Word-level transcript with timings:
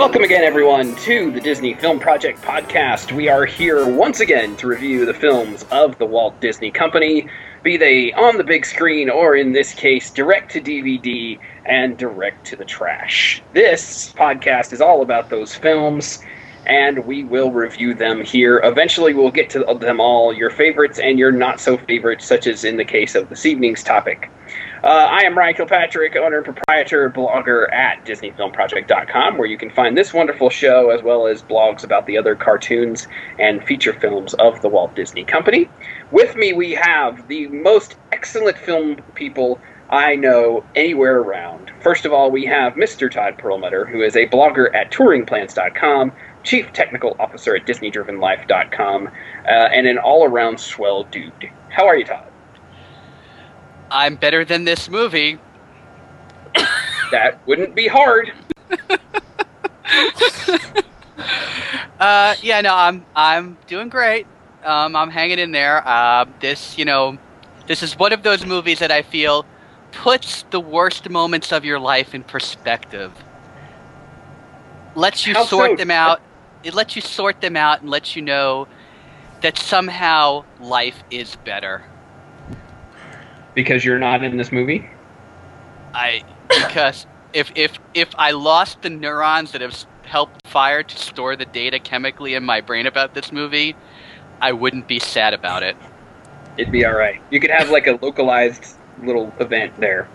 Welcome 0.00 0.24
again, 0.24 0.44
everyone, 0.44 0.96
to 0.96 1.30
the 1.30 1.42
Disney 1.42 1.74
Film 1.74 2.00
Project 2.00 2.40
podcast. 2.40 3.12
We 3.12 3.28
are 3.28 3.44
here 3.44 3.86
once 3.86 4.20
again 4.20 4.56
to 4.56 4.66
review 4.66 5.04
the 5.04 5.12
films 5.12 5.66
of 5.70 5.98
the 5.98 6.06
Walt 6.06 6.40
Disney 6.40 6.70
Company, 6.70 7.28
be 7.62 7.76
they 7.76 8.10
on 8.14 8.38
the 8.38 8.42
big 8.42 8.64
screen 8.64 9.10
or, 9.10 9.36
in 9.36 9.52
this 9.52 9.74
case, 9.74 10.10
direct 10.10 10.52
to 10.52 10.60
DVD 10.62 11.38
and 11.66 11.98
direct 11.98 12.46
to 12.46 12.56
the 12.56 12.64
trash. 12.64 13.42
This 13.52 14.10
podcast 14.14 14.72
is 14.72 14.80
all 14.80 15.02
about 15.02 15.28
those 15.28 15.54
films, 15.54 16.24
and 16.64 17.04
we 17.04 17.22
will 17.22 17.50
review 17.50 17.92
them 17.92 18.24
here. 18.24 18.58
Eventually, 18.64 19.12
we'll 19.12 19.30
get 19.30 19.50
to 19.50 19.62
them 19.78 20.00
all, 20.00 20.32
your 20.32 20.48
favorites 20.48 20.98
and 20.98 21.18
your 21.18 21.30
not 21.30 21.60
so 21.60 21.76
favorites, 21.76 22.24
such 22.24 22.46
as 22.46 22.64
in 22.64 22.78
the 22.78 22.86
case 22.86 23.14
of 23.14 23.28
this 23.28 23.44
evening's 23.44 23.84
topic. 23.84 24.30
Uh, 24.82 24.86
I 25.10 25.24
am 25.24 25.36
Ryan 25.36 25.56
Kilpatrick, 25.56 26.16
owner 26.16 26.38
and 26.38 26.44
proprietor, 26.44 27.10
blogger 27.10 27.70
at 27.70 28.02
DisneyFilmProject.com, 28.06 29.36
where 29.36 29.46
you 29.46 29.58
can 29.58 29.68
find 29.68 29.96
this 29.96 30.14
wonderful 30.14 30.48
show 30.48 30.88
as 30.88 31.02
well 31.02 31.26
as 31.26 31.42
blogs 31.42 31.84
about 31.84 32.06
the 32.06 32.16
other 32.16 32.34
cartoons 32.34 33.06
and 33.38 33.62
feature 33.64 33.92
films 33.92 34.32
of 34.34 34.62
the 34.62 34.70
Walt 34.70 34.94
Disney 34.94 35.22
Company. 35.22 35.68
With 36.10 36.34
me, 36.34 36.54
we 36.54 36.72
have 36.72 37.28
the 37.28 37.48
most 37.48 37.96
excellent 38.10 38.56
film 38.56 38.96
people 39.14 39.60
I 39.90 40.16
know 40.16 40.64
anywhere 40.74 41.18
around. 41.18 41.70
First 41.82 42.06
of 42.06 42.14
all, 42.14 42.30
we 42.30 42.46
have 42.46 42.72
Mr. 42.74 43.10
Todd 43.10 43.36
Perlmutter, 43.36 43.84
who 43.84 44.00
is 44.00 44.16
a 44.16 44.28
blogger 44.28 44.74
at 44.74 44.90
TouringPlans.com, 44.90 46.12
Chief 46.42 46.72
Technical 46.72 47.16
Officer 47.20 47.54
at 47.54 47.66
DisneyDrivenLife.com, 47.66 49.08
uh, 49.08 49.50
and 49.50 49.86
an 49.86 49.98
all 49.98 50.24
around 50.24 50.58
swell 50.58 51.04
dude. 51.04 51.50
How 51.68 51.86
are 51.86 51.98
you, 51.98 52.04
Todd? 52.06 52.29
I'm 53.90 54.16
better 54.16 54.44
than 54.44 54.64
this 54.64 54.88
movie. 54.88 55.38
that 57.10 57.40
wouldn't 57.46 57.74
be 57.74 57.88
hard. 57.88 58.32
uh, 62.00 62.34
yeah, 62.40 62.60
no, 62.60 62.74
I'm 62.74 63.04
I'm 63.16 63.58
doing 63.66 63.88
great. 63.88 64.26
Um, 64.64 64.94
I'm 64.94 65.10
hanging 65.10 65.38
in 65.38 65.52
there. 65.52 65.86
Uh, 65.86 66.26
this, 66.40 66.78
you 66.78 66.84
know, 66.84 67.18
this 67.66 67.82
is 67.82 67.98
one 67.98 68.12
of 68.12 68.22
those 68.22 68.44
movies 68.44 68.78
that 68.80 68.90
I 68.90 69.02
feel 69.02 69.46
puts 69.92 70.42
the 70.50 70.60
worst 70.60 71.08
moments 71.10 71.52
of 71.52 71.64
your 71.64 71.80
life 71.80 72.14
in 72.14 72.22
perspective. 72.22 73.12
Lets 74.94 75.26
you 75.26 75.34
How 75.34 75.44
sort 75.44 75.70
so? 75.70 75.76
them 75.76 75.90
out. 75.90 76.20
It 76.62 76.74
lets 76.74 76.94
you 76.94 77.02
sort 77.02 77.40
them 77.40 77.56
out 77.56 77.80
and 77.80 77.90
lets 77.90 78.14
you 78.14 78.22
know 78.22 78.68
that 79.40 79.56
somehow 79.56 80.44
life 80.60 81.02
is 81.10 81.36
better. 81.36 81.82
Because 83.54 83.84
you're 83.84 83.98
not 83.98 84.22
in 84.22 84.36
this 84.36 84.52
movie? 84.52 84.88
I 85.94 86.22
because 86.48 87.06
if 87.32 87.52
if 87.54 87.78
if 87.94 88.08
I 88.16 88.32
lost 88.32 88.82
the 88.82 88.90
neurons 88.90 89.52
that 89.52 89.60
have 89.60 89.76
helped 90.04 90.46
fire 90.46 90.82
to 90.82 90.98
store 90.98 91.36
the 91.36 91.44
data 91.44 91.78
chemically 91.78 92.34
in 92.34 92.44
my 92.44 92.60
brain 92.60 92.86
about 92.86 93.14
this 93.14 93.32
movie, 93.32 93.76
I 94.40 94.52
wouldn't 94.52 94.88
be 94.88 94.98
sad 94.98 95.34
about 95.34 95.62
it. 95.62 95.76
It'd 96.56 96.72
be 96.72 96.84
all 96.84 96.94
right. 96.94 97.20
You 97.30 97.40
could 97.40 97.50
have 97.50 97.70
like 97.70 97.86
a 97.86 97.98
localized 98.02 98.76
little 99.02 99.32
event 99.40 99.76
there. 99.78 100.08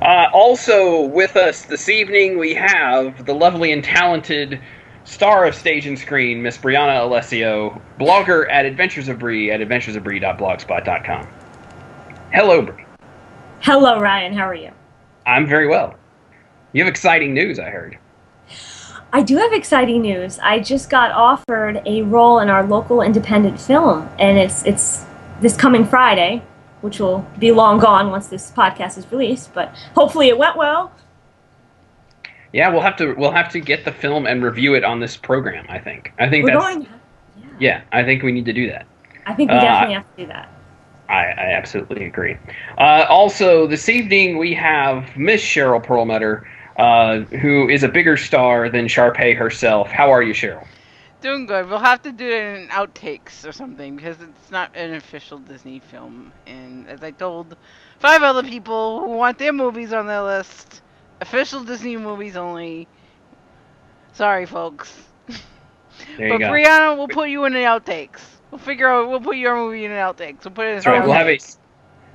Uh, 0.00 0.28
also 0.32 1.02
with 1.02 1.36
us 1.36 1.62
this 1.66 1.88
evening, 1.88 2.38
we 2.38 2.54
have 2.54 3.26
the 3.26 3.34
lovely 3.34 3.72
and 3.72 3.84
talented 3.84 4.60
star 5.04 5.44
of 5.44 5.54
stage 5.54 5.86
and 5.86 5.98
screen, 5.98 6.42
Miss 6.42 6.58
Brianna 6.58 7.02
Alessio, 7.02 7.80
blogger 7.98 8.50
at 8.50 8.64
Adventures 8.64 9.08
of 9.08 9.18
Bree 9.18 9.50
at 9.50 9.60
adventuresofbree.blogspot.com. 9.60 11.28
Hello, 12.32 12.62
Bree. 12.62 12.84
Hello, 13.60 13.98
Ryan. 14.00 14.32
How 14.34 14.44
are 14.48 14.54
you? 14.54 14.70
I'm 15.26 15.46
very 15.46 15.66
well. 15.66 15.94
You 16.72 16.84
have 16.84 16.90
exciting 16.90 17.34
news, 17.34 17.58
I 17.58 17.70
heard. 17.70 17.98
I 19.12 19.22
do 19.22 19.36
have 19.38 19.52
exciting 19.52 20.02
news. 20.02 20.38
I 20.40 20.58
just 20.60 20.90
got 20.90 21.10
offered 21.12 21.80
a 21.86 22.02
role 22.02 22.40
in 22.40 22.50
our 22.50 22.66
local 22.66 23.00
independent 23.00 23.60
film, 23.60 24.08
and 24.18 24.36
it's 24.36 24.64
it's 24.64 25.04
this 25.40 25.56
coming 25.56 25.86
Friday, 25.86 26.42
which 26.80 27.00
will 27.00 27.26
be 27.38 27.52
long 27.52 27.78
gone 27.78 28.10
once 28.10 28.26
this 28.26 28.50
podcast 28.50 28.98
is 28.98 29.10
released. 29.10 29.54
But 29.54 29.74
hopefully, 29.94 30.28
it 30.28 30.36
went 30.36 30.56
well. 30.56 30.92
Yeah, 32.52 32.68
we'll 32.70 32.82
have 32.82 32.96
to 32.96 33.14
we'll 33.14 33.32
have 33.32 33.50
to 33.52 33.60
get 33.60 33.84
the 33.84 33.92
film 33.92 34.26
and 34.26 34.42
review 34.42 34.74
it 34.74 34.84
on 34.84 35.00
this 35.00 35.16
program. 35.16 35.64
I 35.68 35.78
think. 35.78 36.12
I 36.18 36.28
think 36.28 36.44
We're 36.44 36.52
that's 36.54 36.64
going. 36.64 36.82
Yeah, 36.82 37.46
yeah. 37.58 37.82
I 37.92 38.02
think 38.04 38.22
we 38.22 38.32
need 38.32 38.44
to 38.46 38.52
do 38.52 38.68
that. 38.68 38.86
I 39.24 39.34
think 39.34 39.50
we 39.50 39.56
Uh, 39.56 39.60
definitely 39.60 39.94
have 39.94 40.16
to 40.16 40.22
do 40.22 40.26
that. 40.28 40.48
I, 41.08 41.24
I 41.24 41.52
absolutely 41.52 42.04
agree. 42.04 42.36
Uh, 42.78 43.06
also, 43.08 43.66
this 43.66 43.88
evening 43.88 44.38
we 44.38 44.54
have 44.54 45.16
Miss 45.16 45.42
Cheryl 45.42 45.82
Perlmutter, 45.82 46.48
uh, 46.76 47.20
who 47.20 47.68
is 47.68 47.82
a 47.82 47.88
bigger 47.88 48.16
star 48.16 48.68
than 48.68 48.86
Sharpay 48.86 49.36
herself. 49.36 49.88
How 49.88 50.10
are 50.10 50.22
you, 50.22 50.34
Cheryl? 50.34 50.66
Doing 51.20 51.46
good. 51.46 51.68
We'll 51.68 51.78
have 51.78 52.02
to 52.02 52.12
do 52.12 52.26
it 52.26 52.60
in 52.60 52.68
outtakes 52.68 53.46
or 53.46 53.52
something 53.52 53.96
because 53.96 54.20
it's 54.20 54.50
not 54.50 54.70
an 54.76 54.94
official 54.94 55.38
Disney 55.38 55.80
film. 55.80 56.32
And 56.46 56.88
as 56.88 57.02
I 57.02 57.10
told 57.10 57.56
five 57.98 58.22
other 58.22 58.42
people 58.42 59.00
who 59.00 59.12
want 59.12 59.38
their 59.38 59.52
movies 59.52 59.92
on 59.92 60.06
their 60.06 60.22
list, 60.22 60.82
official 61.20 61.64
Disney 61.64 61.96
movies 61.96 62.36
only. 62.36 62.86
Sorry, 64.12 64.46
folks. 64.46 64.92
There 66.18 66.28
but 66.28 66.34
you 66.34 66.38
go. 66.38 66.50
Brianna, 66.50 66.96
we'll 66.96 67.08
put 67.08 67.28
you 67.30 67.44
in 67.46 67.52
the 67.52 67.60
outtakes. 67.60 68.20
We'll 68.50 68.58
figure 68.58 68.88
out. 68.88 69.08
We'll 69.08 69.20
put 69.20 69.36
your 69.36 69.56
movie 69.56 69.84
in 69.84 69.90
the 69.90 69.96
outtakes. 69.96 70.44
We'll 70.44 70.54
put 70.54 70.66
it 70.66 70.68
in 70.70 70.74
That's 70.76 70.86
right. 70.86 71.02
We'll 71.04 71.12
have 71.14 71.26
a 71.26 71.36
outtakes. 71.36 71.56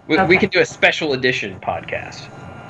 we, 0.08 0.22
we 0.24 0.38
can 0.38 0.50
do 0.50 0.60
a 0.60 0.66
special 0.66 1.14
edition 1.14 1.60
podcast. 1.60 2.30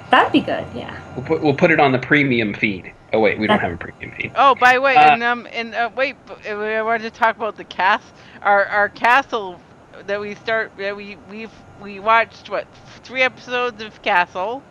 That'd 0.09 0.31
be 0.33 0.41
good. 0.41 0.66
Yeah. 0.75 0.99
We'll 1.16 1.25
put 1.25 1.41
we'll 1.41 1.55
put 1.55 1.71
it 1.71 1.79
on 1.79 1.91
the 1.91 2.00
premium 2.00 2.53
feed. 2.53 2.91
Oh 3.13 3.19
wait, 3.19 3.39
we 3.39 3.47
don't 3.47 3.59
have 3.59 3.73
a 3.73 3.77
premium 3.77 4.11
feed. 4.17 4.31
Oh, 4.35 4.55
by 4.55 4.73
the 4.73 4.81
way, 4.81 4.95
Uh, 4.95 5.13
and 5.13 5.23
um, 5.23 5.47
and 5.53 5.73
uh, 5.75 5.89
wait, 5.95 6.16
b- 6.25 6.50
uh, 6.50 6.57
I 6.57 6.81
wanted 6.81 7.03
to 7.03 7.11
talk 7.11 7.35
about 7.38 7.55
the 7.55 7.63
cast. 7.63 8.05
Our 8.41 8.66
our 8.66 8.89
castle 8.89 9.59
that 10.07 10.19
we 10.19 10.35
start 10.35 10.71
that 10.77 10.95
we 10.95 11.17
we've 11.29 11.51
we 11.81 12.00
watched 12.00 12.50
what 12.50 12.67
three 13.03 13.21
episodes 13.21 13.81
of 13.81 14.01
Castle, 14.01 14.61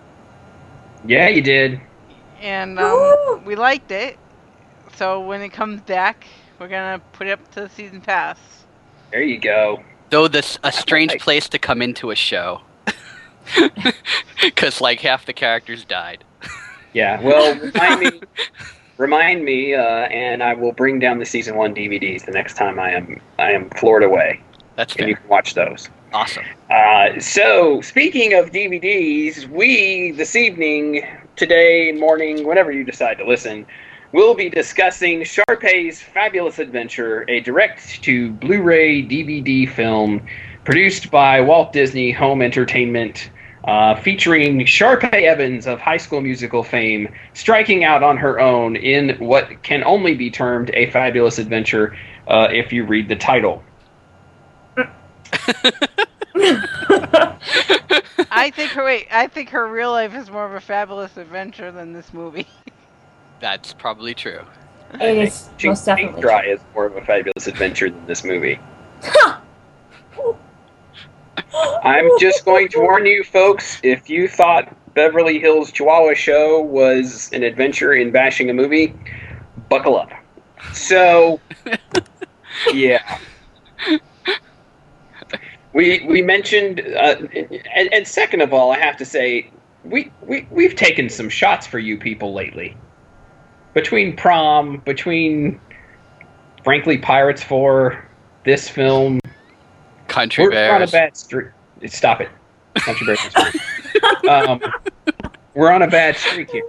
Yeah, 1.07 1.29
you 1.29 1.43
did. 1.43 1.81
and 2.41 2.79
um, 2.79 3.45
we 3.45 3.55
liked 3.57 3.91
it. 3.93 4.19
So 4.97 5.21
when 5.21 5.41
it 5.43 5.51
comes 5.51 5.81
back, 5.83 6.27
we're 6.59 6.69
gonna 6.69 7.01
put 7.13 7.27
it 7.29 7.31
up 7.33 7.51
to 7.53 7.63
the 7.63 7.69
season 7.71 8.01
pass. 8.01 8.39
There 9.11 9.23
you 9.23 9.39
go. 9.39 9.83
Though 10.11 10.29
this 10.29 10.59
a 10.63 10.73
strange 10.73 11.13
Right. 11.13 11.21
place 11.21 11.49
to 11.51 11.59
come 11.59 11.83
into 11.83 12.11
a 12.11 12.17
show. 12.17 12.63
Cuz 14.57 14.81
like 14.81 15.01
half 15.01 15.27
the 15.27 15.33
characters 15.33 15.85
died. 15.85 16.25
Yeah. 16.93 17.21
Well, 17.21 17.55
remind 17.61 18.01
me. 18.01 18.21
Remind 18.97 19.45
me, 19.45 19.75
uh, 19.75 19.81
and 19.81 20.43
I 20.43 20.55
will 20.55 20.73
bring 20.73 20.99
down 20.99 21.21
the 21.21 21.25
season 21.25 21.55
one 21.55 21.73
DVDs 21.73 22.27
the 22.27 22.33
next 22.33 22.55
time 22.57 22.81
I 22.81 22.91
am 22.91 23.21
I 23.39 23.53
am 23.53 23.71
floored 23.71 24.03
away. 24.03 24.41
That's 24.75 24.97
and 24.97 25.09
you 25.09 25.15
can 25.15 25.29
watch 25.29 25.55
those. 25.55 25.89
Awesome. 26.13 26.45
Uh, 26.69 27.21
so, 27.21 27.81
speaking 27.81 28.35
of 28.35 28.51
DVDs, 28.51 29.47
we 29.49 30.11
this 30.11 30.35
evening, 30.35 31.07
today 31.37 31.93
morning, 31.93 32.45
whenever 32.45 32.73
you 32.73 32.83
decide 32.83 33.19
to 33.19 33.25
listen, 33.25 33.65
will 34.13 34.35
be 34.35 34.51
discussing 34.51 35.21
Sharpay's 35.21 36.01
Fabulous 36.01 36.59
Adventure, 36.59 37.25
a 37.29 37.41
direct 37.41 38.03
to 38.03 38.33
Blu 38.33 38.63
ray 38.63 39.03
DVD 39.03 39.69
film 39.69 40.27
produced 40.65 41.11
by 41.11 41.41
Walt 41.41 41.73
Disney 41.73 42.11
Home 42.13 42.43
Entertainment. 42.43 43.31
Uh, 43.63 43.95
featuring 43.95 44.61
Sharpay 44.61 45.25
Evans 45.25 45.67
of 45.67 45.79
High 45.81 45.99
School 45.99 46.23
Musical 46.23 46.63
fame 46.63 47.13
striking 47.35 47.85
out 47.85 48.03
on 48.03 48.17
her 48.17 48.41
own 48.41 48.75
in 48.75 49.19
what 49.19 49.63
can 49.63 49.85
only 49.85 50.15
be 50.15 50.31
termed 50.31 50.71
a 50.73 50.91
fabulous 50.91 51.39
adventure 51.39 51.95
uh, 52.27 52.49
if 52.51 52.73
you 52.73 52.87
read 52.87 53.11
the 53.11 53.17
title. 53.17 53.63
I 58.31 58.51
think 58.51 58.71
her 58.71 58.85
wait, 58.85 59.09
I 59.11 59.27
think 59.27 59.51
her 59.51 59.69
real 59.69 59.91
life 59.91 60.15
is 60.15 60.31
more 60.31 60.47
of 60.47 60.55
a 60.55 60.61
fabulous 60.61 61.19
adventure 61.19 61.71
than 61.71 61.93
this 61.93 62.15
movie. 62.15 62.47
That's 63.41 63.73
probably 63.73 64.15
true. 64.15 64.41
It 64.95 65.17
is 65.19 65.49
She- 65.57 65.69
most 65.69 65.85
definitely. 65.85 66.13
Paint 66.13 66.23
Dry 66.23 66.45
is 66.45 66.61
more 66.75 66.87
of 66.87 66.97
a 66.97 67.01
fabulous 67.03 67.47
adventure 67.47 67.91
than 67.91 68.07
this 68.07 68.25
movie. 68.25 68.59
I'm 71.83 72.09
just 72.19 72.45
going 72.45 72.69
to 72.69 72.81
warn 72.81 73.07
you, 73.07 73.25
folks. 73.25 73.81
If 73.83 74.11
you 74.11 74.29
thought 74.29 74.75
Beverly 74.95 75.39
Hills 75.39 75.73
Chihuahua 75.73 76.15
Show 76.15 76.61
was 76.61 77.31
an 77.33 77.43
adventure 77.43 77.93
in 77.95 78.11
bashing 78.11 78.51
a 78.51 78.55
movie, 78.55 78.95
buckle 79.69 79.97
up. 79.97 80.11
So, 80.73 81.41
yeah. 82.73 83.19
We 85.73 86.05
we 86.07 86.21
mentioned, 86.21 86.81
uh, 86.81 87.17
and, 87.75 87.93
and 87.95 88.07
second 88.07 88.43
of 88.43 88.53
all, 88.53 88.73
I 88.73 88.79
have 88.79 88.97
to 88.99 89.05
say, 89.05 89.51
we, 89.85 90.11
we 90.23 90.47
we've 90.51 90.75
taken 90.75 91.09
some 91.09 91.29
shots 91.29 91.67
for 91.67 91.79
you 91.79 91.97
people 91.97 92.35
lately. 92.35 92.77
Between 93.75 94.17
prom, 94.17 94.79
between 94.85 95.61
frankly 96.65 96.99
Pirates 96.99 97.43
Four, 97.43 98.05
this 98.45 98.69
film, 98.69 99.21
Country 100.09 100.45
we're, 100.45 100.51
we're 100.51 100.75
on 100.75 100.83
a 100.83 100.87
bad 100.89 101.17
streak. 101.17 101.49
Stop 101.87 102.21
it, 102.21 102.29
Country 102.75 103.07
Bears. 103.07 103.21
is 103.25 104.29
um, 104.29 104.61
we're 105.55 105.71
on 105.71 105.83
a 105.83 105.89
bad 105.89 106.17
streak 106.17 106.51
here. 106.51 106.65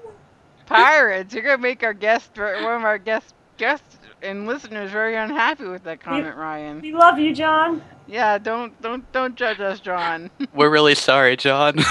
pirates. 0.67 1.33
You're 1.33 1.43
gonna 1.43 1.57
make 1.57 1.83
our 1.83 1.93
guest, 1.93 2.37
one 2.37 2.53
of 2.75 2.83
our 2.83 2.97
guest 2.97 3.33
guests 3.57 3.97
and 4.21 4.45
listeners, 4.45 4.91
very 4.91 5.15
unhappy 5.15 5.65
with 5.65 5.83
that 5.83 5.99
comment, 5.99 6.35
Ryan. 6.35 6.81
We 6.81 6.93
love 6.93 7.17
you, 7.19 7.33
John. 7.33 7.81
Yeah, 8.07 8.37
don't 8.37 8.79
don't 8.81 9.09
don't 9.11 9.35
judge 9.35 9.59
us, 9.59 9.79
John. 9.79 10.29
We're 10.53 10.69
really 10.69 10.95
sorry, 10.95 11.35
John. 11.35 11.79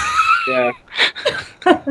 Yeah. 0.47 0.71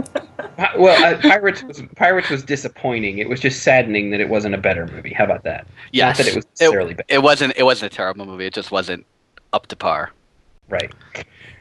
Well, 0.76 1.02
uh, 1.02 1.16
Pirates 1.22 1.62
was 1.62 1.82
Pirates 1.96 2.28
was 2.28 2.42
disappointing. 2.42 3.16
It 3.16 3.30
was 3.30 3.40
just 3.40 3.62
saddening 3.62 4.10
that 4.10 4.20
it 4.20 4.28
wasn't 4.28 4.54
a 4.54 4.58
better 4.58 4.86
movie. 4.88 5.12
How 5.14 5.24
about 5.24 5.42
that? 5.44 5.66
yes, 5.92 6.18
Not 6.18 6.24
that 6.24 6.30
it 6.32 6.36
was 6.36 6.44
necessarily 6.46 6.92
bad. 6.94 7.06
it 7.08 7.22
wasn't. 7.22 7.54
It 7.56 7.62
wasn't 7.62 7.92
a 7.92 7.96
terrible 7.96 8.26
movie. 8.26 8.44
It 8.44 8.52
just 8.52 8.70
wasn't 8.70 9.06
up 9.54 9.68
to 9.68 9.76
par. 9.76 10.10
Right. 10.68 10.92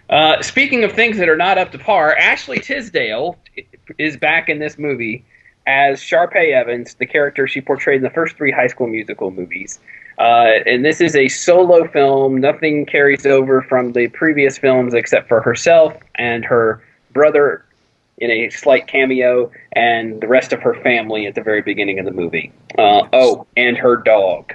Uh, 0.10 0.42
speaking 0.42 0.84
of 0.84 0.92
things 0.92 1.18
that 1.18 1.30
are 1.30 1.38
not 1.38 1.58
up 1.58 1.72
to 1.72 1.78
par, 1.80 2.14
Ashley 2.18 2.60
Tisdale 2.60 3.38
is 3.98 4.18
back 4.18 4.50
in 4.50 4.60
this 4.60 4.78
movie 4.78 5.24
as 5.66 6.02
Sharpay 6.02 6.52
Evans, 6.52 6.96
the 6.96 7.06
character 7.06 7.48
she 7.48 7.62
portrayed 7.62 7.98
in 7.98 8.04
the 8.04 8.10
first 8.10 8.36
three 8.36 8.52
High 8.52 8.68
School 8.68 8.88
Musical 8.88 9.32
movies. 9.32 9.80
Uh, 10.20 10.60
and 10.66 10.84
this 10.84 11.00
is 11.00 11.16
a 11.16 11.30
solo 11.30 11.88
film. 11.88 12.38
Nothing 12.42 12.86
carries 12.86 13.26
over 13.26 13.62
from 13.62 13.94
the 13.94 14.10
previous 14.10 14.58
films 14.58 14.94
except 14.94 15.30
for 15.30 15.42
herself 15.42 15.94
and 16.16 16.44
her 16.44 16.84
brother 17.14 17.66
in 18.18 18.30
a 18.30 18.50
slight 18.50 18.86
cameo, 18.88 19.50
and 19.72 20.20
the 20.20 20.28
rest 20.28 20.52
of 20.52 20.62
her 20.62 20.76
family 20.82 21.26
at 21.26 21.36
the 21.36 21.42
very 21.42 21.62
beginning 21.62 22.00
of 22.00 22.06
the 22.06 22.12
movie. 22.12 22.52
Uh, 22.78 23.08
oh, 23.14 23.48
and 23.56 23.78
her 23.78 23.96
dog. 23.96 24.54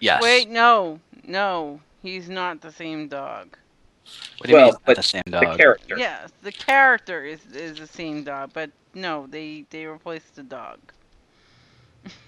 Yes. 0.00 0.22
Wait, 0.22 0.48
no, 0.48 1.00
no, 1.26 1.80
he's 2.02 2.30
not 2.30 2.62
the 2.62 2.72
same 2.72 3.08
dog. 3.08 3.56
What 4.38 4.46
do 4.46 4.50
you 4.50 4.56
well, 4.56 4.66
mean? 4.68 4.76
but 4.86 4.96
the 4.96 5.02
same 5.02 5.22
dog? 5.28 5.50
The 5.50 5.56
character. 5.56 5.98
Yes, 5.98 6.32
the 6.42 6.52
character 6.52 7.24
is 7.24 7.44
is 7.52 7.78
the 7.78 7.86
same 7.86 8.24
dog, 8.24 8.52
but 8.54 8.70
no, 8.94 9.26
they 9.28 9.66
they 9.70 9.84
replaced 9.84 10.36
the 10.36 10.42
dog. 10.42 10.78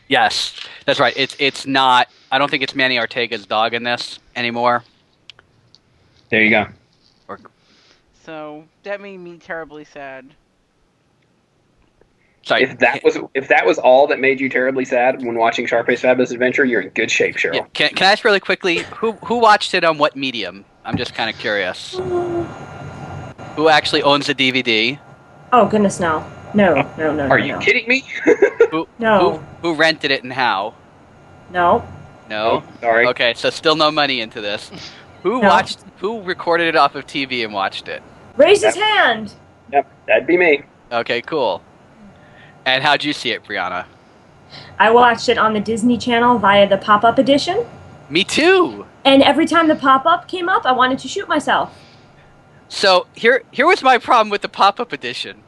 Yes, 0.08 0.58
that's 0.86 0.98
right. 0.98 1.14
It's 1.16 1.36
it's 1.38 1.66
not. 1.66 2.08
I 2.32 2.38
don't 2.38 2.50
think 2.50 2.62
it's 2.62 2.74
Manny 2.74 2.98
Ortega's 2.98 3.46
dog 3.46 3.74
in 3.74 3.82
this 3.82 4.18
anymore. 4.34 4.82
There 6.30 6.42
you 6.42 6.50
go. 6.50 6.66
So 8.28 8.64
that 8.82 9.00
made 9.00 9.16
me 9.16 9.38
terribly 9.38 9.84
sad. 9.84 10.34
Sorry. 12.42 12.64
If 12.64 12.78
that 12.78 13.02
was 13.02 13.16
if 13.32 13.48
that 13.48 13.64
was 13.64 13.78
all 13.78 14.06
that 14.08 14.20
made 14.20 14.38
you 14.38 14.50
terribly 14.50 14.84
sad 14.84 15.24
when 15.24 15.36
watching 15.36 15.66
Sharpay's 15.66 16.02
Fabulous 16.02 16.30
Adventure, 16.30 16.66
you're 16.66 16.82
in 16.82 16.90
good 16.90 17.10
shape, 17.10 17.36
Cheryl. 17.36 17.54
Yeah, 17.54 17.66
Can, 17.72 17.88
can 17.94 18.06
I 18.06 18.12
ask 18.12 18.26
really 18.26 18.40
quickly 18.40 18.80
who 18.96 19.12
who 19.12 19.38
watched 19.38 19.72
it 19.72 19.82
on 19.82 19.96
what 19.96 20.14
medium? 20.14 20.66
I'm 20.84 20.98
just 20.98 21.14
kind 21.14 21.30
of 21.30 21.38
curious. 21.38 21.94
Who 23.56 23.70
actually 23.70 24.02
owns 24.02 24.26
the 24.26 24.34
DVD? 24.34 24.98
Oh 25.52 25.66
goodness, 25.66 25.98
no, 25.98 26.20
no, 26.54 26.74
no, 26.98 27.14
no. 27.14 27.24
Are 27.28 27.38
no, 27.38 27.44
you 27.44 27.52
no. 27.52 27.58
kidding 27.58 27.88
me? 27.88 28.04
No, 28.98 29.38
Who 29.38 29.38
who 29.62 29.74
rented 29.74 30.10
it 30.10 30.22
and 30.22 30.32
how? 30.32 30.74
no. 31.50 31.86
No. 32.28 32.62
Oh, 32.62 32.80
sorry. 32.82 33.06
Okay, 33.06 33.32
so 33.34 33.48
still 33.48 33.74
no 33.74 33.90
money 33.90 34.20
into 34.20 34.42
this. 34.42 34.70
Who 35.22 35.40
No. 35.40 35.48
watched? 35.48 35.78
Who 35.98 36.20
recorded 36.22 36.68
it 36.68 36.76
off 36.76 36.94
of 36.94 37.06
TV 37.06 37.42
and 37.42 37.54
watched 37.54 37.88
it? 37.88 38.02
Raise 38.36 38.62
his 38.62 38.74
hand. 38.76 39.32
Yep, 39.72 39.86
that'd 40.06 40.26
be 40.26 40.36
me. 40.36 40.62
Okay, 40.92 41.22
cool. 41.22 41.62
And 42.66 42.82
how'd 42.82 43.02
you 43.02 43.14
see 43.14 43.30
it, 43.30 43.44
Brianna? 43.44 43.86
I 44.78 44.90
watched 44.90 45.28
it 45.30 45.38
on 45.38 45.54
the 45.54 45.60
Disney 45.60 45.96
Channel 45.96 46.38
via 46.38 46.68
the 46.68 46.76
pop-up 46.76 47.18
edition, 47.18 47.64
Me 48.10 48.24
too. 48.24 48.84
and 49.06 49.22
every 49.22 49.46
time 49.46 49.68
the 49.68 49.74
pop-up 49.76 50.28
came 50.28 50.48
up, 50.50 50.66
I 50.66 50.72
wanted 50.72 50.98
to 51.00 51.08
shoot 51.08 51.28
myself. 51.28 51.74
So 52.68 53.06
here, 53.14 53.42
here 53.50 53.66
was 53.66 53.82
my 53.82 53.96
problem 53.98 54.28
with 54.28 54.42
the 54.42 54.48
pop-up 54.50 54.92
edition. 54.92 55.42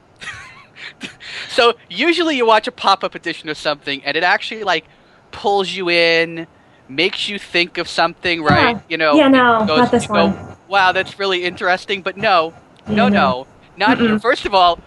so 1.48 1.74
usually 1.88 2.36
you 2.36 2.46
watch 2.46 2.66
a 2.66 2.72
pop-up 2.72 3.14
edition 3.14 3.48
of 3.48 3.56
something, 3.56 4.02
and 4.04 4.16
it 4.16 4.22
actually 4.22 4.64
like 4.64 4.84
pulls 5.30 5.70
you 5.70 5.88
in, 5.90 6.46
makes 6.88 7.28
you 7.28 7.38
think 7.38 7.78
of 7.78 7.88
something, 7.88 8.42
right? 8.42 8.76
Yeah. 8.76 8.80
You 8.88 8.96
know, 8.96 9.14
yeah, 9.14 9.28
no, 9.28 9.64
goes- 9.66 9.78
not 9.78 9.90
this 9.90 10.02
you 10.04 10.08
go, 10.08 10.26
one. 10.28 10.56
Wow, 10.68 10.92
that's 10.92 11.18
really 11.18 11.44
interesting. 11.44 12.02
But 12.02 12.16
no, 12.16 12.54
Yeah, 12.88 12.94
no, 12.94 13.08
no, 13.08 13.46
not 13.76 13.98
here. 13.98 14.10
Mm-mm. 14.10 14.22
First 14.22 14.46
of 14.46 14.54
all, 14.54 14.78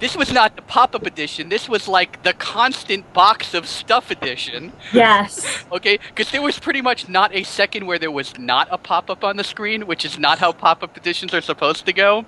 this 0.00 0.16
was 0.16 0.32
not 0.32 0.56
the 0.56 0.62
pop-up 0.62 1.04
edition. 1.06 1.50
This 1.50 1.68
was 1.68 1.86
like 1.86 2.22
the 2.22 2.32
constant 2.32 3.12
box 3.12 3.52
of 3.52 3.66
stuff 3.66 4.10
edition. 4.10 4.72
Yes. 4.92 5.64
Okay, 5.72 5.98
because 6.08 6.30
there 6.32 6.42
was 6.42 6.58
pretty 6.58 6.80
much 6.82 7.08
not 7.08 7.32
a 7.34 7.42
second 7.44 7.86
where 7.86 7.98
there 7.98 8.10
was 8.10 8.36
not 8.38 8.66
a 8.72 8.78
pop-up 8.78 9.22
on 9.22 9.36
the 9.36 9.44
screen, 9.44 9.86
which 9.86 10.04
is 10.04 10.18
not 10.18 10.38
how 10.38 10.50
pop-up 10.52 10.96
editions 10.96 11.32
are 11.32 11.40
supposed 11.40 11.86
to 11.86 11.92
go. 11.92 12.24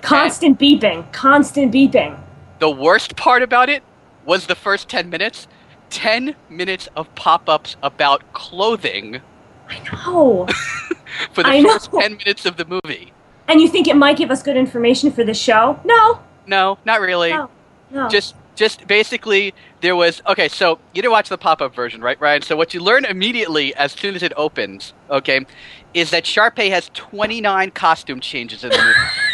Constant 0.00 0.58
beeping. 0.60 1.10
Constant 1.12 1.72
beeping. 1.72 2.18
The 2.58 2.70
worst 2.70 3.16
part 3.16 3.42
about 3.42 3.68
it 3.68 3.82
was 4.24 4.46
the 4.46 4.54
first 4.54 4.88
10 4.88 5.08
minutes. 5.08 5.46
10 5.90 6.36
minutes 6.50 6.88
of 6.96 7.12
pop-ups 7.14 7.76
about 7.82 8.32
clothing 8.34 9.22
I 9.68 9.78
know. 9.92 10.46
for 11.32 11.42
the 11.42 11.48
I 11.48 11.60
know. 11.60 11.78
10 11.78 12.16
minutes 12.16 12.44
of 12.46 12.56
the 12.56 12.64
movie. 12.64 13.12
And 13.46 13.60
you 13.60 13.68
think 13.68 13.88
it 13.88 13.96
might 13.96 14.16
give 14.16 14.30
us 14.30 14.42
good 14.42 14.56
information 14.56 15.10
for 15.10 15.24
the 15.24 15.34
show? 15.34 15.80
No. 15.84 16.20
No, 16.46 16.78
not 16.84 17.00
really. 17.00 17.30
No. 17.30 17.50
No. 17.90 18.08
Just 18.08 18.34
just 18.54 18.86
basically 18.88 19.54
there 19.80 19.94
was 19.94 20.20
okay, 20.26 20.48
so 20.48 20.78
you 20.92 21.00
didn't 21.00 21.12
watch 21.12 21.28
the 21.28 21.38
pop-up 21.38 21.74
version, 21.74 22.02
right, 22.02 22.20
Ryan? 22.20 22.42
So 22.42 22.56
what 22.56 22.74
you 22.74 22.80
learn 22.82 23.04
immediately 23.04 23.74
as 23.76 23.92
soon 23.92 24.14
as 24.16 24.22
it 24.22 24.32
opens, 24.36 24.92
okay, 25.08 25.46
is 25.94 26.10
that 26.10 26.24
Sharpay 26.24 26.68
has 26.70 26.90
29 26.92 27.70
costume 27.70 28.20
changes 28.20 28.64
in 28.64 28.70
the 28.70 28.76
movie. 28.76 29.10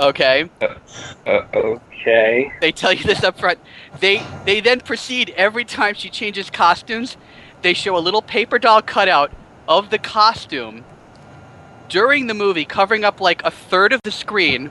Okay? 0.00 0.48
Uh, 1.26 1.44
okay. 1.54 2.52
They 2.60 2.72
tell 2.72 2.92
you 2.92 3.04
this 3.04 3.22
up 3.22 3.38
front. 3.38 3.58
They 4.00 4.22
they 4.46 4.60
then 4.60 4.80
proceed 4.80 5.34
every 5.36 5.64
time 5.64 5.94
she 5.94 6.08
changes 6.08 6.48
costumes. 6.48 7.18
They 7.60 7.74
show 7.74 7.96
a 7.96 8.00
little 8.00 8.22
paper 8.22 8.58
doll 8.58 8.80
cutout 8.80 9.30
of 9.68 9.90
the 9.90 9.98
costume 9.98 10.84
during 11.90 12.28
the 12.28 12.34
movie, 12.34 12.64
covering 12.64 13.04
up 13.04 13.20
like 13.20 13.44
a 13.44 13.50
third 13.50 13.92
of 13.92 14.00
the 14.02 14.10
screen, 14.10 14.70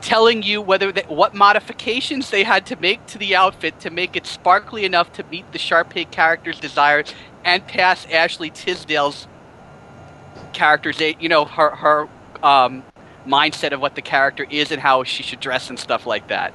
telling 0.00 0.44
you 0.44 0.62
whether 0.62 0.92
they, 0.92 1.02
what 1.02 1.34
modifications 1.34 2.30
they 2.30 2.44
had 2.44 2.64
to 2.66 2.76
make 2.76 3.04
to 3.06 3.18
the 3.18 3.34
outfit 3.34 3.80
to 3.80 3.90
make 3.90 4.14
it 4.14 4.26
sparkly 4.26 4.84
enough 4.84 5.12
to 5.14 5.24
meet 5.24 5.50
the 5.50 5.58
Sharpay 5.58 6.10
character's 6.12 6.60
desires 6.60 7.12
and 7.44 7.66
pass 7.66 8.06
Ashley 8.06 8.50
Tisdale's 8.50 9.26
character's, 10.52 11.00
you 11.00 11.28
know, 11.28 11.44
her 11.44 11.70
her 11.70 12.08
um, 12.42 12.84
mindset 13.26 13.72
of 13.72 13.80
what 13.80 13.94
the 13.94 14.02
character 14.02 14.46
is 14.50 14.70
and 14.70 14.80
how 14.80 15.04
she 15.04 15.22
should 15.22 15.40
dress 15.40 15.70
and 15.70 15.78
stuff 15.78 16.06
like 16.06 16.28
that. 16.28 16.52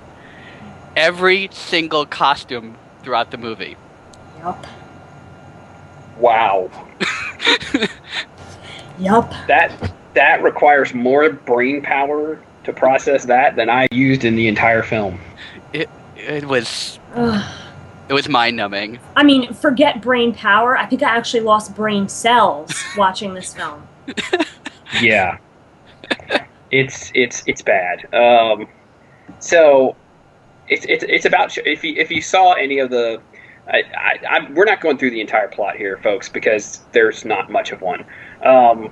Every 0.95 1.49
single 1.51 2.05
costume 2.05 2.77
throughout 3.03 3.31
the 3.31 3.38
movie. 3.38 3.77
Yup. 4.39 4.65
Wow. 6.17 6.69
Yup. 8.99 9.31
That 9.47 9.71
that 10.13 10.43
requires 10.43 10.93
more 10.93 11.31
brain 11.31 11.81
power 11.81 12.41
to 12.65 12.73
process 12.73 13.25
that 13.25 13.55
than 13.55 13.69
I 13.69 13.88
used 13.91 14.25
in 14.25 14.35
the 14.35 14.47
entire 14.47 14.83
film. 14.83 15.19
It 15.71 15.89
it 16.17 16.45
was 16.45 16.99
Ugh. 17.15 17.51
it 18.09 18.13
was 18.13 18.27
mind 18.27 18.57
numbing. 18.57 18.99
I 19.15 19.23
mean, 19.23 19.53
forget 19.53 20.01
brain 20.01 20.33
power. 20.33 20.77
I 20.77 20.85
think 20.85 21.03
I 21.03 21.15
actually 21.15 21.41
lost 21.41 21.75
brain 21.75 22.09
cells 22.09 22.73
watching 22.97 23.33
this 23.33 23.53
film. 23.53 23.88
Yeah. 25.01 25.38
It's 26.71 27.11
it's 27.15 27.43
it's 27.45 27.61
bad. 27.61 28.13
Um, 28.13 28.67
so 29.39 29.95
it's 30.67 30.85
it's 30.85 31.03
it's 31.07 31.25
about 31.25 31.57
if 31.57 31.83
you 31.83 31.95
if 31.95 32.11
you 32.11 32.21
saw 32.21 32.53
any 32.53 32.79
of 32.79 32.89
the. 32.89 33.21
I, 33.71 33.83
I, 34.27 34.51
we're 34.51 34.65
not 34.65 34.81
going 34.81 34.97
through 34.97 35.11
the 35.11 35.21
entire 35.21 35.47
plot 35.47 35.75
here, 35.75 35.95
folks, 35.97 36.27
because 36.27 36.81
there's 36.91 37.23
not 37.23 37.51
much 37.51 37.71
of 37.71 37.81
one. 37.81 38.03
Um, 38.43 38.91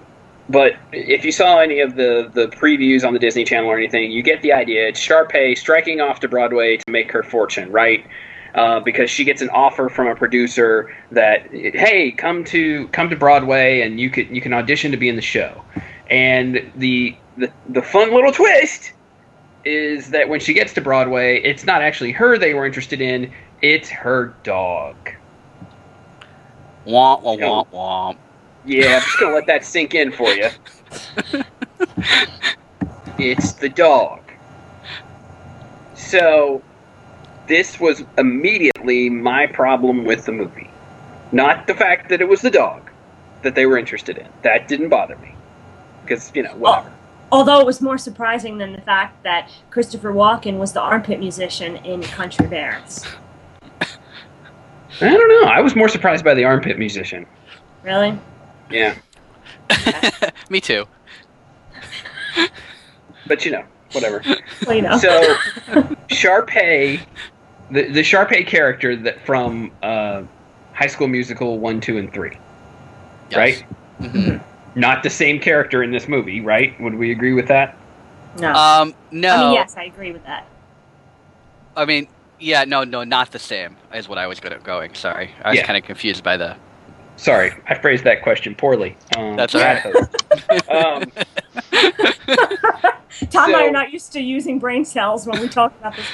but 0.49 0.73
if 0.91 1.25
you 1.25 1.31
saw 1.31 1.59
any 1.59 1.79
of 1.79 1.95
the, 1.95 2.29
the 2.33 2.47
previews 2.47 3.05
on 3.05 3.13
the 3.13 3.19
Disney 3.19 3.43
Channel 3.43 3.69
or 3.69 3.77
anything, 3.77 4.11
you 4.11 4.21
get 4.21 4.41
the 4.41 4.53
idea. 4.53 4.87
It's 4.87 4.99
Sharpay 4.99 5.57
striking 5.57 5.99
off 5.99 6.19
to 6.21 6.27
Broadway 6.27 6.77
to 6.77 6.91
make 6.91 7.11
her 7.11 7.23
fortune, 7.23 7.71
right? 7.71 8.05
Uh, 8.55 8.79
because 8.79 9.09
she 9.09 9.23
gets 9.23 9.41
an 9.41 9.49
offer 9.49 9.89
from 9.89 10.07
a 10.07 10.15
producer 10.15 10.95
that, 11.11 11.51
hey, 11.51 12.11
come 12.11 12.43
to 12.45 12.87
come 12.89 13.09
to 13.09 13.15
Broadway 13.15 13.81
and 13.81 13.99
you 13.99 14.09
could 14.09 14.29
you 14.29 14.41
can 14.41 14.53
audition 14.53 14.91
to 14.91 14.97
be 14.97 15.09
in 15.09 15.15
the 15.15 15.21
show. 15.21 15.63
And 16.09 16.71
the 16.75 17.15
the, 17.37 17.51
the 17.69 17.81
fun 17.81 18.13
little 18.13 18.31
twist 18.31 18.93
is 19.63 20.09
that 20.11 20.29
when 20.29 20.39
she 20.39 20.53
gets 20.53 20.73
to 20.73 20.81
Broadway, 20.81 21.41
it's 21.41 21.65
not 21.65 21.81
actually 21.81 22.11
her 22.13 22.37
they 22.37 22.53
were 22.53 22.65
interested 22.65 23.01
in; 23.01 23.31
it's 23.61 23.89
her 23.89 24.33
dog. 24.43 24.95
Womp 26.85 27.23
womp 27.23 27.39
womp 27.39 27.67
womp. 27.71 28.17
Yeah, 28.65 28.95
I'm 28.95 29.01
just 29.01 29.19
gonna 29.19 29.35
let 29.35 29.47
that 29.47 29.65
sink 29.65 29.93
in 29.93 30.11
for 30.11 30.29
you. 30.29 30.49
it's 33.17 33.53
the 33.53 33.69
dog. 33.69 34.21
So, 35.95 36.61
this 37.47 37.79
was 37.79 38.03
immediately 38.17 39.09
my 39.09 39.47
problem 39.47 40.05
with 40.05 40.25
the 40.25 40.31
movie. 40.31 40.69
Not 41.31 41.67
the 41.67 41.73
fact 41.73 42.09
that 42.09 42.21
it 42.21 42.27
was 42.27 42.41
the 42.41 42.51
dog 42.51 42.89
that 43.41 43.55
they 43.55 43.65
were 43.65 43.77
interested 43.77 44.17
in. 44.17 44.27
That 44.43 44.67
didn't 44.67 44.89
bother 44.89 45.17
me. 45.17 45.33
Because, 46.03 46.31
you 46.33 46.43
know, 46.43 46.51
oh, 46.53 46.57
whatever. 46.57 46.93
Although 47.31 47.59
it 47.59 47.65
was 47.65 47.81
more 47.81 47.97
surprising 47.97 48.57
than 48.57 48.71
the 48.71 48.81
fact 48.81 49.21
that 49.23 49.49
Christopher 49.69 50.13
Walken 50.13 50.57
was 50.57 50.71
the 50.73 50.81
armpit 50.81 51.19
musician 51.19 51.75
in 51.77 52.01
Country 52.01 52.47
Bears. 52.47 53.03
I 53.81 55.09
don't 55.09 55.27
know. 55.29 55.49
I 55.49 55.61
was 55.61 55.75
more 55.75 55.89
surprised 55.89 56.23
by 56.23 56.33
the 56.33 56.43
armpit 56.45 56.79
musician. 56.79 57.25
Really? 57.83 58.17
Yeah, 58.71 58.95
Me 60.49 60.59
too. 60.59 60.85
but 63.27 63.45
you 63.45 63.51
know, 63.51 63.63
whatever. 63.91 64.21
Well, 64.65 64.75
you 64.75 64.81
know. 64.81 64.97
So, 64.97 65.09
Sharpay, 66.09 66.99
the 67.71 67.83
the 67.89 68.01
Sharpay 68.01 68.45
character 68.47 68.95
that 68.97 69.25
from 69.25 69.71
uh, 69.83 70.23
High 70.73 70.87
School 70.87 71.07
Musical 71.07 71.59
one, 71.59 71.79
two, 71.79 71.97
and 71.97 72.11
three, 72.13 72.37
Yes. 73.29 73.37
right? 73.37 73.65
Mhm. 74.01 74.41
Not 74.77 75.01
the 75.01 75.09
same 75.09 75.39
character 75.39 75.81
in 75.81 75.89
this 75.89 76.07
movie, 76.07 76.39
right? 76.39 76.79
Would 76.79 76.93
we 76.93 77.11
agree 77.11 77.33
with 77.33 77.47
that? 77.47 77.75
no. 78.39 78.53
Um, 78.53 78.93
no. 79.11 79.33
I 79.35 79.39
mean, 79.45 79.53
yes, 79.53 79.75
I 79.75 79.85
agree 79.85 80.11
with 80.11 80.23
that. 80.25 80.45
I 81.75 81.85
mean, 81.85 82.07
yeah, 82.39 82.63
no, 82.65 82.83
no, 82.83 83.03
not 83.03 83.31
the 83.31 83.39
same 83.39 83.75
is 83.95 84.07
what 84.07 84.19
I 84.19 84.27
was 84.27 84.39
good 84.39 84.53
at 84.53 84.63
going. 84.63 84.93
Sorry, 84.93 85.31
I 85.43 85.49
was 85.49 85.57
Yeah. 85.57 85.65
kind 85.65 85.77
of 85.77 85.83
confused 85.83 86.23
by 86.23 86.37
the. 86.37 86.55
Sorry, 87.15 87.51
I 87.67 87.73
phrased 87.73 88.03
that 88.03 88.21
question 88.21 88.53
poorly. 88.53 88.95
Um, 89.17 89.35
That's 89.35 89.55
all 89.55 89.61
bad 89.61 89.79
host. 89.81 90.69
um, 90.69 91.11
Tom 93.31 93.45
and 93.49 93.55
I 93.55 93.61
So- 93.61 93.67
are 93.67 93.71
not 93.71 93.91
used 93.91 94.13
to 94.13 94.19
using 94.21 94.59
brain 94.59 94.85
cells 94.85 95.25
when 95.25 95.41
we 95.41 95.47
talk 95.47 95.73
about 95.79 95.95
this. 95.95 96.05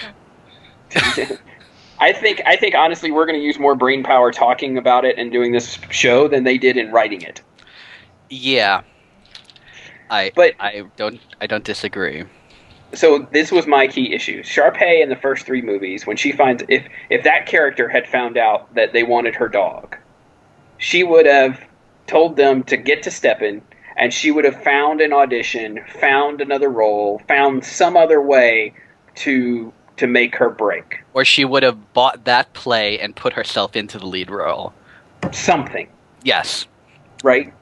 Kind 1.18 1.40
I 2.00 2.14
think 2.14 2.42
I 2.46 2.56
think 2.56 2.76
honestly 2.76 3.12
we're 3.12 3.26
going 3.26 3.40
to 3.40 3.46
use 3.46 3.60
more 3.60 3.76
brain 3.76 4.04
power 4.04 4.32
talking 4.32 4.78
about 4.78 5.04
it 5.06 5.18
and 5.18 5.32
doing 5.32 5.52
this 5.52 5.78
show 5.90 6.28
than 6.30 6.44
they 6.46 6.58
did 6.58 6.78
in 6.78 6.92
writing 6.92 7.22
it. 7.22 7.42
Yeah. 8.34 8.82
I 10.10 10.32
But- 10.36 10.54
I 10.60 10.84
don't 10.98 11.20
I 11.40 11.48
don't 11.48 11.64
disagree. 11.64 12.24
So 12.94 13.28
this 13.32 13.52
was 13.52 13.66
my 13.66 13.88
key 13.88 14.14
issue. 14.14 14.44
Sharpay 14.44 15.02
in 15.02 15.10
the 15.10 15.16
first 15.16 15.48
three 15.48 15.64
movies, 15.64 16.06
when 16.06 16.18
she 16.18 16.32
finds 16.32 16.64
if 16.68 16.86
if 17.10 17.24
that 17.24 17.46
character 17.48 17.88
had 17.90 18.08
found 18.08 18.38
out 18.38 18.74
that 18.76 18.94
they 18.94 19.04
wanted 19.04 19.36
her 19.36 19.48
dog, 19.48 19.96
she 20.78 21.04
would 21.04 21.26
have 21.26 21.60
told 22.06 22.36
them 22.36 22.64
to 22.64 22.78
get 22.78 23.02
to 23.04 23.10
Steppen, 23.10 23.62
and 23.98 24.14
she 24.14 24.30
would 24.30 24.46
have 24.46 24.62
found 24.62 25.02
an 25.02 25.14
audition, 25.14 25.80
found 26.00 26.42
another 26.42 26.70
role, 26.70 27.20
found 27.28 27.66
some 27.66 27.98
other 27.98 28.22
way 28.22 28.74
to 29.16 29.74
to 29.98 30.08
make 30.08 30.36
her 30.36 30.50
break. 30.50 31.04
Or 31.14 31.24
she 31.26 31.46
would 31.46 31.64
have 31.64 31.94
bought 31.94 32.26
that 32.26 32.54
play 32.54 33.00
and 33.00 33.16
put 33.16 33.34
herself 33.34 33.76
into 33.76 33.98
the 34.00 34.08
lead 34.08 34.30
role. 34.30 34.74
Something. 35.32 35.88
Yes. 36.24 36.68
right? 37.24 37.54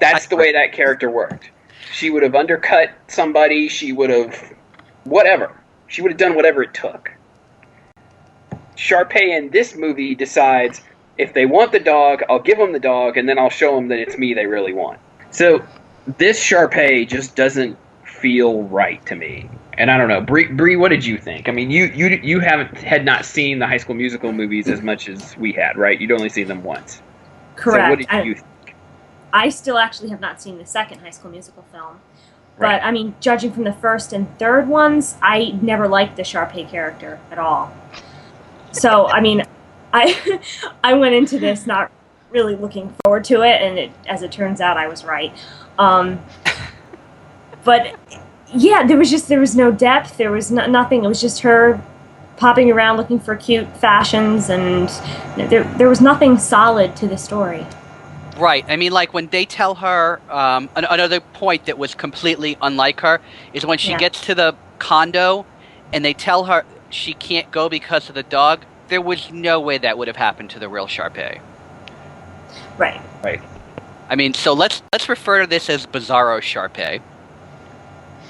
That's 0.00 0.26
the 0.26 0.36
way 0.36 0.52
that 0.52 0.72
character 0.72 1.10
worked. 1.10 1.50
She 1.92 2.10
would 2.10 2.22
have 2.22 2.34
undercut 2.34 2.90
somebody. 3.08 3.68
She 3.68 3.92
would 3.92 4.10
have, 4.10 4.54
whatever. 5.04 5.58
She 5.88 6.02
would 6.02 6.12
have 6.12 6.18
done 6.18 6.34
whatever 6.34 6.62
it 6.62 6.74
took. 6.74 7.10
Sharpay 8.76 9.36
in 9.36 9.50
this 9.50 9.76
movie 9.76 10.14
decides 10.14 10.80
if 11.18 11.34
they 11.34 11.46
want 11.46 11.72
the 11.72 11.78
dog, 11.78 12.22
I'll 12.28 12.40
give 12.40 12.58
them 12.58 12.72
the 12.72 12.80
dog, 12.80 13.16
and 13.16 13.28
then 13.28 13.38
I'll 13.38 13.50
show 13.50 13.74
them 13.76 13.88
that 13.88 13.98
it's 13.98 14.16
me 14.16 14.34
they 14.34 14.46
really 14.46 14.72
want. 14.72 14.98
So 15.30 15.62
this 16.18 16.42
Sharpay 16.42 17.08
just 17.08 17.36
doesn't 17.36 17.76
feel 18.04 18.62
right 18.64 19.04
to 19.06 19.14
me. 19.14 19.48
And 19.78 19.90
I 19.90 19.96
don't 19.98 20.08
know, 20.08 20.20
Bree, 20.20 20.46
Bree, 20.46 20.76
what 20.76 20.90
did 20.90 21.04
you 21.04 21.16
think? 21.18 21.48
I 21.48 21.52
mean, 21.52 21.70
you 21.70 21.84
you 21.86 22.08
you 22.22 22.40
haven't 22.40 22.76
had 22.76 23.04
not 23.04 23.24
seen 23.24 23.58
the 23.58 23.66
High 23.66 23.78
School 23.78 23.94
Musical 23.94 24.32
movies 24.32 24.68
as 24.68 24.82
much 24.82 25.08
as 25.08 25.36
we 25.38 25.52
had, 25.52 25.76
right? 25.76 25.98
You'd 25.98 26.12
only 26.12 26.28
seen 26.28 26.48
them 26.48 26.62
once. 26.62 27.00
Correct. 27.56 27.84
So 27.84 27.90
what 27.90 27.98
did 27.98 28.06
I- 28.10 28.22
you? 28.22 28.36
I 29.32 29.48
still 29.48 29.78
actually 29.78 30.10
have 30.10 30.20
not 30.20 30.42
seen 30.42 30.58
the 30.58 30.66
second 30.66 31.00
High 31.00 31.10
School 31.10 31.30
Musical 31.30 31.64
film. 31.72 32.00
Right. 32.58 32.80
But 32.80 32.86
I 32.86 32.90
mean, 32.90 33.14
judging 33.20 33.52
from 33.52 33.64
the 33.64 33.72
first 33.72 34.12
and 34.12 34.38
third 34.38 34.68
ones, 34.68 35.16
I 35.22 35.58
never 35.62 35.88
liked 35.88 36.16
the 36.16 36.22
Sharpay 36.22 36.68
character 36.68 37.18
at 37.30 37.38
all. 37.38 37.74
So 38.72 39.06
I 39.06 39.20
mean, 39.20 39.42
I 39.92 40.40
I 40.84 40.94
went 40.94 41.14
into 41.14 41.38
this 41.38 41.66
not 41.66 41.90
really 42.30 42.56
looking 42.56 42.94
forward 43.04 43.24
to 43.24 43.42
it, 43.42 43.60
and 43.62 43.78
it, 43.78 43.92
as 44.06 44.22
it 44.22 44.32
turns 44.32 44.60
out, 44.60 44.76
I 44.76 44.88
was 44.88 45.04
right. 45.04 45.32
Um, 45.78 46.20
but 47.64 47.96
yeah, 48.54 48.86
there 48.86 48.98
was 48.98 49.10
just 49.10 49.28
there 49.28 49.40
was 49.40 49.56
no 49.56 49.72
depth. 49.72 50.18
There 50.18 50.30
was 50.30 50.50
no, 50.50 50.66
nothing. 50.66 51.04
It 51.04 51.08
was 51.08 51.20
just 51.20 51.40
her 51.40 51.82
popping 52.36 52.70
around 52.70 52.96
looking 52.96 53.20
for 53.20 53.34
cute 53.36 53.74
fashions, 53.78 54.50
and 54.50 54.88
there 55.50 55.64
there 55.78 55.88
was 55.88 56.00
nothing 56.02 56.38
solid 56.38 56.96
to 56.96 57.08
the 57.08 57.16
story. 57.16 57.66
Right. 58.42 58.64
I 58.68 58.76
mean, 58.76 58.92
like 58.92 59.14
when 59.14 59.28
they 59.28 59.44
tell 59.44 59.76
her 59.76 60.20
um, 60.28 60.68
an- 60.74 60.84
another 60.90 61.20
point 61.20 61.66
that 61.66 61.78
was 61.78 61.94
completely 61.94 62.58
unlike 62.60 63.00
her 63.00 63.20
is 63.52 63.64
when 63.64 63.78
she 63.78 63.92
Yeah. 63.92 63.98
gets 63.98 64.20
to 64.26 64.34
the 64.34 64.54
condo 64.78 65.46
and 65.92 66.04
they 66.04 66.12
tell 66.12 66.44
her 66.44 66.64
she 66.90 67.14
can't 67.14 67.50
go 67.50 67.68
because 67.68 68.08
of 68.08 68.14
the 68.14 68.22
dog. 68.24 68.64
There 68.88 69.00
was 69.00 69.30
no 69.30 69.60
way 69.60 69.78
that 69.78 69.96
would 69.96 70.08
have 70.08 70.16
happened 70.16 70.50
to 70.50 70.58
the 70.58 70.68
real 70.68 70.86
Sharpay. 70.86 71.40
Right. 72.76 73.00
Right. 73.22 73.40
I 74.10 74.16
mean, 74.16 74.34
so 74.34 74.52
let's 74.52 74.82
let's 74.92 75.08
refer 75.08 75.42
to 75.42 75.46
this 75.46 75.70
as 75.70 75.86
Bizarro 75.86 76.40
Sharpay. 76.40 77.00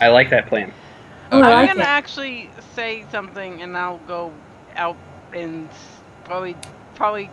I 0.00 0.08
like 0.08 0.30
that 0.30 0.46
plan. 0.46 0.72
I 1.32 1.40
I'm 1.40 1.66
gonna 1.66 1.82
actually 1.82 2.50
say 2.76 3.04
something, 3.10 3.62
and 3.62 3.76
I'll 3.76 3.98
go 4.06 4.32
out 4.76 4.96
and 5.32 5.68
probably, 6.24 6.54
probably, 6.94 7.30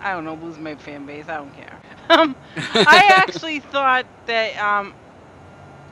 I 0.00 0.12
don't 0.12 0.24
know, 0.24 0.34
lose 0.34 0.58
my 0.58 0.76
fan 0.76 1.06
base. 1.06 1.28
I 1.28 1.36
don't 1.36 1.52
care. 1.52 1.80
Um, 2.10 2.36
I 2.84 3.04
actually 3.22 3.60
thought 3.60 4.06
that 4.26 4.56
um, 4.58 4.94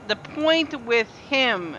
the 0.02 0.16
point 0.16 0.74
with 0.84 1.14
him 1.16 1.76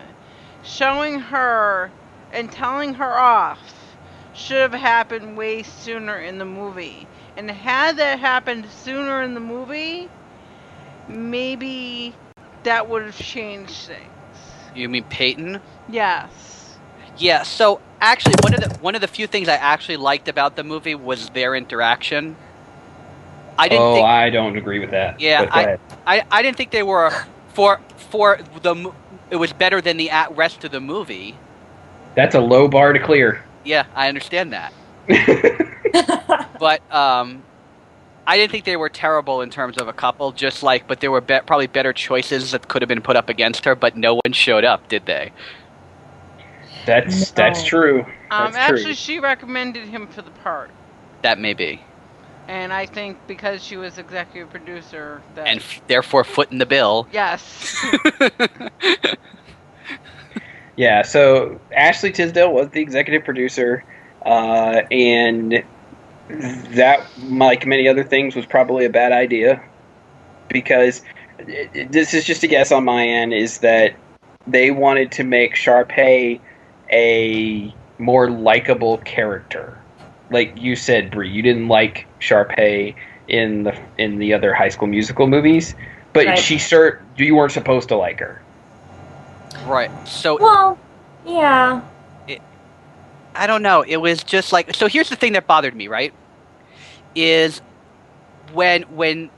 showing 0.60 1.18
her 1.20 1.94
and 2.30 2.50
telling 2.50 2.94
her 2.94 3.16
off 3.18 3.96
should 4.32 4.58
have 4.70 4.72
happened 4.80 5.36
way 5.36 5.62
sooner 5.62 6.18
in 6.18 6.38
the 6.38 6.44
movie. 6.44 7.08
And 7.36 7.50
had 7.50 7.96
that 7.98 8.18
happened 8.20 8.70
sooner 8.70 9.22
in 9.22 9.34
the 9.34 9.40
movie, 9.40 10.10
maybe 11.06 12.18
that 12.62 12.88
would 12.88 13.02
have 13.04 13.14
changed 13.16 13.86
things. 13.86 14.12
You 14.74 14.88
mean 14.88 15.04
Peyton? 15.04 15.60
Yes. 15.88 16.57
Yeah. 17.18 17.42
So 17.42 17.80
actually, 18.00 18.34
one 18.42 18.54
of 18.54 18.60
the 18.60 18.78
one 18.78 18.94
of 18.94 19.00
the 19.00 19.08
few 19.08 19.26
things 19.26 19.48
I 19.48 19.56
actually 19.56 19.96
liked 19.96 20.28
about 20.28 20.56
the 20.56 20.64
movie 20.64 20.94
was 20.94 21.30
their 21.30 21.54
interaction. 21.54 22.36
I 23.58 23.68
didn't 23.68 23.82
oh, 23.82 23.94
think 23.94 24.06
I 24.06 24.30
don't 24.30 24.56
agree 24.56 24.78
with 24.78 24.92
that. 24.92 25.20
Yeah, 25.20 25.44
But 25.44 25.52
go 25.52 25.60
ahead. 25.60 25.80
I, 26.06 26.24
I 26.30 26.42
didn't 26.42 26.56
think 26.56 26.70
they 26.70 26.84
were 26.84 27.10
for 27.48 27.80
for 27.96 28.38
the 28.62 28.92
it 29.30 29.36
was 29.36 29.52
better 29.52 29.80
than 29.80 29.96
the 29.96 30.10
at 30.10 30.34
rest 30.36 30.64
of 30.64 30.70
the 30.70 30.80
movie. 30.80 31.36
that's 32.14 32.34
a 32.34 32.40
low 32.40 32.68
bar 32.68 32.92
to 32.92 33.00
clear. 33.00 33.42
Yeah, 33.64 33.84
I 33.94 34.08
understand 34.08 34.52
that, 34.52 34.72
but 36.60 36.80
um, 36.94 37.42
I 38.26 38.36
didn't 38.36 38.52
think 38.52 38.64
they 38.64 38.76
were 38.76 38.88
terrible 38.88 39.40
in 39.40 39.50
terms 39.50 39.76
of 39.76 39.88
a 39.88 39.92
couple. 39.92 40.30
Just 40.32 40.62
like, 40.62 40.86
but 40.86 41.00
there 41.00 41.10
were 41.10 41.20
be- 41.20 41.40
probably 41.44 41.66
better 41.66 41.92
choices 41.92 42.52
that 42.52 42.68
could 42.68 42.80
have 42.82 42.88
been 42.88 43.02
put 43.02 43.16
up 43.16 43.28
against 43.28 43.64
her, 43.64 43.74
but 43.74 43.96
no 43.96 44.14
one 44.14 44.32
showed 44.32 44.64
up, 44.64 44.88
did 44.88 45.04
they? 45.06 45.32
That's 46.88 47.30
No. 47.30 47.34
that's 47.42 47.62
true. 47.64 48.00
Um, 48.30 48.52
actually, 48.56 48.82
true. 48.84 48.94
she 48.94 49.20
recommended 49.20 49.86
him 49.86 50.06
for 50.08 50.22
the 50.22 50.30
part, 50.30 50.70
That 51.22 51.38
may 51.38 51.52
be, 51.54 51.80
and 52.48 52.72
I 52.72 52.86
think 52.86 53.18
because 53.28 53.62
she 53.62 53.76
was 53.76 53.98
executive 53.98 54.50
producer, 54.50 55.22
that 55.34 55.46
and 55.46 55.60
f- 55.60 55.80
therefore 55.86 56.24
foot 56.24 56.50
in 56.50 56.58
the 56.58 56.66
bill. 56.66 57.06
yes, 57.12 57.76
Yeah. 60.76 61.02
So 61.02 61.60
Ashley 61.76 62.12
Tisdale 62.12 62.52
was 62.52 62.68
the 62.70 62.80
executive 62.80 63.24
producer, 63.24 63.84
uh, 64.24 64.82
and 64.92 65.64
that, 66.28 67.00
like 67.28 67.66
many 67.66 67.88
other 67.88 68.04
things, 68.04 68.36
was 68.36 68.46
probably 68.46 68.84
a 68.84 68.90
bad 68.90 69.10
idea 69.12 69.60
because 70.48 71.02
it- 71.40 71.68
it- 71.74 71.92
this 71.92 72.14
is 72.14 72.24
just 72.24 72.42
a 72.44 72.46
guess 72.46 72.70
on 72.70 72.84
my 72.84 73.04
end. 73.06 73.34
Is 73.34 73.58
that 73.58 73.94
they 74.46 74.70
wanted 74.70 75.10
to 75.12 75.24
make 75.24 75.54
Sharpay 75.56 76.38
a 76.92 77.74
more 77.98 78.30
likable 78.30 78.98
character. 78.98 79.76
Like 80.30 80.60
you 80.60 80.76
said, 80.76 81.10
Bree, 81.10 81.30
you 81.30 81.42
didn't 81.42 81.68
like 81.68 82.06
Sharpay 82.20 82.94
in 83.28 83.64
the 83.64 83.78
in 83.98 84.18
the 84.18 84.34
other 84.34 84.54
High 84.54 84.68
School 84.68 84.88
Musical 84.88 85.26
movies, 85.26 85.74
but 86.12 86.26
Right. 86.26 86.38
she 86.38 86.56
cert 86.56 87.00
you 87.16 87.34
weren't 87.34 87.52
supposed 87.52 87.88
to 87.88 87.96
like 87.96 88.20
her. 88.20 88.40
right. 89.66 89.90
So 90.06 90.38
well, 90.40 90.78
yeah. 91.26 91.82
I 93.34 93.46
don't 93.46 93.62
know. 93.62 93.82
It 93.82 93.98
was 93.98 94.24
just 94.24 94.52
like 94.52 94.74
so. 94.74 94.88
Here's 94.88 95.10
the 95.10 95.16
thing 95.16 95.34
that 95.34 95.46
bothered 95.46 95.74
me. 95.76 95.86
Right, 95.88 96.12
is 97.14 97.60
when 98.52 98.82
when 98.82 99.30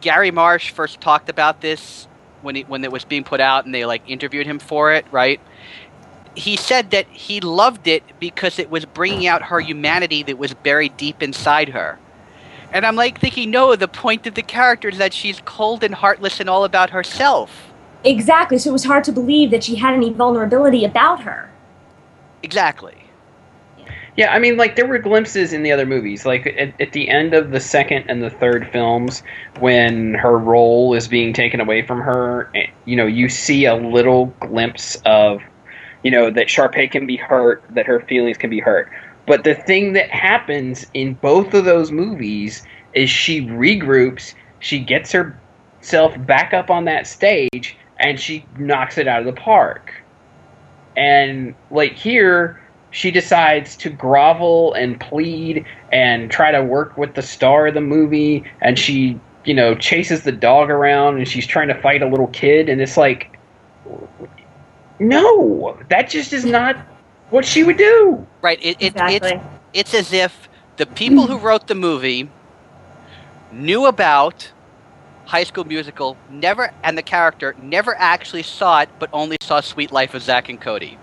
Gary 0.00 0.30
Marsh 0.30 0.70
first 0.70 1.00
talked 1.00 1.28
about 1.28 1.60
this 1.60 2.06
when 2.42 2.54
he, 2.54 2.62
when 2.62 2.84
it 2.84 2.92
was 2.92 3.04
being 3.04 3.24
put 3.24 3.40
out 3.40 3.64
and 3.64 3.74
they 3.74 3.84
like 3.84 4.02
interviewed 4.08 4.46
him 4.46 4.58
for 4.60 4.92
it. 4.92 5.06
Right, 5.10 5.40
he 6.34 6.56
said 6.56 6.90
that 6.90 7.06
he 7.08 7.40
loved 7.40 7.86
it 7.86 8.02
because 8.18 8.58
it 8.58 8.70
was 8.70 8.84
bringing 8.84 9.26
out 9.26 9.42
her 9.42 9.60
humanity 9.60 10.22
that 10.24 10.38
was 10.38 10.54
buried 10.54 10.96
deep 10.96 11.22
inside 11.22 11.70
her. 11.70 11.98
And 12.72 12.86
I'm 12.86 12.96
like 12.96 13.20
thinking, 13.20 13.50
no, 13.50 13.74
the 13.74 13.88
point 13.88 14.26
of 14.26 14.34
the 14.34 14.42
character 14.42 14.88
is 14.88 14.98
that 14.98 15.12
she's 15.12 15.40
cold 15.44 15.82
and 15.82 15.94
heartless 15.94 16.38
and 16.40 16.48
all 16.48 16.64
about 16.64 16.90
herself. 16.90 17.72
Exactly. 18.04 18.58
So 18.58 18.70
it 18.70 18.72
was 18.72 18.84
hard 18.84 19.04
to 19.04 19.12
believe 19.12 19.50
that 19.50 19.64
she 19.64 19.76
had 19.76 19.94
any 19.94 20.10
vulnerability 20.12 20.84
about 20.84 21.22
her. 21.22 21.50
Exactly. 22.42 22.96
Yeah, 24.16 24.32
I 24.32 24.38
mean, 24.38 24.56
like 24.56 24.76
there 24.76 24.86
were 24.86 24.98
glimpses 24.98 25.52
in 25.52 25.62
the 25.62 25.72
other 25.72 25.86
movies, 25.86 26.26
like 26.26 26.46
at, 26.46 26.78
at 26.80 26.92
the 26.92 27.08
end 27.08 27.32
of 27.32 27.50
the 27.52 27.60
second 27.60 28.06
and 28.08 28.22
the 28.22 28.30
third 28.30 28.68
films, 28.72 29.22
when 29.60 30.14
her 30.14 30.36
role 30.36 30.94
is 30.94 31.08
being 31.08 31.32
taken 31.32 31.60
away 31.60 31.86
from 31.86 32.00
her. 32.00 32.50
eh, 32.54 32.66
You 32.84 32.96
know, 32.96 33.06
you 33.06 33.28
see 33.28 33.64
a 33.66 33.74
little 33.74 34.26
glimpse 34.40 34.96
of, 35.06 35.40
you 36.02 36.10
know, 36.10 36.30
that 36.30 36.46
Sharpay 36.46 36.90
can 36.90 37.06
be 37.06 37.16
hurt, 37.16 37.62
that 37.70 37.86
her 37.86 38.00
feelings 38.00 38.36
can 38.36 38.50
be 38.50 38.60
hurt. 38.60 38.90
But 39.26 39.44
the 39.44 39.54
thing 39.54 39.92
that 39.92 40.10
happens 40.10 40.86
in 40.94 41.14
both 41.14 41.54
of 41.54 41.64
those 41.64 41.92
movies 41.92 42.64
is 42.94 43.10
she 43.10 43.42
regroups, 43.42 44.34
she 44.58 44.80
gets 44.80 45.12
herself 45.12 46.14
back 46.26 46.52
up 46.52 46.70
on 46.70 46.84
that 46.86 47.06
stage, 47.06 47.76
and 47.98 48.18
she 48.18 48.44
knocks 48.58 48.98
it 48.98 49.06
out 49.06 49.20
of 49.20 49.26
the 49.26 49.40
park. 49.40 49.92
And 50.96 51.54
like 51.70 51.92
here, 51.92 52.60
she 52.90 53.10
decides 53.10 53.76
to 53.76 53.90
grovel 53.90 54.74
and 54.74 54.98
plead 54.98 55.64
and 55.92 56.30
try 56.30 56.50
to 56.50 56.62
work 56.62 56.96
with 56.96 57.14
the 57.14 57.22
star 57.22 57.68
of 57.68 57.74
the 57.74 57.80
movie 57.80 58.44
and 58.60 58.78
she 58.78 59.18
you 59.44 59.54
know 59.54 59.74
chases 59.74 60.22
the 60.22 60.32
dog 60.32 60.70
around 60.70 61.16
and 61.16 61.28
she's 61.28 61.46
trying 61.46 61.68
to 61.68 61.80
fight 61.80 62.02
a 62.02 62.06
little 62.06 62.26
kid 62.28 62.68
and 62.68 62.80
it's 62.80 62.96
like 62.96 63.38
no 65.00 65.76
that 65.88 66.08
just 66.08 66.32
is 66.32 66.44
not 66.44 66.76
what 67.30 67.44
she 67.44 67.62
would 67.64 67.76
do 67.76 68.24
Right. 68.42 68.58
It, 68.62 68.76
it, 68.80 68.86
exactly. 68.96 69.32
It's 69.74 69.92
it's 69.92 69.94
as 69.94 70.12
if 70.12 70.48
the 70.78 70.86
people 70.86 71.26
who 71.26 71.36
wrote 71.38 71.66
the 71.66 71.74
movie 71.74 72.30
knew 73.52 73.84
about 73.86 74.50
High 75.26 75.44
School 75.44 75.64
Musical, 75.64 76.16
never 76.30 76.72
and 76.82 76.96
the 76.96 77.02
character 77.02 77.54
never 77.62 77.94
actually 77.98 78.42
saw 78.42 78.80
it, 78.80 78.88
but 78.98 79.10
only 79.12 79.36
saw 79.42 79.60
Suite 79.60 79.92
Life 79.92 80.14
of 80.14 80.22
Zack 80.22 80.48
and 80.48 80.60
Cody. 80.60 80.98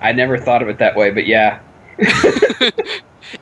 i 0.00 0.12
never 0.12 0.36
thought 0.38 0.62
of 0.62 0.68
it 0.68 0.78
that 0.78 0.94
way 0.96 1.10
but 1.10 1.26
yeah 1.26 1.60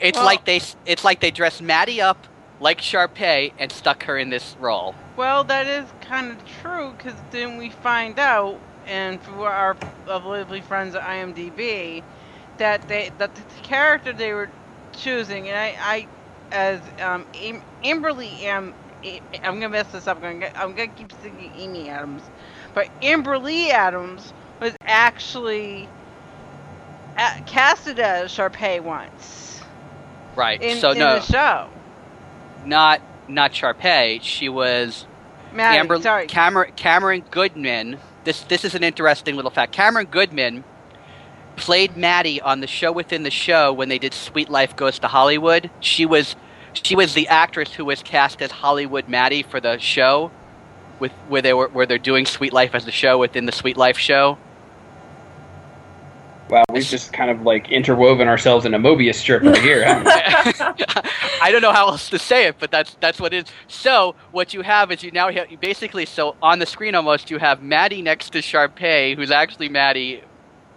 It's 0.01 0.17
Well- 0.17 0.25
like 0.25 0.45
they 0.45 0.61
it's 0.87 1.05
like 1.05 1.21
they 1.21 1.31
dressed 1.31 1.61
Maddie 1.61 2.01
up 2.01 2.27
like 2.63 2.81
Sharpay 2.81 3.53
and 3.59 3.71
stuck 3.71 4.05
her 4.05 4.17
in 4.17 4.31
this 4.31 4.57
role. 4.61 4.95
Well, 5.17 5.45
that 5.45 5.67
is 5.67 5.87
kind 6.01 6.31
of 6.31 6.39
true 6.63 6.95
because 6.97 7.19
then 7.31 7.59
we 7.59 7.71
find 7.71 8.19
out, 8.19 8.59
and 8.87 9.23
through 9.23 9.43
our 9.43 9.77
lovely 10.07 10.61
friends 10.61 10.95
at 10.95 11.03
IMDb, 11.03 12.03
that 12.59 12.87
they 12.89 13.11
that 13.19 13.35
the 13.35 13.43
character 13.63 14.13
they 14.13 14.33
were 14.33 14.49
choosing, 14.93 15.49
and 15.49 15.59
I, 15.59 15.77
I 15.81 16.09
as 16.53 16.81
um, 17.01 17.27
Am- 17.35 17.63
Amber 17.83 18.13
Lee 18.13 18.45
Am, 18.45 18.73
I'm 19.43 19.55
gonna 19.55 19.69
mess 19.69 19.91
this 19.91 20.07
up. 20.07 20.23
I'm 20.23 20.41
gonna, 20.41 20.53
I'm 20.55 20.75
gonna 20.75 20.89
keep 20.89 21.11
thinking 21.11 21.51
Amy 21.57 21.89
Adams, 21.89 22.23
but 22.75 22.89
Amber 23.03 23.39
Lee 23.39 23.71
Adams 23.73 24.33
was 24.61 24.75
actually 24.83 25.89
uh, 27.19 27.41
casted 27.45 27.99
as 27.99 28.31
Sharpay 28.31 28.81
once 28.81 29.61
Right. 30.37 30.63
in, 30.63 30.79
so 30.79 30.93
in 30.93 30.99
no, 30.99 31.17
the 31.17 31.21
show. 31.21 31.69
Not 32.65 33.01
not 33.29 33.53
Sharpay. 33.53 34.21
She 34.23 34.49
was 34.49 35.07
Maddie, 35.53 35.79
Amber 35.79 36.01
sorry. 36.01 36.27
Cameron 36.27 36.73
Cameron 36.77 37.25
Goodman. 37.31 37.99
This 38.25 38.43
this 38.43 38.65
is 38.65 38.75
an 38.75 38.85
interesting 38.85 39.37
little 39.37 39.51
fact. 39.51 39.73
Cameron 39.73 40.07
Goodman 40.07 40.65
played 41.57 41.97
Maddie 41.97 42.41
on 42.41 42.61
the 42.61 42.67
show 42.67 42.93
within 42.93 43.23
the 43.23 43.31
show 43.31 43.73
when 43.73 43.89
they 43.89 43.99
did 43.99 44.15
Suite 44.15 44.49
Life 44.49 44.75
Goes 44.77 44.99
to 45.01 45.09
Hollywood. 45.09 45.71
She 45.81 46.07
was 46.07 46.37
she 46.73 46.97
was 46.97 47.15
the 47.15 47.29
actress 47.29 47.75
who 47.75 47.85
was 47.85 48.03
cast 48.03 48.41
as 48.41 48.51
Hollywood 48.51 49.09
Maddie 49.09 49.43
for 49.43 49.61
the 49.61 49.79
show 49.79 50.31
with 50.99 51.13
where 51.29 51.43
they 51.43 51.53
were 51.53 51.69
where 51.69 51.87
they're 51.87 51.99
doing 51.99 52.27
Suite 52.27 52.53
Life 52.53 52.75
as 52.75 52.85
the 52.85 52.93
show 52.93 53.19
within 53.19 53.47
the 53.47 53.53
Suite 53.53 53.77
Life 53.77 53.99
show. 53.99 54.39
Wow 56.49 56.65
we've 56.73 56.85
just 56.85 57.13
kind 57.13 57.31
of 57.31 57.43
like 57.43 57.71
interwoven 57.71 58.29
ourselves 58.29 58.65
in 58.67 58.75
a 58.75 58.79
mobius 58.79 59.15
strip 59.17 59.43
right 59.43 59.59
here? 59.63 59.85
I 61.43 61.51
don't 61.51 61.63
know 61.63 61.73
how 61.73 61.89
else 61.89 62.09
to 62.11 62.19
say 62.19 62.47
it, 62.47 62.57
but 62.59 62.71
that's 62.71 62.97
that's 63.01 63.21
what 63.21 63.33
it 63.33 63.47
is. 63.49 63.53
So 63.69 64.15
what 64.31 64.53
you 64.55 64.63
have 64.63 64.93
is 64.93 65.03
you 65.03 65.11
now 65.11 65.31
have 65.31 65.51
you 65.51 65.57
basically 65.59 66.07
so 66.07 66.37
on 66.43 66.59
the 66.59 66.67
screen 66.67 66.95
almost 66.95 67.31
you 67.31 67.39
have 67.39 67.63
Maddie 67.63 68.03
next 68.03 68.31
to 68.31 68.39
Sharpay, 68.39 69.17
who's 69.17 69.31
actually 69.31 69.69
Maddie, 69.69 70.23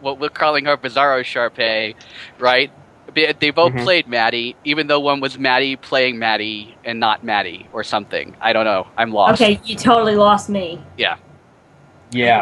what 0.01 0.19
we're 0.19 0.30
calling 0.30 0.65
her 0.65 0.78
Bizarro 0.78 1.21
Sharpay, 1.23 1.95
right? 2.39 2.71
They 3.13 3.34
they 3.34 3.51
both 3.51 3.73
Mhm. 3.73 3.84
played 3.84 4.08
Maddie, 4.08 4.56
even 4.63 4.88
though 4.88 4.99
one 4.99 5.19
was 5.19 5.38
Maddie 5.38 5.75
playing 5.75 6.17
Maddie 6.19 6.75
and 6.84 6.99
not 6.99 7.23
Maddie 7.23 7.67
or 7.71 7.84
something. 7.84 8.36
I 8.41 8.51
don't 8.54 8.65
know. 8.65 8.88
I'm 8.97 9.12
lost. 9.12 9.41
Okay, 9.41 9.60
you 9.63 9.75
totally 9.75 10.15
lost 10.15 10.49
me. 10.49 10.82
yeah 10.97 11.17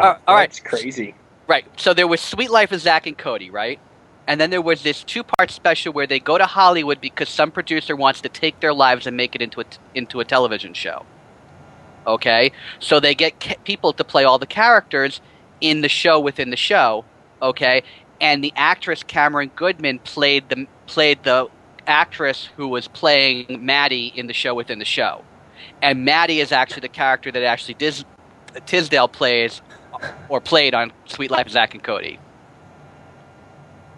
Uh, 0.00 0.18
all 0.28 0.34
right. 0.36 0.48
that's 0.50 0.60
crazy 0.60 1.14
Right. 1.46 1.66
So 1.76 1.92
there 1.92 2.08
was 2.08 2.20
Suite 2.20 2.50
Life 2.50 2.72
of 2.72 2.80
Zack 2.80 3.06
and 3.06 3.16
Cody, 3.18 3.50
right? 3.50 3.78
And 4.26 4.40
then 4.40 4.50
there 4.50 4.62
was 4.62 4.82
this 4.82 5.04
two-part 5.04 5.50
special 5.50 5.92
where 5.92 6.06
they 6.06 6.18
go 6.18 6.38
to 6.38 6.46
Hollywood 6.46 7.00
because 7.00 7.28
some 7.28 7.50
producer 7.50 7.94
wants 7.94 8.22
to 8.22 8.28
take 8.28 8.60
their 8.60 8.72
lives 8.72 9.06
and 9.06 9.16
make 9.16 9.34
it 9.34 9.42
into 9.42 9.60
a 9.60 9.64
t- 9.64 9.78
into 9.94 10.20
a 10.20 10.24
television 10.24 10.72
show. 10.72 11.04
Okay? 12.06 12.52
So 12.78 13.00
they 13.00 13.14
get 13.14 13.38
ca- 13.38 13.56
people 13.64 13.92
to 13.92 14.04
play 14.04 14.24
all 14.24 14.38
the 14.38 14.46
characters 14.46 15.20
in 15.60 15.82
the 15.82 15.88
show 15.88 16.18
within 16.18 16.50
the 16.50 16.56
show, 16.56 17.04
okay? 17.42 17.82
And 18.20 18.42
the 18.42 18.52
actress 18.56 19.02
Cameron 19.02 19.50
Goodman 19.54 19.98
played 19.98 20.48
the 20.48 20.66
played 20.86 21.22
the 21.24 21.48
actress 21.86 22.48
who 22.56 22.68
was 22.68 22.88
playing 22.88 23.64
Maddie 23.64 24.12
in 24.14 24.26
the 24.26 24.32
show 24.32 24.54
within 24.54 24.78
the 24.78 24.84
show. 24.86 25.22
And 25.82 26.04
Maddie 26.04 26.40
is 26.40 26.50
actually 26.52 26.80
the 26.80 26.88
character 26.88 27.30
that 27.30 27.42
actually 27.42 27.74
Dis- 27.74 28.04
Tisdale 28.64 29.08
plays 29.08 29.60
or 30.28 30.40
played 30.40 30.74
on 30.74 30.92
Suite 31.06 31.30
Life 31.30 31.46
of 31.46 31.52
Zack 31.52 31.74
and 31.74 31.82
Cody. 31.82 32.18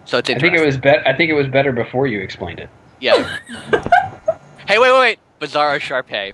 So 0.05 0.19
it's 0.19 0.31
i 0.31 0.39
think 0.39 0.55
it 0.55 0.65
was 0.65 0.77
bet 0.77 1.07
i 1.07 1.13
think 1.13 1.31
it 1.31 1.35
was 1.35 1.49
better 1.49 1.73
before 1.73 2.07
you 2.07 2.21
explained 2.21 2.61
it 2.61 2.71
Yeah. 3.01 3.15
hey, 4.69 4.79
wait, 4.79 4.93
wait, 4.93 5.01
wait. 5.01 5.19
Bizarro 5.41 5.81
Sharpay. 5.81 6.33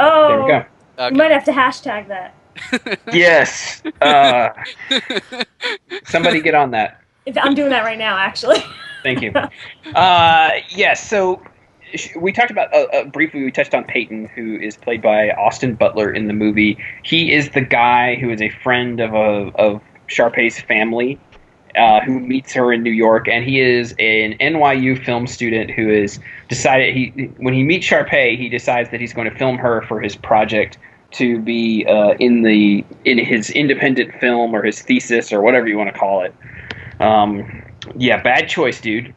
Oh, 0.00 0.28
there 0.28 0.42
we 0.42 0.48
go 0.48 0.64
you 1.10 1.16
might 1.16 1.30
have 1.30 1.44
to 1.44 1.52
hashtag 1.52 2.08
that. 2.08 2.34
yes 3.12 3.82
uh, 4.00 4.48
somebody 6.04 6.40
get 6.40 6.54
on 6.54 6.70
that 6.70 7.00
If 7.26 7.36
I'm 7.38 7.54
doing 7.54 7.70
that 7.70 7.84
right 7.84 7.98
now, 7.98 8.16
actually. 8.18 8.62
Thank 9.02 9.22
you. 9.22 9.32
Uh, 9.94 10.50
yes, 10.68 11.08
so 11.08 11.42
sh- 11.44 11.48
we 12.16 12.32
talked 12.32 12.50
about 12.50 12.72
uh, 12.74 12.86
uh, 12.92 13.04
briefly. 13.04 13.42
We 13.44 13.50
touched 13.50 13.74
on 13.74 13.84
Peyton, 13.84 14.26
who 14.26 14.56
is 14.56 14.76
played 14.76 15.02
by 15.02 15.30
Austin 15.30 15.74
Butler 15.74 16.12
in 16.12 16.26
the 16.26 16.32
movie. 16.32 16.78
He 17.02 17.32
is 17.32 17.50
the 17.50 17.60
guy 17.60 18.16
who 18.16 18.30
is 18.30 18.40
a 18.40 18.50
friend 18.62 19.00
of 19.00 19.14
a 19.14 19.50
of 19.56 19.82
Sharpay's 20.08 20.60
family, 20.60 21.18
uh, 21.76 22.00
who 22.00 22.20
meets 22.20 22.52
her 22.52 22.72
in 22.72 22.82
New 22.82 22.90
York, 22.90 23.28
and 23.28 23.44
he 23.44 23.60
is 23.60 23.92
an 23.98 24.36
NYU 24.38 25.02
film 25.04 25.26
student 25.26 25.70
who 25.70 25.90
is 25.90 26.18
decided 26.48 26.94
he 26.94 27.08
when 27.38 27.54
he 27.54 27.62
meets 27.62 27.86
Sharpay, 27.86 28.36
he 28.36 28.48
decides 28.48 28.90
that 28.90 29.00
he's 29.00 29.12
going 29.12 29.30
to 29.30 29.36
film 29.36 29.58
her 29.58 29.82
for 29.82 30.00
his 30.00 30.16
project 30.16 30.78
to 31.12 31.40
be 31.40 31.86
uh, 31.86 32.14
in 32.18 32.42
the 32.42 32.84
in 33.04 33.18
his 33.18 33.50
independent 33.50 34.14
film 34.20 34.54
or 34.54 34.62
his 34.62 34.80
thesis 34.82 35.32
or 35.32 35.40
whatever 35.42 35.68
you 35.68 35.76
want 35.76 35.92
to 35.92 35.98
call 35.98 36.22
it. 36.22 36.34
Um, 37.00 37.62
yeah, 37.96 38.22
bad 38.22 38.48
choice, 38.48 38.80
dude. 38.80 39.14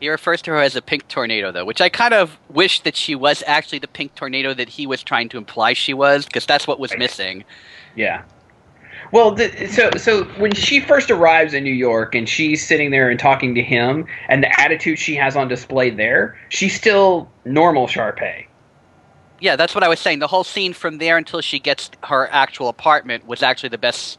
He 0.00 0.08
refers 0.08 0.42
to 0.42 0.52
her 0.52 0.58
as 0.58 0.76
a 0.76 0.82
pink 0.82 1.08
tornado, 1.08 1.50
though, 1.50 1.64
which 1.64 1.80
I 1.80 1.88
kind 1.88 2.14
of 2.14 2.38
wish 2.48 2.80
that 2.80 2.96
she 2.96 3.14
was 3.14 3.42
actually 3.46 3.80
the 3.80 3.88
pink 3.88 4.14
tornado 4.14 4.54
that 4.54 4.68
he 4.68 4.86
was 4.86 5.02
trying 5.02 5.28
to 5.30 5.38
imply 5.38 5.72
she 5.72 5.92
was, 5.92 6.24
because 6.24 6.46
that's 6.46 6.66
what 6.66 6.78
was 6.78 6.96
missing. 6.96 7.44
Yeah. 7.96 8.22
Well, 9.10 9.32
the, 9.32 9.66
so 9.68 9.90
so 9.96 10.24
when 10.38 10.52
she 10.52 10.80
first 10.80 11.10
arrives 11.10 11.54
in 11.54 11.64
New 11.64 11.72
York 11.72 12.14
and 12.14 12.28
she's 12.28 12.66
sitting 12.66 12.90
there 12.90 13.10
and 13.10 13.18
talking 13.18 13.54
to 13.54 13.62
him, 13.62 14.06
and 14.28 14.42
the 14.42 14.60
attitude 14.60 14.98
she 14.98 15.14
has 15.16 15.34
on 15.34 15.48
display 15.48 15.90
there, 15.90 16.38
she's 16.50 16.74
still 16.74 17.30
normal 17.44 17.86
Sharpay. 17.86 18.46
Yeah, 19.40 19.56
that's 19.56 19.74
what 19.74 19.84
I 19.84 19.88
was 19.88 20.00
saying. 20.00 20.18
The 20.18 20.26
whole 20.26 20.44
scene 20.44 20.72
from 20.72 20.98
there 20.98 21.16
until 21.16 21.40
she 21.40 21.58
gets 21.58 21.90
her 22.04 22.28
actual 22.30 22.68
apartment 22.68 23.26
was 23.26 23.42
actually 23.42 23.70
the 23.70 23.78
best 23.78 24.18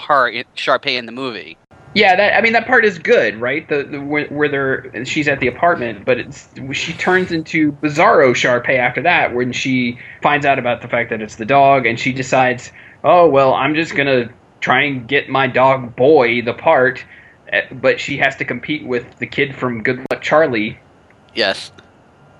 her 0.00 0.32
Sharpay 0.56 0.96
in 0.96 1.06
the 1.06 1.12
movie. 1.12 1.58
Yeah, 1.94 2.16
that 2.16 2.36
I 2.36 2.40
mean 2.40 2.54
that 2.54 2.66
part 2.66 2.84
is 2.84 2.98
good, 2.98 3.38
right? 3.38 3.68
The, 3.68 3.82
the 3.84 4.00
where, 4.00 4.26
where 4.28 4.48
they're 4.48 5.04
she's 5.04 5.28
at 5.28 5.40
the 5.40 5.46
apartment, 5.46 6.04
but 6.06 6.18
it's 6.18 6.48
she 6.72 6.94
turns 6.94 7.30
into 7.32 7.72
Bizarro 7.72 8.32
Sharpay 8.32 8.78
after 8.78 9.02
that 9.02 9.34
when 9.34 9.52
she 9.52 9.98
finds 10.22 10.46
out 10.46 10.58
about 10.58 10.80
the 10.80 10.88
fact 10.88 11.10
that 11.10 11.20
it's 11.20 11.36
the 11.36 11.44
dog, 11.44 11.84
and 11.84 12.00
she 12.00 12.12
decides, 12.12 12.72
oh 13.04 13.28
well, 13.28 13.52
I'm 13.52 13.74
just 13.74 13.94
gonna 13.94 14.30
try 14.60 14.82
and 14.82 15.06
get 15.06 15.28
my 15.28 15.46
dog 15.46 15.94
Boi 15.94 16.40
the 16.40 16.54
part, 16.54 17.04
eh, 17.48 17.62
but 17.72 18.00
she 18.00 18.16
has 18.16 18.36
to 18.36 18.44
compete 18.44 18.86
with 18.86 19.18
the 19.18 19.26
kid 19.26 19.54
from 19.54 19.82
Good 19.82 19.98
Luck 20.10 20.22
Charlie, 20.22 20.78
Yes. 21.34 21.72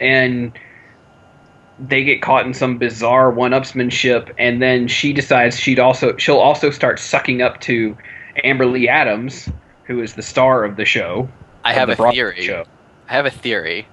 and 0.01 0.57
they 1.79 2.05
get 2.05 2.23
caught 2.23 2.47
in 2.47 2.55
some 2.55 2.79
bizarre 2.79 3.31
one-upsmanship, 3.31 4.33
and 4.39 4.63
then 4.63 4.87
she 4.89 5.13
decides 5.13 5.59
she'd 5.59 5.79
also 5.81 6.17
she'll 6.17 6.39
also 6.39 6.71
start 6.71 6.99
sucking 6.99 7.43
up 7.43 7.61
to 7.63 7.97
Amber 8.43 8.67
Lee 8.67 8.89
Adams, 8.89 9.49
who 9.85 10.03
is 10.03 10.15
the 10.15 10.23
star 10.23 10.65
of 10.65 10.77
the 10.77 10.85
show. 10.85 11.29
I 11.65 11.73
have 11.75 11.89
the 11.89 11.95
a 11.95 11.97
Broadway 11.97 12.17
theory. 12.17 12.43
Show. 12.43 12.65
I 13.09 13.13
have 13.13 13.27
a 13.27 13.31
theory. 13.31 13.87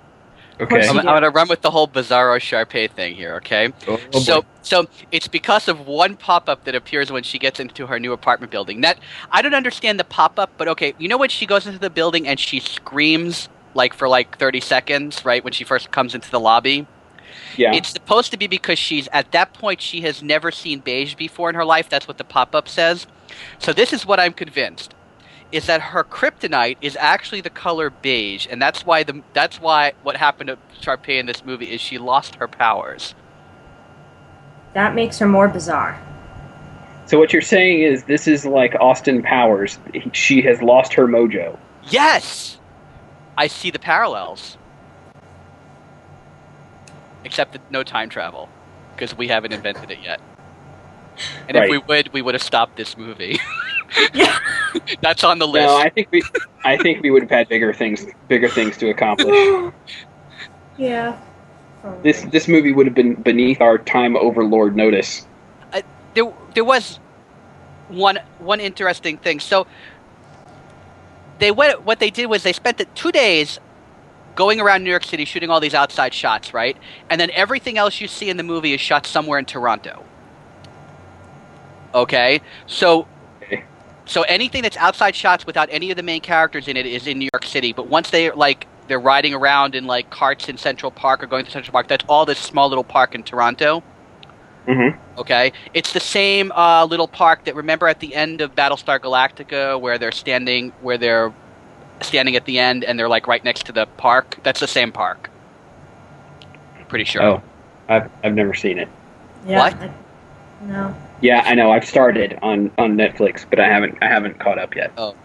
Okay. 0.61 0.87
I'm. 0.87 0.97
I'm 0.97 1.05
gonna 1.05 1.29
run 1.29 1.47
with 1.47 1.61
the 1.61 1.71
whole 1.71 1.87
Bizarro 1.87 2.37
Sharpay 2.37 2.91
thing 2.91 3.15
here, 3.15 3.35
okay? 3.35 3.71
Oh, 3.87 3.97
boy. 4.11 4.19
so, 4.19 4.45
so 4.61 4.87
it's 5.11 5.27
because 5.27 5.69
of 5.69 5.87
one 5.87 6.17
pop-up 6.17 6.65
that 6.65 6.75
appears 6.75 7.11
when 7.11 7.23
she 7.23 7.39
gets 7.39 7.61
into 7.61 7.87
her 7.87 7.97
new 7.97 8.11
apartment 8.11 8.51
building. 8.51 8.81
That 8.81 8.99
I 9.31 9.41
don't 9.41 9.53
understand 9.53 9.99
the 9.99 10.03
pop-up, 10.03 10.51
but 10.57 10.67
okay, 10.67 10.93
you 10.97 11.07
know 11.07 11.17
when 11.17 11.29
she 11.29 11.45
goes 11.45 11.65
into 11.65 11.79
the 11.79 11.89
building 11.89 12.27
and 12.27 12.39
she 12.39 12.59
screams 12.59 13.47
like 13.73 13.93
for 13.93 14.09
like 14.09 14.37
30 14.37 14.59
seconds, 14.59 15.23
right? 15.23 15.43
When 15.43 15.53
she 15.53 15.63
first 15.63 15.91
comes 15.91 16.13
into 16.13 16.29
the 16.29 16.39
lobby. 16.39 16.85
yeah. 17.55 17.73
It's 17.73 17.89
supposed 17.89 18.31
to 18.31 18.37
be 18.37 18.47
because 18.47 18.79
she's 18.79 19.07
at 19.13 19.31
that 19.31 19.53
point 19.53 19.81
she 19.81 20.01
has 20.01 20.21
never 20.21 20.51
seen 20.51 20.79
beige 20.79 21.15
before 21.15 21.49
in 21.49 21.55
her 21.55 21.65
life. 21.65 21.87
That's 21.89 22.07
what 22.07 22.17
the 22.17 22.23
pop-up 22.25 22.67
says. 22.67 23.07
So 23.57 23.73
this 23.73 23.93
is 23.93 24.05
what 24.05 24.19
I'm 24.19 24.33
convinced 24.33 24.93
is 25.51 25.65
that 25.65 25.81
her 25.81 26.03
kryptonite 26.03 26.77
is 26.81 26.95
actually 26.99 27.41
the 27.41 27.49
color 27.49 27.89
beige, 27.89 28.47
and 28.49 28.61
that's 28.61 28.85
why 28.85 29.03
the 29.03 29.23
that's 29.33 29.59
why 29.59 29.93
what 30.03 30.15
happened 30.15 30.47
to 30.49 30.57
Sharpay 30.81 31.19
in 31.19 31.25
this 31.25 31.43
movie 31.43 31.71
is 31.71 31.81
she 31.81 31.97
lost 31.97 32.35
her 32.35 32.47
powers. 32.47 33.15
That 34.73 34.93
makes 34.93 35.17
her 35.19 35.27
more 35.27 35.47
bizarre. 35.47 35.99
So 37.07 37.17
what 37.17 37.33
you're 37.33 37.41
saying 37.41 37.81
is 37.81 38.03
this 38.03 38.27
is 38.27 38.45
like 38.45 38.75
Austin 38.75 39.23
Powers. 39.23 39.79
She 40.13 40.43
has 40.43 40.61
lost 40.61 40.93
her 40.93 41.07
mojo. 41.07 41.57
Yes, 41.89 42.59
I 43.35 43.47
see 43.47 43.71
the 43.71 43.79
parallels, 43.79 44.59
except 47.23 47.53
that 47.53 47.71
no 47.71 47.81
time 47.81 48.09
travel 48.09 48.47
because 48.95 49.17
we 49.17 49.27
haven't 49.27 49.53
invented 49.53 49.89
it 49.89 49.99
yet. 50.03 50.21
And 51.47 51.57
if 51.57 51.69
we 51.69 51.77
would, 51.77 52.13
we 52.13 52.21
would 52.21 52.35
have 52.35 52.43
stopped 52.43 52.77
this 52.77 52.97
movie. 52.97 53.39
Yeah. 54.13 54.37
That's 55.01 55.23
on 55.23 55.39
the 55.39 55.47
list. 55.47 55.67
No, 55.67 55.77
I 55.77 55.89
think 55.89 56.09
we, 56.11 56.21
I 56.63 56.77
think 56.77 57.01
we 57.01 57.09
would 57.09 57.23
have 57.23 57.31
had 57.31 57.49
bigger 57.49 57.73
things, 57.73 58.05
bigger 58.27 58.47
things 58.47 58.77
to 58.77 58.89
accomplish. 58.89 59.73
yeah. 60.77 61.19
Probably. 61.81 62.03
This 62.03 62.21
this 62.31 62.47
movie 62.47 62.71
would 62.71 62.85
have 62.85 62.95
been 62.95 63.15
beneath 63.15 63.61
our 63.61 63.77
time 63.77 64.15
overlord 64.15 64.75
notice. 64.75 65.25
Uh, 65.73 65.81
there 66.13 66.31
there 66.53 66.63
was 66.63 66.99
one 67.87 68.19
one 68.37 68.59
interesting 68.59 69.17
thing. 69.17 69.39
So 69.39 69.65
they 71.39 71.51
went 71.51 71.83
what 71.83 71.99
they 71.99 72.09
did 72.09 72.27
was 72.27 72.43
they 72.43 72.53
spent 72.53 72.77
the 72.77 72.85
two 72.85 73.11
days 73.11 73.59
going 74.35 74.59
around 74.59 74.83
New 74.83 74.89
York 74.89 75.03
City 75.03 75.25
shooting 75.25 75.49
all 75.49 75.59
these 75.59 75.73
outside 75.73 76.13
shots, 76.13 76.53
right? 76.53 76.77
And 77.09 77.19
then 77.19 77.31
everything 77.31 77.77
else 77.77 77.99
you 77.99 78.07
see 78.07 78.29
in 78.29 78.37
the 78.37 78.43
movie 78.43 78.73
is 78.73 78.81
shot 78.81 79.05
somewhere 79.05 79.39
in 79.39 79.45
Toronto. 79.45 80.03
Okay? 81.93 82.41
So 82.67 83.07
so 84.05 84.23
anything 84.23 84.63
that's 84.63 84.77
outside 84.77 85.15
shots 85.15 85.45
without 85.45 85.69
any 85.71 85.91
of 85.91 85.97
the 85.97 86.03
main 86.03 86.21
characters 86.21 86.67
in 86.67 86.75
it 86.75 86.87
is 86.87 87.05
in 87.05 87.19
New 87.19 87.29
York 87.31 87.45
City, 87.45 87.73
but 87.73 87.87
once 87.87 88.09
they 88.09 88.31
like 88.31 88.65
they're 88.87 88.99
riding 88.99 89.35
around 89.35 89.75
in 89.75 89.85
like 89.85 90.09
carts 90.09 90.49
in 90.49 90.57
Central 90.57 90.91
Park 90.91 91.21
or 91.21 91.27
going 91.27 91.45
to 91.45 91.51
Central 91.51 91.71
Park, 91.71 91.87
that's 91.87 92.03
all 92.09 92.25
this 92.25 92.39
small 92.39 92.69
little 92.69 92.83
park 92.83 93.13
in 93.13 93.21
Toronto. 93.21 93.83
Mm-hmm. 94.65 95.19
Okay, 95.19 95.53
it's 95.75 95.93
the 95.93 95.99
same 95.99 96.51
uh, 96.53 96.85
little 96.85 97.07
park 97.07 97.45
that 97.45 97.55
remember 97.55 97.87
at 97.87 97.99
the 97.99 98.15
end 98.15 98.41
of 98.41 98.55
Battlestar 98.55 98.99
Galactica 98.99 99.79
where 99.79 99.99
they're 99.99 100.11
standing, 100.11 100.71
where 100.81 100.97
they're 100.97 101.31
standing 102.01 102.35
at 102.35 102.45
the 102.45 102.57
end 102.57 102.83
and 102.83 102.97
they're 102.97 103.09
like 103.09 103.27
right 103.27 103.43
next 103.43 103.65
to 103.67 103.71
the 103.71 103.85
park. 103.97 104.37
That's 104.41 104.59
the 104.59 104.67
same 104.67 104.91
park. 104.91 105.29
Pretty 106.87 107.05
sure. 107.05 107.21
Oh, 107.21 107.43
I've 107.87 108.09
I've 108.23 108.33
never 108.33 108.55
seen 108.55 108.79
it. 108.79 108.89
yeah, 109.45 109.59
what? 109.59 109.73
I- 109.75 109.93
no. 110.63 110.95
Yeah, 111.21 111.41
I 111.45 111.53
know. 111.55 111.71
I've 111.71 111.85
started 111.85 112.37
on 112.41 112.71
on 112.77 112.95
Netflix, 112.95 113.45
but 113.49 113.59
I 113.59 113.67
haven't 113.67 113.97
I 114.01 114.07
haven't 114.07 114.39
caught 114.39 114.57
up 114.57 114.75
yet. 114.75 114.91
Oh, 114.97 115.15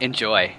enjoy. 0.00 0.54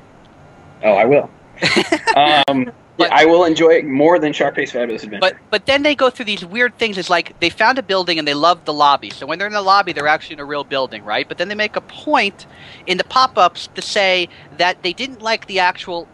Oh, 0.84 0.94
I 0.94 1.06
will. 1.06 1.30
um, 2.16 2.72
But- 2.98 3.10
yeah, 3.10 3.16
I 3.18 3.26
will 3.26 3.44
enjoy 3.44 3.70
it 3.72 3.86
more 3.86 4.20
than 4.20 4.32
Sharpay's 4.34 4.72
Fabulous 4.72 5.04
Adventure. 5.04 5.20
But 5.22 5.38
but 5.50 5.66
then 5.66 5.84
they 5.84 5.96
go 5.96 6.10
through 6.10 6.26
these 6.26 6.46
weird 6.46 6.78
things. 6.78 6.98
It's 6.98 7.10
like 7.10 7.38
they 7.40 7.50
found 7.50 7.78
a 7.78 7.84
building 7.84 8.20
and 8.20 8.28
they 8.28 8.34
love 8.34 8.64
the 8.66 8.74
lobby. 8.74 9.10
So 9.10 9.26
when 9.26 9.38
they're 9.40 9.48
in 9.48 9.54
the 9.54 9.62
lobby, 9.62 9.92
they're 9.94 10.08
actually 10.08 10.36
in 10.36 10.40
a 10.40 10.46
real 10.46 10.64
building, 10.64 11.04
right? 11.04 11.28
But 11.28 11.38
then 11.38 11.48
they 11.50 11.56
make 11.56 11.76
a 11.76 11.82
point 11.82 12.46
in 12.88 12.98
the 12.98 13.04
pop-ups 13.04 13.68
to 13.76 13.82
say 13.82 14.30
that 14.58 14.84
they 14.84 14.94
didn't 14.94 15.22
like 15.22 15.48
the 15.48 15.60
actual 15.60 16.08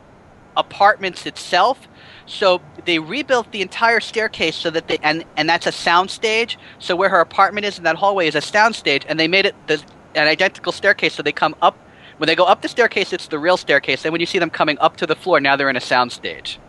apartments 0.58 1.26
itself. 1.26 1.88
So 2.32 2.62
they 2.86 2.98
rebuilt 2.98 3.52
the 3.52 3.62
entire 3.62 4.00
staircase 4.00 4.56
so 4.56 4.70
that 4.70 4.88
they 4.88 4.98
and 5.04 5.26
and 5.36 5.50
that's 5.50 5.68
a 5.68 5.72
sound 5.72 6.10
stage. 6.10 6.58
So 6.80 6.96
where 6.96 7.10
her 7.10 7.20
apartment 7.20 7.66
is 7.66 7.78
in 7.78 7.84
that 7.84 7.98
hallway 7.98 8.28
is 8.28 8.36
a 8.36 8.42
sound 8.42 8.76
stage, 8.76 9.06
and 9.08 9.20
they 9.20 9.28
made 9.28 9.46
it 9.46 9.56
the 9.68 9.84
an 10.16 10.28
identical 10.28 10.72
staircase. 10.72 11.14
So 11.14 11.24
they 11.24 11.34
come 11.34 11.56
up 11.62 11.78
when 12.18 12.28
they 12.28 12.36
go 12.36 12.46
up 12.46 12.62
the 12.62 12.70
staircase, 12.70 13.14
it's 13.14 13.28
the 13.28 13.40
real 13.40 13.58
staircase. 13.58 14.06
And 14.06 14.12
when 14.12 14.22
you 14.22 14.28
see 14.28 14.40
them 14.40 14.50
coming 14.50 14.78
up 14.80 14.96
to 14.98 15.08
the 15.08 15.16
floor, 15.16 15.40
now 15.40 15.56
they're 15.56 15.70
in 15.70 15.76
a 15.76 15.82
sound 15.82 16.12
stage. 16.12 16.60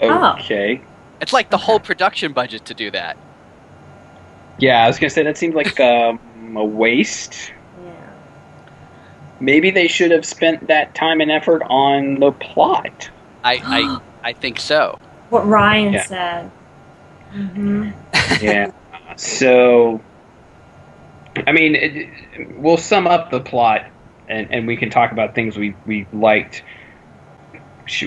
Oh. 0.00 0.36
okay. 0.40 0.80
It's 1.20 1.32
like 1.32 1.50
the 1.50 1.58
whole 1.58 1.78
production 1.78 2.32
budget 2.32 2.64
to 2.64 2.74
do 2.74 2.90
that. 2.90 3.16
Yeah, 4.58 4.84
I 4.84 4.86
was 4.88 4.98
gonna 4.98 5.10
say 5.10 5.22
that 5.22 5.36
seemed 5.36 5.54
like 5.54 5.78
um, 5.78 6.18
a 6.56 6.64
waste. 6.64 7.52
Yeah. 7.84 7.92
Maybe 9.38 9.70
they 9.70 9.86
should 9.86 10.10
have 10.10 10.24
spent 10.24 10.66
that 10.66 10.94
time 10.94 11.20
and 11.20 11.30
effort 11.30 11.62
on 11.66 12.18
the 12.20 12.32
plot. 12.32 13.10
I, 13.46 13.60
I, 14.24 14.30
I 14.30 14.32
think 14.32 14.58
so. 14.58 14.98
What 15.30 15.46
Ryan 15.46 15.94
Yeah. 15.94 16.02
said. 16.02 16.50
hmm 17.30 17.90
yeah. 18.40 18.70
So, 19.16 20.00
I 21.46 21.52
mean, 21.52 21.74
it, 21.74 22.08
we'll 22.56 22.76
sum 22.76 23.06
up 23.06 23.30
the 23.30 23.40
plot, 23.40 23.86
and, 24.28 24.50
and 24.50 24.66
we 24.66 24.76
can 24.76 24.90
talk 24.90 25.12
about 25.12 25.34
things 25.34 25.56
we 25.56 25.74
we 25.86 26.06
liked, 26.12 26.62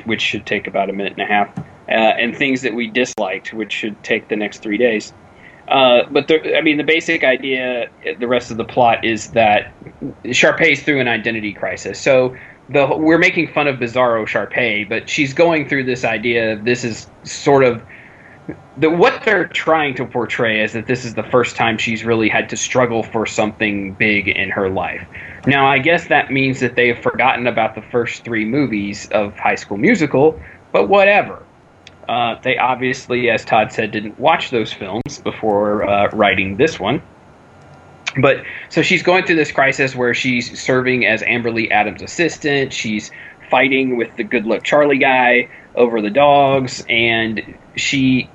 which 0.05 0.21
should 0.21 0.45
take 0.45 0.67
about 0.67 0.89
a 0.89 0.93
minute 0.93 1.13
and 1.13 1.21
a 1.21 1.25
half, 1.25 1.57
uh, 1.57 1.63
and 1.91 2.35
things 2.35 2.61
that 2.61 2.73
we 2.73 2.87
disliked, 2.87 3.53
which 3.53 3.71
should 3.71 4.01
take 4.03 4.27
the 4.27 4.35
next 4.35 4.59
three 4.59 4.77
days. 4.77 5.13
Uh, 5.67 6.01
but 6.09 6.27
the, 6.27 6.57
I 6.57 6.61
mean, 6.61 6.77
the 6.77 6.83
basic 6.83 7.23
idea, 7.23 7.89
the 8.19 8.27
rest 8.27 8.49
of 8.51 8.57
the 8.57 8.65
plot 8.65 9.05
is 9.05 9.31
that 9.31 9.71
Sharpay's 10.31 10.83
through 10.83 10.99
an 10.99 11.07
identity 11.07 11.53
crisis. 11.53 11.99
So 11.99 12.35
the 12.69 12.85
we're 12.95 13.17
making 13.17 13.47
fun 13.47 13.67
of 13.67 13.77
Bizarro 13.77 14.25
Sharpay, 14.25 14.87
but 14.87 15.09
she's 15.09 15.33
going 15.33 15.67
through 15.67 15.85
this 15.85 16.03
idea. 16.05 16.57
This 16.57 16.83
is 16.83 17.07
sort 17.23 17.63
of 17.63 17.81
the 18.77 18.89
what 18.89 19.23
they're 19.25 19.47
trying 19.47 19.95
to 19.95 20.05
portray 20.05 20.63
is 20.63 20.73
that 20.73 20.87
this 20.87 21.05
is 21.05 21.15
the 21.15 21.23
first 21.23 21.55
time 21.55 21.77
she's 21.77 22.03
really 22.03 22.29
had 22.29 22.49
to 22.49 22.57
struggle 22.57 23.03
for 23.03 23.25
something 23.25 23.93
big 23.93 24.27
in 24.27 24.49
her 24.49 24.69
life. 24.69 25.05
Now, 25.45 25.67
I 25.67 25.79
guess 25.79 26.07
that 26.07 26.31
means 26.31 26.59
that 26.59 26.75
they 26.75 26.87
have 26.87 26.99
forgotten 26.99 27.47
about 27.47 27.75
the 27.75 27.81
first 27.81 28.23
three 28.23 28.45
movies 28.45 29.09
of 29.11 29.35
High 29.37 29.55
School 29.55 29.77
Musical, 29.77 30.39
but 30.71 30.87
whatever. 30.87 31.43
Uh, 32.07 32.39
they 32.41 32.57
obviously, 32.57 33.29
as 33.29 33.45
Todd 33.45 33.71
said, 33.71 33.91
didn't 33.91 34.19
watch 34.19 34.49
those 34.49 34.73
films 34.73 35.19
before 35.23 35.87
uh, 35.87 36.09
writing 36.11 36.57
this 36.57 36.79
one. 36.79 37.01
But 38.21 38.43
so 38.69 38.81
she's 38.81 39.03
going 39.03 39.25
through 39.25 39.35
this 39.35 39.51
crisis 39.51 39.95
where 39.95 40.13
she's 40.13 40.59
serving 40.59 41.05
as 41.05 41.23
Amber 41.23 41.51
Lee 41.51 41.69
Adams' 41.69 42.01
assistant. 42.01 42.73
She's 42.73 43.11
fighting 43.49 43.97
with 43.97 44.15
the 44.15 44.23
good 44.23 44.45
luck 44.45 44.63
Charlie 44.63 44.97
guy 44.97 45.49
over 45.75 46.01
the 46.01 46.09
dogs, 46.09 46.83
and 46.89 47.57
she 47.75 48.29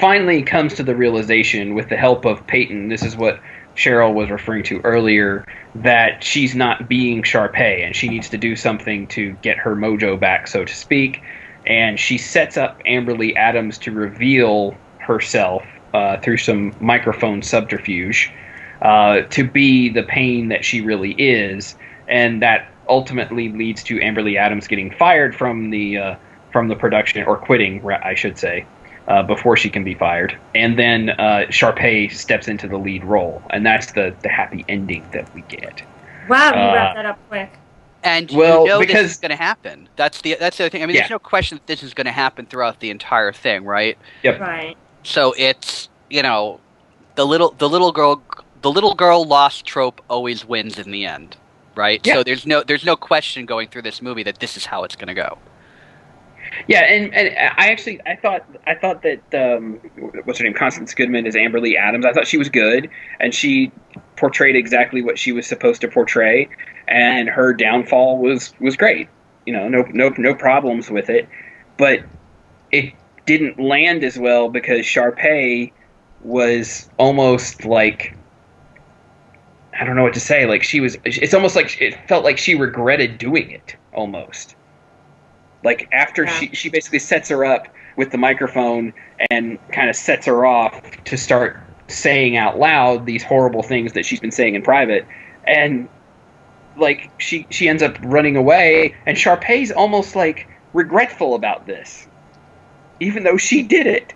finally 0.00 0.42
comes 0.42 0.74
to 0.74 0.82
the 0.82 0.94
realization 0.94 1.74
with 1.74 1.88
the 1.88 1.96
help 1.96 2.24
of 2.24 2.46
Peyton. 2.46 2.88
This 2.88 3.02
is 3.02 3.16
what 3.16 3.40
Cheryl 3.74 4.12
was 4.12 4.30
referring 4.30 4.64
to 4.64 4.80
earlier 4.80 5.44
that 5.76 6.24
she's 6.24 6.54
not 6.54 6.88
being 6.88 7.22
Sharpay 7.22 7.84
and 7.84 7.94
she 7.94 8.08
needs 8.08 8.28
to 8.30 8.38
do 8.38 8.56
something 8.56 9.06
to 9.08 9.32
get 9.42 9.56
her 9.58 9.76
mojo 9.76 10.18
back, 10.18 10.48
so 10.48 10.64
to 10.64 10.74
speak. 10.74 11.22
And 11.66 11.98
she 11.98 12.18
sets 12.18 12.56
up 12.56 12.80
Amber 12.84 13.14
Lee 13.14 13.36
Adams 13.36 13.78
to 13.78 13.92
reveal 13.92 14.76
herself 14.98 15.64
uh, 15.94 16.18
through 16.18 16.38
some 16.38 16.74
microphone 16.80 17.42
subterfuge 17.42 18.32
uh, 18.82 19.22
to 19.22 19.44
be 19.48 19.88
the 19.88 20.02
pain 20.02 20.48
that 20.48 20.64
she 20.64 20.80
really 20.80 21.12
is, 21.12 21.74
and 22.06 22.42
that 22.42 22.68
ultimately 22.88 23.50
leads 23.50 23.82
to 23.84 24.00
Amber 24.00 24.22
Lee 24.22 24.38
Adams 24.38 24.66
getting 24.66 24.90
fired 24.90 25.34
from 25.36 25.70
the 25.70 25.98
uh, 25.98 26.16
from 26.52 26.68
the 26.68 26.76
production 26.76 27.22
or 27.24 27.36
quitting, 27.36 27.84
I 27.90 28.14
should 28.14 28.38
say, 28.38 28.64
uh, 29.06 29.22
before 29.22 29.56
she 29.56 29.68
can 29.68 29.84
be 29.84 29.94
fired. 29.94 30.36
And 30.54 30.78
then 30.78 31.10
uh, 31.10 31.46
Sharpay 31.50 32.12
steps 32.12 32.48
into 32.48 32.66
the 32.68 32.78
lead 32.78 33.04
role, 33.04 33.42
and 33.50 33.66
that's 33.66 33.92
the 33.92 34.14
the 34.22 34.28
happy 34.28 34.64
ending 34.68 35.06
that 35.12 35.32
we 35.34 35.42
get. 35.42 35.82
Wow, 36.28 36.48
you 36.54 36.60
Uh, 36.60 36.74
wrapped 36.74 36.96
that 36.96 37.06
up 37.06 37.18
quick. 37.28 37.50
And 38.04 38.30
Well, 38.30 38.62
you 38.62 38.68
know 38.68 38.78
this 38.78 38.86
because- 38.86 39.10
is 39.10 39.16
going 39.18 39.30
to 39.30 39.36
happen. 39.36 39.88
That's 39.96 40.20
the 40.20 40.36
that's 40.38 40.56
the 40.56 40.64
other 40.64 40.70
thing. 40.70 40.82
I 40.82 40.86
mean, 40.86 40.94
Yeah. 40.94 41.02
there's 41.02 41.10
no 41.10 41.18
question 41.18 41.58
that 41.58 41.66
this 41.66 41.82
is 41.82 41.94
going 41.94 42.04
to 42.06 42.12
happen 42.12 42.46
throughout 42.46 42.78
the 42.80 42.90
entire 42.90 43.32
thing, 43.32 43.64
right? 43.64 43.98
Yep. 44.22 44.40
Right. 44.40 44.76
So 45.02 45.34
it's 45.36 45.88
you 46.08 46.22
know, 46.22 46.60
the 47.16 47.26
little 47.26 47.54
the 47.58 47.68
little 47.68 47.92
girl 47.92 48.22
the 48.62 48.70
little 48.70 48.94
girl 48.94 49.24
lost 49.24 49.64
trope 49.64 50.00
always 50.08 50.44
wins 50.44 50.78
in 50.78 50.90
the 50.90 51.04
end, 51.04 51.36
right? 51.74 52.04
Yeah. 52.06 52.14
So 52.14 52.24
there's 52.24 52.46
no 52.46 52.62
there's 52.62 52.84
no 52.84 52.96
question 52.96 53.46
going 53.46 53.68
through 53.68 53.82
this 53.82 54.02
movie 54.02 54.22
that 54.24 54.40
this 54.40 54.56
is 54.56 54.66
how 54.66 54.84
it's 54.84 54.96
going 54.96 55.08
to 55.08 55.14
go. 55.14 55.38
Yeah, 56.66 56.80
and, 56.80 57.14
and 57.14 57.28
I 57.58 57.70
actually 57.70 58.00
I 58.06 58.16
thought 58.16 58.44
I 58.66 58.74
thought 58.74 59.02
that 59.02 59.34
um, 59.34 59.74
what's 60.24 60.38
her 60.38 60.44
name 60.44 60.54
Constance 60.54 60.94
Goodman 60.94 61.26
is 61.26 61.36
Amber 61.36 61.60
Lee 61.60 61.76
Adams. 61.76 62.04
I 62.06 62.12
thought 62.12 62.26
she 62.26 62.38
was 62.38 62.48
good, 62.48 62.88
and 63.20 63.34
she 63.34 63.70
portrayed 64.16 64.56
exactly 64.56 65.02
what 65.02 65.18
she 65.18 65.32
was 65.32 65.46
supposed 65.46 65.80
to 65.82 65.88
portray, 65.88 66.48
and 66.86 67.28
her 67.28 67.52
downfall 67.52 68.18
was 68.18 68.54
was 68.60 68.76
great. 68.76 69.08
you 69.48 69.52
know, 69.54 69.66
no 69.68 69.82
no 69.92 70.10
no 70.18 70.34
problems 70.34 70.90
with 70.90 71.08
it, 71.08 71.26
but 71.78 72.00
it 72.70 72.92
didn't 73.24 73.58
land 73.58 74.04
as 74.04 74.18
well 74.18 74.50
because 74.50 74.80
Sharpay 74.80 75.72
was 76.22 76.90
almost 76.98 77.64
like 77.64 78.14
I 79.80 79.84
don't 79.84 79.96
know 79.96 80.02
what 80.02 80.14
to 80.14 80.20
say. 80.20 80.46
Like 80.46 80.62
she 80.62 80.80
was, 80.80 80.96
it's 81.04 81.34
almost 81.34 81.54
like 81.56 81.80
it 81.80 81.94
felt 82.08 82.24
like 82.24 82.38
she 82.38 82.54
regretted 82.54 83.18
doing 83.18 83.50
it 83.50 83.76
almost. 83.94 84.56
Like 85.64 85.88
after 85.92 86.24
Yeah. 86.24 86.30
she 86.30 86.48
she 86.54 86.68
basically 86.68 86.98
sets 86.98 87.28
her 87.28 87.44
up 87.44 87.68
with 87.96 88.10
the 88.10 88.18
microphone 88.18 88.92
and 89.30 89.58
kind 89.72 89.90
of 89.90 89.96
sets 89.96 90.26
her 90.26 90.46
off 90.46 90.80
to 91.04 91.16
start 91.16 91.58
saying 91.88 92.36
out 92.36 92.58
loud 92.58 93.06
these 93.06 93.22
horrible 93.22 93.62
things 93.62 93.92
that 93.94 94.04
she's 94.04 94.20
been 94.20 94.30
saying 94.30 94.54
in 94.54 94.62
private, 94.62 95.06
and 95.44 95.88
like 96.76 97.10
she 97.18 97.46
she 97.50 97.68
ends 97.68 97.82
up 97.82 97.96
running 98.02 98.36
away, 98.36 98.94
and 99.06 99.16
Sharpay's 99.18 99.72
almost 99.72 100.14
like 100.14 100.48
regretful 100.72 101.34
about 101.34 101.66
this, 101.66 102.06
even 103.00 103.24
though 103.24 103.36
she 103.36 103.62
did 103.62 103.86
it. 103.86 104.14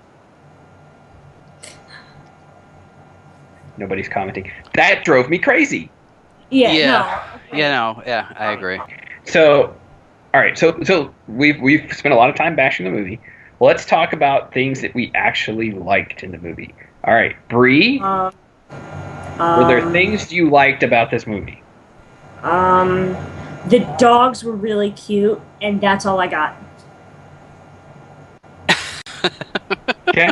Nobody's 3.82 4.08
commenting. 4.08 4.48
That 4.74 5.04
drove 5.04 5.28
me 5.28 5.38
crazy. 5.38 5.90
Yeah. 6.50 6.72
Yeah. 6.72 6.86
No. 7.52 7.58
Yeah, 7.58 7.70
no, 7.70 8.02
yeah, 8.06 8.32
I 8.36 8.52
agree. 8.52 8.80
So, 9.24 9.74
all 10.32 10.40
right. 10.40 10.56
So, 10.56 10.80
so 10.84 11.12
we've 11.26 11.60
we've 11.60 11.92
spent 11.92 12.14
a 12.14 12.16
lot 12.16 12.30
of 12.30 12.36
time 12.36 12.54
bashing 12.54 12.84
the 12.84 12.92
movie. 12.92 13.20
Let's 13.58 13.84
talk 13.84 14.12
about 14.12 14.54
things 14.54 14.80
that 14.82 14.94
we 14.94 15.10
actually 15.16 15.72
liked 15.72 16.22
in 16.22 16.30
the 16.30 16.38
movie. 16.38 16.74
All 17.04 17.12
right, 17.12 17.36
Bree, 17.48 17.98
Um, 17.98 18.32
were 18.70 19.66
there 19.66 19.84
um, 19.84 19.92
things 19.92 20.32
you 20.32 20.48
liked 20.48 20.84
about 20.84 21.10
this 21.10 21.26
movie? 21.26 21.60
Um, 22.44 23.16
the 23.66 23.80
dogs 23.98 24.44
were 24.44 24.54
really 24.54 24.92
cute, 24.92 25.40
and 25.60 25.80
that's 25.80 26.06
all 26.06 26.20
I 26.20 26.28
got. 26.28 26.56
Okay. 30.08 30.28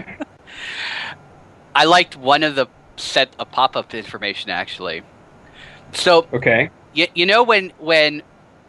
I 1.75 1.85
liked 1.85 2.17
one 2.17 2.43
of 2.43 2.55
the 2.55 2.67
set 3.01 3.35
of 3.39 3.51
pop-up 3.51 3.95
information 3.95 4.51
actually. 4.51 5.03
So 5.93 6.27
okay. 6.33 6.71
you, 6.93 7.07
you 7.15 7.27
know 7.27 7.43
when 7.43 7.73
when 7.79 8.23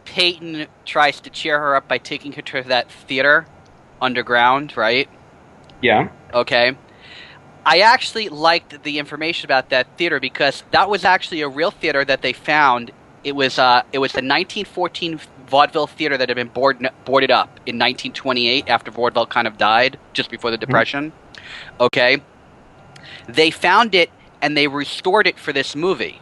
Peyton 0.05 0.67
tries 0.85 1.21
to 1.21 1.29
cheer 1.29 1.59
her 1.59 1.75
up 1.75 1.87
by 1.87 1.97
taking 1.97 2.31
her 2.33 2.41
to 2.41 2.63
that 2.63 2.91
theater 2.91 3.45
underground, 4.01 4.75
right? 4.75 5.07
Yeah. 5.81 6.09
Okay. 6.33 6.75
I 7.65 7.79
actually 7.79 8.29
liked 8.29 8.83
the 8.83 8.97
information 8.97 9.45
about 9.45 9.69
that 9.69 9.97
theater 9.97 10.19
because 10.19 10.63
that 10.71 10.89
was 10.89 11.05
actually 11.05 11.41
a 11.41 11.49
real 11.49 11.71
theater 11.71 12.03
that 12.03 12.21
they 12.23 12.33
found. 12.33 12.91
It 13.23 13.33
was 13.33 13.59
uh, 13.59 13.83
it 13.93 13.99
was 13.99 14.13
the 14.13 14.17
1914 14.17 15.19
vaudeville 15.45 15.85
theater 15.85 16.17
that 16.17 16.29
had 16.29 16.35
been 16.35 16.47
board, 16.47 16.89
boarded 17.05 17.29
up 17.29 17.49
in 17.67 17.77
1928 17.77 18.67
after 18.67 18.89
vaudeville 18.89 19.27
kind 19.27 19.47
of 19.47 19.57
died 19.57 19.99
just 20.13 20.31
before 20.31 20.49
the 20.49 20.57
depression. 20.57 21.11
Okay. 21.79 22.21
They 23.27 23.51
found 23.51 23.93
it 23.93 24.09
and 24.41 24.58
they 24.58 24.67
restored 24.67 25.27
it 25.27 25.38
for 25.38 25.54
this 25.54 25.75
movie. 25.75 26.21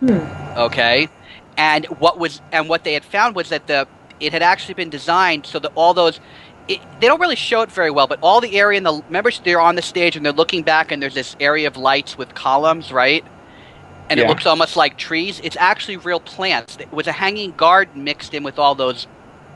Hmm. 0.00 0.18
Okay, 0.56 1.08
and 1.56 1.86
what 1.86 2.18
was 2.18 2.40
and 2.52 2.68
what 2.68 2.84
they 2.84 2.94
had 2.94 3.04
found 3.04 3.34
was 3.34 3.48
that 3.48 3.66
the 3.66 3.86
it 4.20 4.32
had 4.32 4.42
actually 4.42 4.74
been 4.74 4.90
designed 4.90 5.46
so 5.46 5.58
that 5.58 5.72
all 5.74 5.94
those 5.94 6.20
it, 6.68 6.80
they 7.00 7.06
don't 7.06 7.20
really 7.20 7.36
show 7.36 7.62
it 7.62 7.72
very 7.72 7.90
well, 7.90 8.06
but 8.06 8.18
all 8.22 8.40
the 8.40 8.56
area 8.58 8.78
in 8.78 8.84
the 8.84 9.02
remember 9.08 9.30
they're 9.44 9.60
on 9.60 9.74
the 9.74 9.82
stage 9.82 10.16
and 10.16 10.24
they're 10.24 10.32
looking 10.32 10.62
back 10.62 10.92
and 10.92 11.02
there's 11.02 11.14
this 11.14 11.36
area 11.40 11.66
of 11.66 11.76
lights 11.76 12.16
with 12.16 12.34
columns, 12.34 12.92
right? 12.92 13.24
And 14.10 14.18
it 14.18 14.26
looks 14.26 14.46
almost 14.46 14.74
like 14.74 14.96
trees. 14.96 15.38
It's 15.44 15.56
actually 15.56 15.98
real 15.98 16.20
plants. 16.20 16.78
It 16.80 16.90
was 16.90 17.06
a 17.06 17.12
hanging 17.12 17.52
garden 17.52 18.04
mixed 18.04 18.32
in 18.32 18.42
with 18.42 18.58
all 18.58 18.74
those 18.74 19.06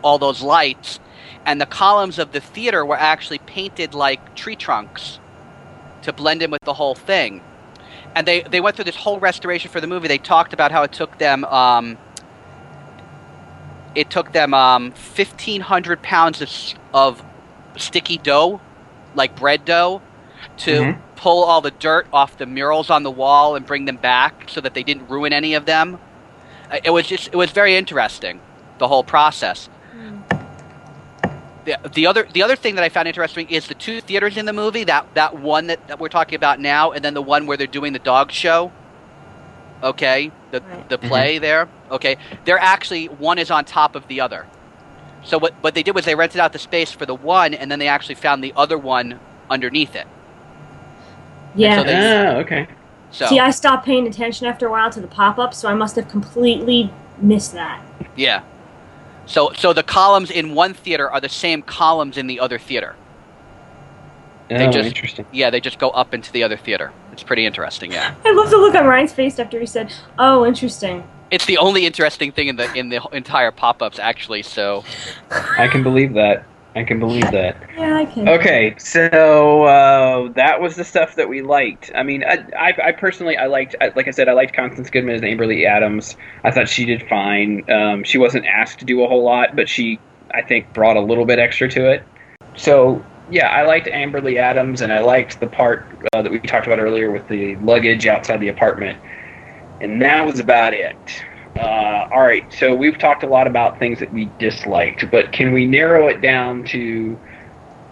all 0.02 0.18
those 0.18 0.42
lights, 0.42 0.98
and 1.46 1.60
the 1.60 1.66
columns 1.66 2.18
of 2.18 2.32
the 2.32 2.40
theater 2.40 2.84
were 2.84 2.98
actually 2.98 3.38
painted 3.38 3.94
like 3.94 4.34
tree 4.34 4.56
trunks 4.56 5.20
to 6.02 6.12
blend 6.12 6.42
in 6.42 6.50
with 6.50 6.62
the 6.64 6.74
whole 6.74 6.94
thing 6.94 7.40
and 8.14 8.26
they 8.26 8.42
they 8.42 8.60
went 8.60 8.76
through 8.76 8.84
this 8.84 8.96
whole 8.96 9.18
restoration 9.18 9.70
for 9.70 9.80
the 9.80 9.86
movie. 9.86 10.06
They 10.08 10.18
talked 10.18 10.52
about 10.52 10.70
how 10.70 10.82
it 10.82 10.92
took 10.92 11.18
them 11.18 11.44
um, 11.46 11.96
it 13.94 14.10
took 14.10 14.32
them 14.32 14.54
um, 14.54 14.92
fifteen 14.92 15.60
hundred 15.60 16.02
pounds 16.02 16.40
of 16.42 16.50
of 16.92 17.22
sticky 17.76 18.18
dough, 18.18 18.60
like 19.14 19.34
bread 19.36 19.64
dough, 19.64 20.02
to 20.58 20.70
Mhm. 20.82 20.98
pull 21.16 21.44
all 21.44 21.60
the 21.60 21.70
dirt 21.70 22.06
off 22.12 22.36
the 22.36 22.46
murals 22.46 22.90
on 22.90 23.02
the 23.02 23.10
wall 23.10 23.54
and 23.56 23.64
bring 23.64 23.84
them 23.86 23.96
back 23.96 24.44
so 24.48 24.60
that 24.60 24.74
they 24.74 24.82
didn't 24.82 25.08
ruin 25.08 25.32
any 25.32 25.54
of 25.54 25.64
them. 25.66 25.98
Uh, 26.70 26.78
It 26.84 26.90
was 26.90 27.06
just 27.06 27.28
it 27.28 27.36
was 27.36 27.50
very 27.50 27.76
interesting, 27.76 28.40
the 28.78 28.88
whole 28.88 29.04
process. 29.04 29.68
The, 31.64 31.78
the 31.94 32.06
other 32.08 32.26
the 32.32 32.42
other 32.42 32.56
thing 32.56 32.74
that 32.74 32.82
I 32.84 32.88
found 32.88 33.06
interesting 33.06 33.48
is 33.48 33.68
the 33.68 33.74
two 33.74 34.00
theaters 34.00 34.36
in 34.36 34.46
the 34.46 34.52
movie 34.52 34.82
that 34.84 35.06
that 35.14 35.38
one 35.38 35.68
that, 35.68 35.86
that 35.88 36.00
we're 36.00 36.08
talking 36.08 36.34
about 36.34 36.58
now 36.58 36.90
and 36.90 37.04
then 37.04 37.14
the 37.14 37.22
one 37.22 37.46
where 37.46 37.56
they're 37.56 37.66
doing 37.68 37.92
the 37.92 37.98
dog 38.00 38.32
show. 38.32 38.72
Okay, 39.82 40.32
the 40.50 40.60
Right. 40.60 40.88
the 40.88 40.98
play 40.98 41.38
there. 41.38 41.68
Okay, 41.90 42.16
they're 42.44 42.58
actually 42.58 43.06
one 43.06 43.38
is 43.38 43.50
on 43.50 43.64
top 43.64 43.94
of 43.94 44.06
the 44.08 44.20
other. 44.20 44.46
So 45.24 45.38
what 45.38 45.54
what 45.60 45.74
they 45.74 45.82
did 45.84 45.94
was 45.94 46.04
they 46.04 46.16
rented 46.16 46.40
out 46.40 46.52
the 46.52 46.58
space 46.58 46.90
for 46.90 47.06
the 47.06 47.14
one 47.14 47.54
and 47.54 47.70
then 47.70 47.78
they 47.78 47.88
actually 47.88 48.16
found 48.16 48.42
the 48.42 48.52
other 48.56 48.76
one 48.78 49.20
underneath 49.48 49.94
it. 49.94 50.06
Yeah. 51.54 51.76
so 51.76 51.84
they- 51.84 51.94
Ah, 51.94 52.40
okay. 52.40 52.66
So 53.12 53.26
See, 53.26 53.38
I 53.38 53.50
stopped 53.50 53.84
paying 53.84 54.06
attention 54.06 54.46
after 54.46 54.66
a 54.66 54.70
while 54.70 54.90
to 54.90 54.98
the 55.00 55.06
pop-ups, 55.06 55.58
so 55.58 55.68
I 55.68 55.74
must 55.74 55.96
have 55.96 56.08
completely 56.08 56.90
missed 57.18 57.52
that. 57.52 57.82
yeah. 58.16 58.40
So 59.32 59.50
so 59.56 59.72
the 59.72 59.82
columns 59.82 60.30
in 60.30 60.54
one 60.54 60.74
theater 60.74 61.10
are 61.10 61.18
the 61.18 61.30
same 61.30 61.62
columns 61.62 62.18
in 62.18 62.26
the 62.26 62.38
other 62.38 62.58
theater. 62.58 62.96
They 64.50 64.66
oh, 64.66 64.70
just- 64.70 64.88
interesting. 64.88 65.24
Yeah, 65.32 65.48
they 65.48 65.58
just 65.58 65.78
go 65.78 65.88
up 65.88 66.12
into 66.12 66.30
the 66.30 66.42
other 66.42 66.58
theater. 66.58 66.92
It's 67.12 67.22
pretty 67.22 67.46
interesting, 67.46 67.92
yeah. 67.92 68.14
I 68.26 68.32
love 68.32 68.50
the 68.50 68.58
look 68.58 68.74
on 68.74 68.84
Ryan's 68.84 69.14
face 69.14 69.38
after 69.38 69.58
he 69.58 69.64
said, 69.64 69.90
"Oh, 70.18 70.44
interesting." 70.44 71.08
It's 71.30 71.46
the 71.46 71.56
only 71.56 71.86
interesting 71.86 72.30
thing 72.30 72.48
in 72.48 72.56
the 72.56 72.70
in 72.74 72.90
the 72.90 73.00
entire 73.12 73.50
pop-ups 73.50 73.98
actually. 73.98 74.42
So 74.42 74.84
I 75.30 75.66
can 75.66 75.82
believe 75.82 76.12
that. 76.12 76.44
I 76.74 76.84
can 76.84 76.98
believe 76.98 77.30
that. 77.32 77.56
Yeah, 77.76 77.96
I 77.96 78.04
can. 78.04 78.28
Okay, 78.28 78.74
so 78.78 79.64
uh, 79.64 80.32
that 80.34 80.60
was 80.60 80.76
the 80.76 80.84
stuff 80.84 81.16
that 81.16 81.28
we 81.28 81.42
liked. 81.42 81.90
I 81.94 82.02
mean, 82.02 82.22
I, 82.22 82.44
I, 82.56 82.74
I 82.88 82.92
personally, 82.92 83.36
I 83.36 83.46
liked, 83.46 83.74
I- 83.80 83.92
like 83.96 84.06
I 84.06 84.12
said, 84.12 84.28
I 84.28 84.32
liked 84.34 84.54
Constance 84.54 84.88
Goodman 84.88 85.16
as 85.16 85.22
Amber 85.22 85.46
Lee 85.46 85.66
Adams. 85.66 86.16
I 86.44 86.50
thought 86.52 86.68
she 86.68 86.84
did 86.84 87.02
fine. 87.08 87.68
Um, 87.70 88.04
she 88.04 88.18
wasn't 88.18 88.46
asked 88.46 88.78
to 88.78 88.84
do 88.84 89.02
a 89.02 89.08
whole 89.08 89.24
lot, 89.24 89.56
but 89.56 89.68
she, 89.68 89.98
I 90.32 90.42
think, 90.42 90.72
brought 90.74 90.96
a 90.96 91.00
little 91.00 91.24
bit 91.24 91.38
extra 91.40 91.68
to 91.70 91.90
it. 91.90 92.04
So 92.56 93.04
yeah, 93.30 93.48
I 93.48 93.62
liked 93.62 93.88
Amber 93.88 94.20
Lee 94.20 94.38
Adams, 94.38 94.80
and 94.82 94.92
I 94.92 95.00
liked 95.00 95.40
the 95.40 95.46
part 95.48 95.84
uh, 96.12 96.22
that 96.22 96.30
we 96.30 96.38
talked 96.40 96.66
about 96.66 96.78
earlier 96.78 97.10
with 97.10 97.26
the 97.28 97.56
luggage 97.56 98.06
outside 98.06 98.38
the 98.40 98.48
apartment, 98.48 98.98
and 99.80 100.00
that 100.02 100.24
was 100.26 100.38
about 100.38 100.74
it. 100.74 100.96
Uh, 101.56 102.08
all 102.10 102.22
right, 102.22 102.50
so 102.52 102.74
we've 102.74 102.98
talked 102.98 103.22
a 103.22 103.26
lot 103.26 103.46
about 103.46 103.78
things 103.78 103.98
that 104.00 104.12
we 104.12 104.30
disliked, 104.38 105.10
but 105.10 105.32
can 105.32 105.52
we 105.52 105.66
narrow 105.66 106.08
it 106.08 106.20
down 106.20 106.64
to 106.64 107.18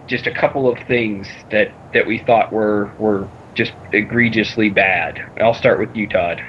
just 0.07 0.27
a 0.27 0.31
couple 0.33 0.71
of 0.71 0.79
things 0.87 1.29
that, 1.51 1.71
that 1.93 2.07
we 2.07 2.19
thought 2.19 2.53
were 2.53 2.91
were 2.99 3.29
just 3.55 3.73
egregiously 3.93 4.71
bad? 4.71 5.23
I'll 5.41 5.55
start 5.55 5.79
with 5.79 5.95
you, 5.95 6.07
Todd. 6.07 6.43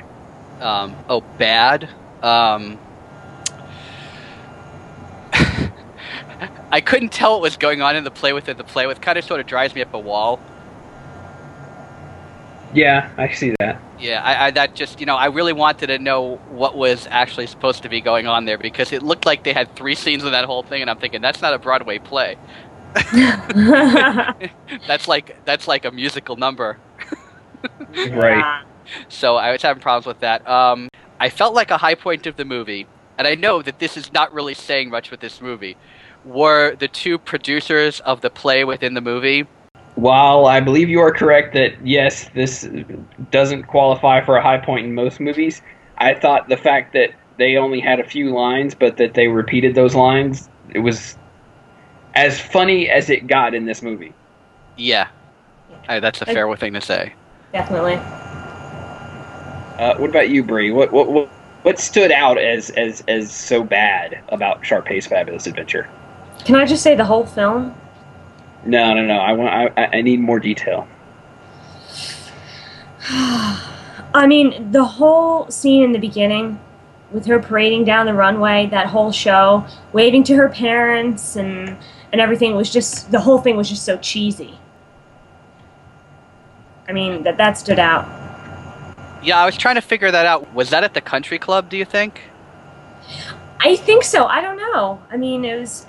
um, 0.61 0.95
oh, 1.09 1.21
bad. 1.37 1.89
Um, 2.23 2.79
I 6.71 6.79
couldn't 6.79 7.11
tell 7.11 7.33
what 7.33 7.41
was 7.41 7.57
going 7.57 7.81
on 7.81 7.97
in 7.97 8.05
the 8.05 8.11
play 8.11 8.31
with 8.31 8.47
it. 8.47 8.55
The 8.57 8.63
play 8.63 8.87
with 8.87 9.01
kind 9.01 9.17
of 9.17 9.25
sort 9.25 9.41
of 9.41 9.47
drives 9.47 9.75
me 9.75 9.81
up 9.81 9.93
a 9.93 9.99
wall. 9.99 10.39
Yeah, 12.73 13.11
I 13.17 13.33
see 13.33 13.53
that. 13.59 13.80
Yeah, 14.01 14.21
I, 14.23 14.47
I 14.47 14.51
that 14.51 14.73
just 14.75 14.99
you 14.99 15.05
know 15.05 15.15
I 15.15 15.27
really 15.27 15.53
wanted 15.53 15.87
to 15.87 15.99
know 15.99 16.37
what 16.49 16.75
was 16.75 17.07
actually 17.09 17.45
supposed 17.47 17.83
to 17.83 17.89
be 17.89 18.01
going 18.01 18.25
on 18.25 18.45
there 18.45 18.57
because 18.57 18.91
it 18.91 19.03
looked 19.03 19.27
like 19.27 19.43
they 19.43 19.53
had 19.53 19.75
three 19.75 19.93
scenes 19.95 20.23
in 20.23 20.31
that 20.31 20.45
whole 20.45 20.63
thing, 20.63 20.81
and 20.81 20.89
I'm 20.89 20.97
thinking 20.97 21.21
that's 21.21 21.41
not 21.41 21.53
a 21.53 21.59
Broadway 21.59 21.99
play. 21.99 22.35
That's 24.87 25.07
like 25.07 25.45
that's 25.45 25.67
like 25.67 25.85
a 25.85 25.91
musical 25.91 26.35
number. 26.35 26.77
Right. 28.09 28.63
So 29.09 29.35
I 29.35 29.51
was 29.51 29.61
having 29.61 29.81
problems 29.81 30.07
with 30.07 30.21
that. 30.21 30.47
Um, 30.47 30.89
I 31.19 31.29
felt 31.29 31.53
like 31.53 31.69
a 31.69 31.77
high 31.77 31.93
point 31.95 32.25
of 32.25 32.35
the 32.35 32.45
movie, 32.45 32.87
and 33.17 33.27
I 33.27 33.35
know 33.35 33.61
that 33.61 33.79
this 33.79 33.97
is 33.97 34.11
not 34.11 34.33
really 34.33 34.55
saying 34.55 34.89
much 34.89 35.11
with 35.11 35.19
this 35.19 35.41
movie, 35.41 35.77
were 36.25 36.75
the 36.75 36.87
two 36.87 37.17
producers 37.19 37.99
of 37.99 38.21
the 38.21 38.29
play 38.29 38.63
within 38.63 38.93
the 38.95 39.01
movie. 39.01 39.45
While 40.01 40.47
I 40.47 40.61
believe 40.61 40.89
you 40.89 40.99
are 40.99 41.11
correct 41.11 41.53
that 41.53 41.85
yes, 41.85 42.27
this 42.33 42.67
doesn't 43.29 43.65
qualify 43.65 44.25
for 44.25 44.35
a 44.35 44.41
high 44.41 44.57
point 44.57 44.87
in 44.87 44.95
most 44.95 45.19
movies, 45.19 45.61
I 45.99 46.15
thought 46.15 46.49
the 46.49 46.57
fact 46.57 46.93
that 46.93 47.11
they 47.37 47.55
only 47.55 47.79
had 47.79 47.99
a 47.99 48.03
few 48.03 48.33
lines, 48.33 48.73
but 48.73 48.97
that 48.97 49.13
they 49.13 49.27
repeated 49.27 49.75
those 49.75 49.93
lines, 49.93 50.49
it 50.73 50.79
was 50.79 51.15
as 52.15 52.39
funny 52.39 52.89
as 52.89 53.11
it 53.11 53.27
got 53.27 53.53
in 53.53 53.65
this 53.65 53.83
movie. 53.83 54.11
Yeah, 54.75 55.07
I, 55.87 55.99
that's 55.99 56.19
a 56.19 56.25
fair 56.25 56.51
thing 56.55 56.73
to 56.73 56.81
say. 56.81 57.13
Definitely. 57.53 57.97
Uh, 59.77 59.97
what 59.97 60.09
about 60.09 60.31
you, 60.31 60.43
Bree? 60.43 60.71
What, 60.71 60.91
what 60.91 61.11
what 61.11 61.27
what 61.61 61.77
stood 61.77 62.11
out 62.11 62.39
as 62.39 62.71
as 62.71 63.03
as 63.07 63.31
so 63.31 63.63
bad 63.63 64.19
about 64.29 64.65
Sharpay's 64.65 65.05
Fabulous 65.05 65.45
Adventure? 65.45 65.87
Can 66.43 66.55
I 66.55 66.65
just 66.65 66.81
say 66.81 66.95
the 66.95 67.05
whole 67.05 67.27
film? 67.27 67.75
No, 68.65 68.93
no, 68.93 69.05
no. 69.05 69.17
I 69.17 69.33
want. 69.33 69.73
I, 69.77 69.85
I 69.85 70.01
need 70.01 70.19
more 70.19 70.39
detail. 70.39 70.87
I 74.13 74.27
mean, 74.27 74.71
the 74.71 74.83
whole 74.83 75.49
scene 75.49 75.83
in 75.83 75.91
the 75.91 75.99
beginning 75.99 76.59
with 77.11 77.25
her 77.25 77.39
parading 77.39 77.85
down 77.85 78.05
the 78.05 78.13
runway, 78.13 78.67
that 78.67 78.87
whole 78.87 79.11
show, 79.11 79.65
waving 79.93 80.23
to 80.25 80.35
her 80.35 80.49
parents 80.49 81.35
and 81.35 81.77
and 82.11 82.19
everything 82.19 82.55
was 82.55 82.71
just 82.71 83.11
the 83.11 83.19
whole 83.19 83.39
thing 83.39 83.55
was 83.55 83.69
just 83.69 83.83
so 83.83 83.97
cheesy. 83.97 84.57
I 86.87 86.93
mean, 86.93 87.23
that 87.23 87.37
that 87.37 87.57
stood 87.57 87.79
out. 87.79 88.05
Yeah, 89.23 89.39
I 89.39 89.45
was 89.45 89.55
trying 89.55 89.75
to 89.75 89.81
figure 89.81 90.11
that 90.11 90.25
out. 90.25 90.53
Was 90.53 90.69
that 90.71 90.83
at 90.83 90.93
the 90.93 91.01
country 91.01 91.39
club, 91.39 91.69
do 91.69 91.77
you 91.77 91.85
think? 91.85 92.21
I 93.59 93.75
think 93.75 94.03
so. 94.03 94.25
I 94.25 94.41
don't 94.41 94.57
know. 94.57 95.01
I 95.09 95.17
mean, 95.17 95.45
it 95.45 95.59
was 95.59 95.85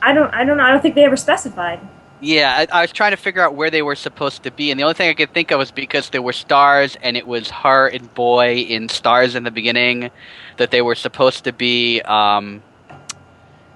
I 0.00 0.12
don't 0.12 0.32
I 0.32 0.44
don't 0.44 0.56
know. 0.56 0.64
I 0.64 0.70
don't 0.70 0.80
think 0.80 0.94
they 0.94 1.04
ever 1.04 1.16
specified. 1.16 1.80
Yeah, 2.20 2.66
I, 2.72 2.78
I 2.78 2.80
was 2.82 2.90
trying 2.92 3.12
to 3.12 3.16
figure 3.16 3.42
out 3.42 3.54
where 3.54 3.70
they 3.70 3.82
were 3.82 3.94
supposed 3.94 4.42
to 4.42 4.50
be, 4.50 4.70
and 4.72 4.78
the 4.80 4.84
only 4.84 4.94
thing 4.94 5.08
I 5.08 5.14
could 5.14 5.32
think 5.32 5.50
of 5.52 5.58
was 5.58 5.70
because 5.70 6.10
there 6.10 6.22
were 6.22 6.32
stars, 6.32 6.96
and 7.00 7.16
it 7.16 7.26
was 7.26 7.48
her 7.50 7.86
and 7.86 8.12
Boi 8.14 8.56
in 8.56 8.88
stars 8.88 9.34
in 9.36 9.44
the 9.44 9.52
beginning, 9.52 10.10
that 10.56 10.72
they 10.72 10.82
were 10.82 10.96
supposed 10.96 11.44
to 11.44 11.52
be. 11.52 12.00
Um, 12.02 12.62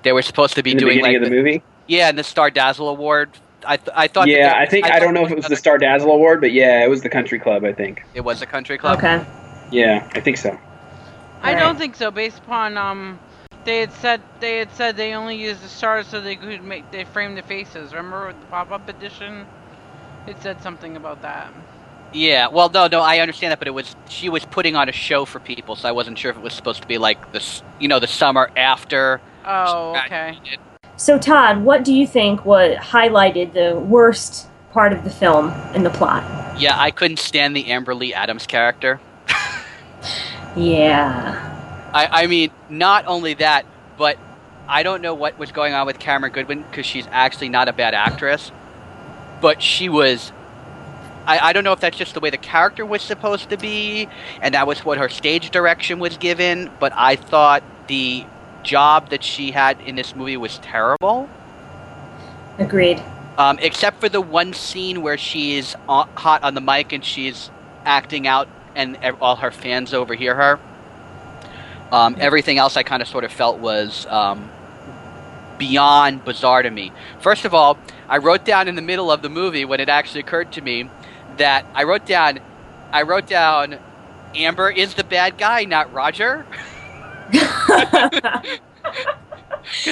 they 0.02 0.12
were 0.12 0.22
supposed 0.22 0.54
to 0.56 0.62
be 0.64 0.72
In 0.72 0.78
the 0.78 0.80
doing 0.84 1.00
like 1.00 1.16
of 1.16 1.22
the 1.22 1.30
movie. 1.30 1.62
yeah, 1.86 2.08
and 2.08 2.18
the 2.18 2.24
Star 2.24 2.50
Dazzle 2.50 2.88
Award. 2.88 3.30
I 3.64 3.76
th- 3.76 3.90
I 3.94 4.08
thought. 4.08 4.26
Yeah, 4.26 4.48
there- 4.48 4.56
I 4.56 4.66
think 4.66 4.86
I, 4.86 4.88
thought 4.88 5.00
don't 5.00 5.14
know 5.14 5.24
if 5.24 5.30
it 5.30 5.36
was 5.36 5.44
the 5.44 5.46
another- 5.50 5.56
Star 5.60 5.78
Dazzle 5.78 6.10
Award, 6.10 6.40
but 6.40 6.50
yeah, 6.50 6.82
it 6.82 6.90
was 6.90 7.02
the 7.02 7.08
Country 7.08 7.38
Club. 7.38 7.64
I 7.64 7.72
think. 7.72 8.02
It 8.12 8.22
was 8.22 8.40
the 8.40 8.46
country 8.46 8.76
club. 8.76 8.98
Okay. 8.98 9.24
Yeah, 9.70 10.08
I 10.14 10.20
think 10.20 10.36
so. 10.38 10.58
I 11.42 11.54
Right. 11.54 11.60
don't 11.60 11.76
think 11.78 11.94
so, 11.94 12.10
based 12.10 12.38
upon 12.38 12.76
um, 12.76 13.20
they 13.64 13.80
had 13.80 13.92
said 13.92 14.20
they 14.40 14.58
had 14.58 14.72
said 14.74 14.96
they 14.96 15.14
only 15.14 15.36
used 15.36 15.62
the 15.62 15.68
stars 15.68 16.06
so 16.06 16.20
they 16.20 16.36
could 16.36 16.62
make 16.62 16.90
they 16.90 17.04
frame 17.04 17.34
the 17.34 17.42
faces. 17.42 17.92
Remember 17.92 18.28
with 18.28 18.40
the 18.40 18.46
pop-up 18.46 18.88
edition? 18.88 19.46
It 20.26 20.40
said 20.40 20.62
something 20.62 20.96
about 20.96 21.22
that. 21.22 21.52
Yeah, 22.12 22.48
well, 22.48 22.68
no, 22.68 22.88
no, 22.88 23.00
I 23.00 23.20
understand 23.20 23.52
that, 23.52 23.58
but 23.58 23.68
it 23.68 23.72
was 23.72 23.96
she 24.08 24.28
was 24.28 24.44
putting 24.44 24.76
on 24.76 24.88
a 24.88 24.92
show 24.92 25.24
for 25.24 25.40
people, 25.40 25.76
so 25.76 25.88
I 25.88 25.92
wasn't 25.92 26.18
sure 26.18 26.30
if 26.30 26.36
it 26.36 26.42
was 26.42 26.52
supposed 26.52 26.82
to 26.82 26.88
be 26.88 26.98
like 26.98 27.32
this, 27.32 27.62
you 27.80 27.88
know, 27.88 27.98
the 27.98 28.06
summer 28.06 28.50
after. 28.56 29.20
Oh, 29.44 29.96
okay. 30.04 30.38
So 30.96 31.18
Todd, 31.18 31.64
what 31.64 31.84
do 31.84 31.94
you 31.94 32.06
think 32.06 32.44
what 32.44 32.76
highlighted 32.76 33.54
the 33.54 33.78
worst 33.78 34.48
part 34.72 34.92
of 34.92 35.04
the 35.04 35.10
film 35.10 35.52
in 35.74 35.84
the 35.84 35.90
plot? 35.90 36.22
Yeah, 36.60 36.78
I 36.78 36.90
couldn't 36.90 37.18
stand 37.18 37.56
the 37.56 37.70
Amber 37.70 37.94
Lee 37.94 38.12
Adams 38.14 38.46
character. 38.46 39.00
Yeah. 40.54 41.61
I, 41.92 42.22
I 42.22 42.26
mean, 42.26 42.50
not 42.68 43.06
only 43.06 43.34
that, 43.34 43.66
but 43.98 44.18
I 44.68 44.82
don't 44.82 45.02
know 45.02 45.14
what 45.14 45.38
was 45.38 45.52
going 45.52 45.74
on 45.74 45.86
with 45.86 45.98
Cameron 45.98 46.32
Goodman 46.32 46.62
because 46.62 46.86
she's 46.86 47.06
actually 47.10 47.50
not 47.50 47.68
a 47.68 47.72
bad 47.72 47.94
actress, 47.94 48.50
but 49.40 49.62
she 49.62 49.88
was. 49.88 50.32
I, 51.26 51.38
I 51.38 51.52
don't 51.52 51.62
know 51.62 51.72
if 51.72 51.80
that's 51.80 51.96
just 51.96 52.14
the 52.14 52.20
way 52.20 52.30
the 52.30 52.38
character 52.38 52.84
was 52.84 53.02
supposed 53.02 53.50
to 53.50 53.56
be, 53.56 54.08
and 54.40 54.54
that 54.54 54.66
was 54.66 54.84
what 54.84 54.98
her 54.98 55.08
stage 55.08 55.50
direction 55.50 55.98
was 55.98 56.16
given, 56.16 56.70
but 56.80 56.92
I 56.96 57.16
thought 57.16 57.62
the 57.86 58.24
job 58.62 59.10
that 59.10 59.22
she 59.22 59.50
had 59.50 59.80
in 59.82 59.94
this 59.94 60.16
movie 60.16 60.36
was 60.36 60.58
terrible. 60.58 61.28
Agreed. 62.58 63.02
Um, 63.38 63.58
except 63.60 64.00
for 64.00 64.08
the 64.08 64.20
one 64.20 64.52
scene 64.52 65.02
where 65.02 65.16
she's 65.16 65.74
o- 65.88 66.08
hot 66.14 66.42
on 66.42 66.54
the 66.54 66.60
mic 66.60 66.92
and 66.92 67.04
she's 67.04 67.50
acting 67.84 68.26
out, 68.26 68.48
and 68.74 68.98
all 69.20 69.36
her 69.36 69.50
fans 69.50 69.94
overhear 69.94 70.34
her. 70.34 70.58
Um, 71.92 72.16
everything 72.18 72.58
else 72.58 72.76
I 72.76 72.82
kind 72.82 73.02
of 73.02 73.08
sort 73.08 73.22
of 73.22 73.30
felt 73.30 73.58
was 73.58 74.06
um, 74.06 74.50
beyond 75.58 76.24
bizarre 76.24 76.62
to 76.62 76.70
me. 76.70 76.90
First 77.20 77.44
of 77.44 77.54
all, 77.54 77.78
I 78.08 78.18
wrote 78.18 78.44
down 78.44 78.66
in 78.66 78.74
the 78.74 78.82
middle 78.82 79.12
of 79.12 79.22
the 79.22 79.28
movie 79.28 79.64
when 79.64 79.78
it 79.78 79.88
actually 79.88 80.20
occurred 80.20 80.50
to 80.52 80.62
me 80.62 80.90
that 81.36 81.66
I 81.74 81.84
wrote 81.84 82.06
down, 82.06 82.40
I 82.90 83.02
wrote 83.02 83.26
down, 83.26 83.78
Amber 84.34 84.70
is 84.70 84.94
the 84.94 85.04
bad 85.04 85.38
guy, 85.38 85.64
not 85.64 85.92
Roger, 85.92 86.46
because 87.30 88.42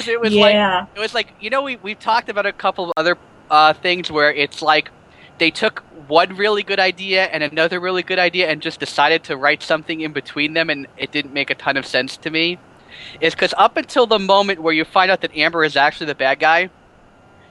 it 0.09 0.21
was 0.21 0.35
like 0.35 0.89
it 0.95 1.01
was 1.01 1.15
like 1.15 1.33
you 1.41 1.51
know 1.51 1.63
we 1.63 1.77
we've 1.77 1.99
talked 1.99 2.29
about 2.29 2.47
a 2.47 2.53
couple 2.53 2.87
of 2.87 2.93
other 2.97 3.17
uh, 3.51 3.73
things 3.75 4.11
where 4.11 4.33
it's 4.33 4.63
like 4.63 4.91
they 5.41 5.51
took 5.51 5.81
one 6.07 6.37
really 6.37 6.63
good 6.63 6.79
idea 6.79 7.25
and 7.25 7.43
another 7.43 7.81
really 7.81 8.03
good 8.03 8.19
idea 8.19 8.49
and 8.49 8.61
just 8.61 8.79
decided 8.79 9.25
to 9.25 9.37
write 9.37 9.63
something 9.63 10.03
in 10.03 10.13
between 10.13 10.53
them 10.53 10.69
and 10.69 10.87
it 10.97 11.11
didn't 11.11 11.33
make 11.33 11.51
a 11.51 11.55
ton 11.55 11.77
of 11.77 11.87
sense 11.87 12.17
to 12.19 12.31
me. 12.31 12.59
Is 13.21 13.35
because 13.35 13.55
up 13.57 13.77
until 13.77 14.07
the 14.07 14.19
moment 14.19 14.61
where 14.61 14.75
you 14.75 14.85
find 14.85 15.11
out 15.11 15.23
that 15.23 15.35
Amber 15.35 15.65
is 15.65 15.77
actually 15.77 16.07
the 16.07 16.15
bad 16.15 16.39
guy, 16.39 16.69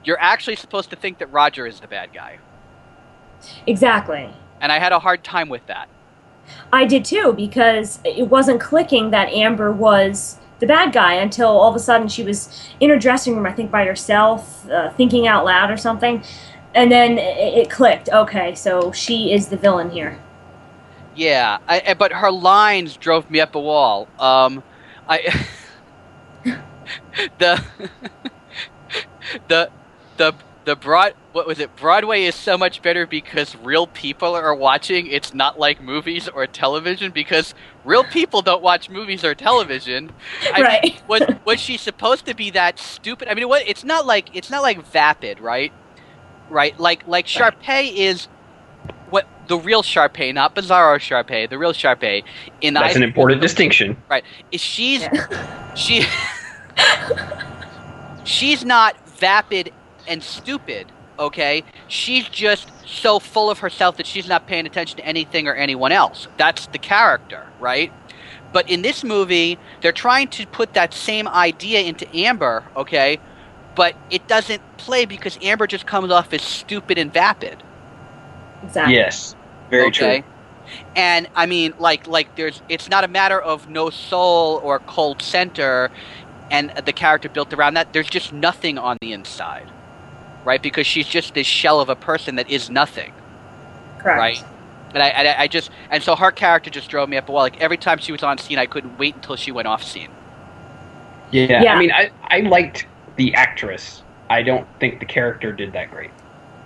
you're 0.04 0.20
actually 0.20 0.56
supposed 0.56 0.92
to 0.92 0.96
think 0.96 1.18
that 1.18 1.32
Roger 1.32 1.66
is 1.66 1.80
the 1.80 1.88
bad 1.88 2.14
guy, 2.14 2.38
exactly. 3.66 4.30
and 4.62 4.72
I 4.72 4.80
had 4.80 4.92
a 4.92 5.00
hard 5.00 5.24
time 5.24 5.50
with 5.50 5.66
that. 5.66 5.90
I 6.72 6.86
did 6.86 7.04
too 7.04 7.34
because 7.34 8.00
it 8.06 8.28
wasn't 8.28 8.62
clicking 8.62 9.10
that 9.12 9.30
Amber 9.30 9.72
was 9.72 10.38
the 10.60 10.68
bad 10.68 10.94
guy 10.94 11.14
until 11.14 11.48
all 11.48 11.70
of 11.70 11.76
a 11.76 11.80
sudden 11.80 12.08
she 12.08 12.24
was 12.24 12.70
in 12.80 12.90
her 12.90 13.00
dressing 13.00 13.36
room, 13.36 13.46
I 13.46 13.54
think 13.54 13.72
by 13.72 13.86
herself, 13.86 14.70
uh, 14.70 14.92
thinking 14.92 15.26
out 15.26 15.46
loud 15.46 15.72
or 15.72 15.78
something, 15.78 16.24
and 16.76 16.92
then 16.92 17.18
it, 17.18 17.70
clicked. 17.70 18.10
Okay, 18.10 18.56
so 18.56 18.92
she 18.92 19.34
is 19.34 19.50
the 19.50 19.58
villain 19.58 19.90
here. 19.90 20.20
Yeah, 21.16 21.58
I, 21.68 21.82
I- 21.90 21.94
but 21.96 22.12
her 22.14 22.32
lines 22.32 22.98
drove 22.98 23.30
me 23.30 23.40
up 23.42 23.56
a 23.56 23.60
wall. 23.62 24.08
Um, 24.20 24.64
I 25.08 25.46
the 27.40 27.64
the 29.48 29.72
the 30.18 30.34
the 30.66 30.76
broad 30.76 31.14
what 31.32 31.48
was 31.48 31.60
it? 31.60 31.76
Broadway 31.76 32.24
is 32.24 32.36
so 32.36 32.58
much 32.58 32.82
better 32.82 33.08
because 33.08 33.56
real 33.56 33.88
people 33.88 34.36
are 34.36 34.56
watching. 34.56 35.08
It's 35.08 35.34
not 35.34 35.60
like 35.60 35.82
movies 35.82 36.28
or 36.28 36.48
television 36.48 37.12
because 37.12 37.54
real 37.84 38.04
people 38.04 38.42
don't 38.42 38.64
watch 38.64 38.90
movies 38.90 39.24
or 39.24 39.36
television. 39.36 40.12
I 40.52 40.62
Right. 40.62 40.84
Mean, 40.84 40.94
was 41.08 41.26
was 41.46 41.60
she 41.60 41.78
supposed 41.78 42.26
to 42.28 42.36
be 42.36 42.52
that 42.52 42.80
stupid? 42.80 43.28
I 43.30 43.34
mean, 43.36 43.48
what? 43.50 43.64
It's 43.68 43.84
not 43.84 44.06
like 44.06 44.30
it's 44.34 44.50
not 44.50 44.62
like 44.64 44.84
vapid, 44.86 45.40
right? 45.40 45.74
Right? 46.50 46.78
Like 46.80 47.08
like 47.08 47.26
Sharpay 47.28 47.94
is 47.96 48.28
what 49.10 49.28
the 49.48 49.58
real 49.58 49.84
Sharpay, 49.84 50.34
not 50.34 50.56
Bizarro 50.56 50.98
Sharpay, 50.98 51.50
the 51.50 51.58
real 51.58 51.74
Sharpay. 51.74 52.24
In 52.62 52.74
That's 52.74 52.96
I- 52.96 52.98
an 52.98 53.04
important 53.04 53.42
distinction. 53.42 53.98
Right? 54.10 54.24
Is 54.52 54.62
she's 54.62 55.02
Yeah. 55.02 55.74
she 55.76 56.06
she's 58.24 58.64
not 58.66 58.96
vapid 59.08 59.72
and 60.08 60.24
stupid 60.24 60.88
okay 61.18 61.64
she's 61.88 62.28
just 62.30 62.72
so 62.88 63.20
full 63.20 63.50
of 63.50 63.60
herself 63.60 63.98
that 63.98 64.08
she's 64.08 64.28
not 64.28 64.48
paying 64.48 64.66
attention 64.66 64.98
to 64.98 65.06
anything 65.06 65.48
or 65.48 65.54
anyone 65.54 65.92
else 65.92 66.28
that's 66.38 66.68
the 66.68 66.78
character 66.78 67.46
right 67.60 67.92
but 68.54 68.70
in 68.70 68.82
this 68.82 69.04
movie 69.04 69.58
they're 69.82 69.92
trying 69.92 70.28
to 70.28 70.48
put 70.48 70.74
that 70.74 70.94
same 70.94 71.28
idea 71.28 71.82
into 71.82 72.08
amber 72.16 72.64
okay 72.76 73.20
but 73.76 73.96
it 74.10 74.28
doesn't 74.28 74.62
play 74.78 75.06
because 75.06 75.38
amber 75.42 75.68
just 75.68 75.86
comes 75.86 76.12
off 76.12 76.34
as 76.34 76.42
stupid 76.42 76.98
and 76.98 77.14
vapid 77.14 77.64
Exactly. 78.64 78.96
Yes, 78.96 79.36
very 79.70 79.90
true. 79.92 80.22
and 80.96 81.28
I 81.36 81.46
mean, 81.46 81.74
like, 81.80 82.08
like 82.08 82.36
there's, 82.36 82.62
it's 82.68 82.90
not 82.90 83.04
a 83.06 83.08
matter 83.08 83.40
of 83.42 83.70
no 83.70 83.90
soul 83.90 84.60
or 84.64 84.80
cold 84.80 85.22
center, 85.22 85.90
and 86.52 86.72
the 86.86 86.92
character 86.92 87.30
built 87.30 87.54
around 87.54 87.76
that. 87.76 87.94
There's 87.94 88.10
just 88.10 88.34
nothing 88.34 88.78
on 88.78 88.98
the 89.02 89.14
inside, 89.14 89.72
right? 90.44 90.62
Because 90.62 90.86
she's 90.86 91.08
just 91.08 91.34
this 91.36 91.48
shell 91.48 91.80
of 91.80 91.88
a 91.90 91.96
person 91.96 92.36
that 92.36 92.50
is 92.50 92.70
nothing, 92.70 93.14
Correct. 94.00 94.18
right? 94.20 94.44
And 94.94 95.02
I, 95.04 95.08
and 95.10 95.28
I, 95.30 95.42
I 95.44 95.48
just, 95.48 95.70
and 95.90 96.04
so 96.04 96.16
her 96.18 96.32
character 96.32 96.70
just 96.70 96.90
drove 96.90 97.08
me 97.08 97.16
up 97.16 97.30
a 97.30 97.32
wall. 97.32 97.44
Like 97.44 97.62
every 97.62 97.78
time 97.78 97.98
she 98.00 98.12
was 98.12 98.24
on 98.24 98.38
scene, 98.40 98.58
I 98.58 98.66
couldn't 98.66 98.98
wait 98.98 99.16
until 99.16 99.38
she 99.38 99.52
went 99.52 99.68
off 99.70 99.84
scene. 99.84 100.10
Yeah, 101.32 101.64
Yeah. 101.64 101.76
I 101.76 101.80
mean, 101.80 101.92
I 101.92 102.12
I 102.24 102.40
liked 102.42 102.88
the 103.20 103.34
actress. 103.36 104.02
I 104.30 104.44
don't 104.44 104.66
think 104.80 105.00
the 105.00 105.06
character 105.06 105.52
did 105.52 105.74
that 105.74 105.92
great. 105.92 106.10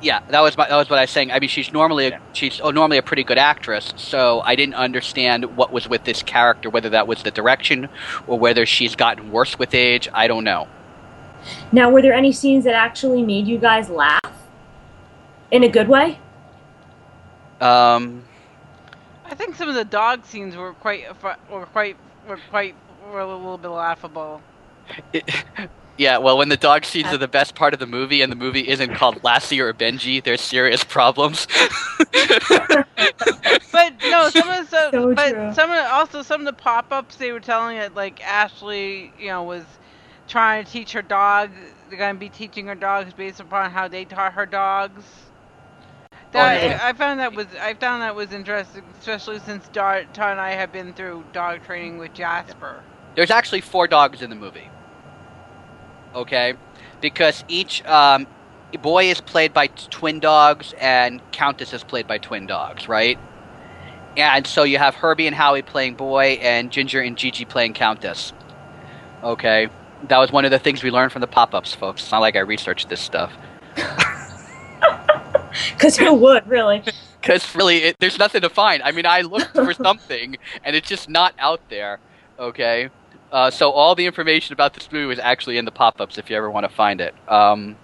Yeah, 0.02 0.20
that 0.30 0.42
was 0.42 0.56
my, 0.56 0.70
that 0.70 0.76
was 0.76 0.88
what 0.88 1.00
I 1.00 1.04
was 1.04 1.10
saying. 1.10 1.32
I 1.32 1.40
mean, 1.40 1.50
she's 1.50 1.74
normally 1.74 2.06
a, 2.06 2.10
Yeah. 2.12 2.20
she's 2.34 2.62
oh, 2.62 2.70
normally 2.70 3.00
a 3.00 3.02
pretty 3.02 3.24
good 3.24 3.40
actress, 3.40 3.92
so 3.96 4.42
I 4.42 4.56
didn't 4.56 4.76
understand 4.76 5.58
what 5.58 5.72
was 5.72 5.90
with 5.90 6.04
this 6.04 6.22
character, 6.22 6.70
whether 6.70 6.90
that 6.90 7.08
was 7.08 7.24
the 7.24 7.32
direction 7.32 7.90
or 8.28 8.38
whether 8.38 8.68
she's 8.68 8.96
gotten 8.96 9.32
worse 9.32 9.58
with 9.58 9.74
age. 9.74 10.08
I 10.14 10.28
don't 10.28 10.44
know. 10.44 10.68
Now, 11.72 11.90
were 11.90 12.04
there 12.04 12.14
any 12.14 12.32
scenes 12.32 12.66
that 12.66 12.76
actually 12.76 13.24
made 13.24 13.48
you 13.48 13.58
guys 13.58 13.90
laugh 13.90 14.22
in 15.50 15.64
a 15.64 15.70
good 15.70 15.88
way? 15.88 16.20
Um, 17.62 18.26
I 19.26 19.34
think 19.34 19.56
some 19.56 19.70
of 19.70 19.76
the 19.76 19.86
dog 19.86 20.24
scenes 20.26 20.56
were 20.56 20.74
quite 20.74 21.06
were 21.50 21.66
quite 21.66 21.98
were 22.28 22.40
quite 22.52 22.76
were 23.12 23.22
a 23.22 23.26
little 23.26 23.58
bit 23.58 23.70
laughable. 23.70 24.42
yeah, 25.98 26.18
well, 26.18 26.38
when 26.38 26.50
the 26.50 26.58
dog 26.58 26.86
scenes 26.86 27.08
are 27.08 27.18
the 27.18 27.28
best 27.28 27.56
part 27.56 27.74
of 27.74 27.80
the 27.80 27.88
movie, 27.88 28.22
and 28.22 28.32
the 28.32 28.36
movie 28.36 28.68
isn't 28.68 28.96
called 28.96 29.24
Lassie 29.24 29.60
or 29.62 29.74
Benji, 29.74 30.24
there's 30.24 30.42
serious 30.42 30.84
problems. 30.84 31.48
But 33.74 33.96
no, 34.04 34.30
some 34.30 34.50
of 34.50 34.70
the 34.70 34.92
So 34.92 34.92
but 34.92 35.16
but 35.16 35.30
True. 35.32 35.54
some 35.54 35.72
of 35.72 35.78
the, 35.78 35.92
also 35.92 36.22
some 36.22 36.42
of 36.42 36.46
the 36.46 36.54
pop-ups 36.54 37.16
they 37.16 37.32
were 37.32 37.40
telling 37.40 37.78
it 37.78 37.96
like 37.96 38.24
Ashley, 38.24 39.12
you 39.20 39.28
know, 39.30 39.44
was 39.44 39.66
trying 40.28 40.64
to 40.64 40.72
teach 40.72 40.92
her 40.94 41.02
dog. 41.02 41.50
They're 41.90 41.98
gonna 41.98 42.20
be 42.20 42.30
teaching 42.30 42.68
her 42.68 42.76
dogs 42.76 43.14
based 43.14 43.40
upon 43.40 43.72
how 43.72 43.88
they 43.88 44.06
taught 44.06 44.34
her 44.34 44.46
dogs. 44.46 45.04
Oh, 46.12 46.16
that, 46.34 46.64
yeah. 46.64 46.80
I 46.84 46.94
found 46.94 47.20
that 47.20 47.34
was 47.34 47.48
I 47.60 47.74
found 47.74 48.04
that 48.04 48.16
was 48.16 48.32
interesting, 48.32 48.84
especially 49.00 49.40
since 49.40 49.68
Dar- 49.70 50.06
Todd 50.14 50.32
and 50.32 50.40
I 50.40 50.52
have 50.52 50.72
been 50.72 50.94
through 50.94 51.24
dog 51.34 51.64
training 51.64 51.98
with 51.98 52.14
Jasper. 52.14 52.84
There's 53.16 53.32
actually 53.32 53.62
four 53.62 53.88
dogs 53.88 54.22
in 54.22 54.30
the 54.30 54.36
movie. 54.36 54.70
Okay, 56.16 56.54
because 57.02 57.44
each 57.48 57.84
um, 57.86 58.28
Boi 58.82 59.06
is 59.06 59.22
played 59.22 59.54
by 59.54 59.68
twin 59.68 60.20
dogs, 60.20 60.74
and 60.80 61.22
Countess 61.32 61.74
is 61.74 61.84
played 61.84 62.08
by 62.08 62.18
twin 62.18 62.46
dogs, 62.46 62.88
right? 62.88 63.18
And 64.16 64.46
so 64.46 64.64
you 64.64 64.78
have 64.78 64.96
Herbie 64.96 65.26
and 65.26 65.36
Howie 65.36 65.64
playing 65.64 65.96
Boi, 65.96 66.40
and 66.42 66.72
Ginger 66.72 67.02
and 67.02 67.18
Gigi 67.18 67.46
playing 67.46 67.74
Countess. 67.74 68.34
Okay, 69.24 69.70
that 70.08 70.18
was 70.18 70.32
one 70.32 70.46
of 70.46 70.52
the 70.52 70.60
things 70.60 70.84
we 70.84 70.92
learned 70.92 71.12
from 71.12 71.22
the 71.22 71.28
pop-ups, 71.28 71.74
folks. 71.74 72.04
It's 72.04 72.12
not 72.12 72.20
like 72.20 72.36
I 72.36 72.40
researched 72.40 72.90
this 72.90 73.02
stuff. 73.02 73.34
Because 75.72 75.98
who 75.98 76.14
would, 76.14 76.48
really? 76.48 76.84
Because 77.22 77.56
really, 77.56 77.78
it, 77.78 77.96
there's 78.00 78.20
nothing 78.20 78.42
to 78.42 78.50
find. 78.50 78.84
I 78.84 78.92
mean, 78.92 79.06
I 79.06 79.22
looked 79.22 79.54
for 79.54 79.74
something, 79.82 80.36
and 80.62 80.76
it's 80.76 80.90
just 80.90 81.08
not 81.08 81.34
out 81.40 81.62
there. 81.70 82.00
Okay, 82.38 82.90
uh, 83.34 83.50
so 83.50 83.72
all 83.72 83.96
the 83.96 84.06
information 84.06 84.54
about 84.54 84.76
this 84.76 84.92
movie 84.92 85.08
was 85.08 85.18
actually 85.18 85.58
in 85.58 85.66
the 85.66 85.72
pop-ups. 85.72 86.20
If 86.20 86.30
you 86.30 86.38
ever 86.38 86.52
want 86.52 86.66
to 86.66 86.74
find 86.74 87.02
it, 87.02 87.16
um, 87.28 87.76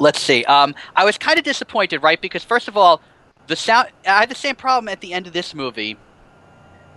let's 0.00 0.20
see. 0.20 0.44
Um, 0.44 0.74
I 0.96 1.04
was 1.04 1.16
kind 1.16 1.38
of 1.38 1.44
disappointed, 1.44 2.02
right? 2.02 2.20
Because 2.20 2.42
first 2.42 2.66
of 2.66 2.76
all, 2.76 3.00
the 3.46 3.54
sound. 3.54 3.88
I 4.04 4.18
had 4.18 4.28
the 4.28 4.34
same 4.34 4.56
problem 4.56 4.88
at 4.88 5.00
the 5.00 5.12
end 5.12 5.28
of 5.28 5.32
this 5.32 5.54
movie 5.54 5.96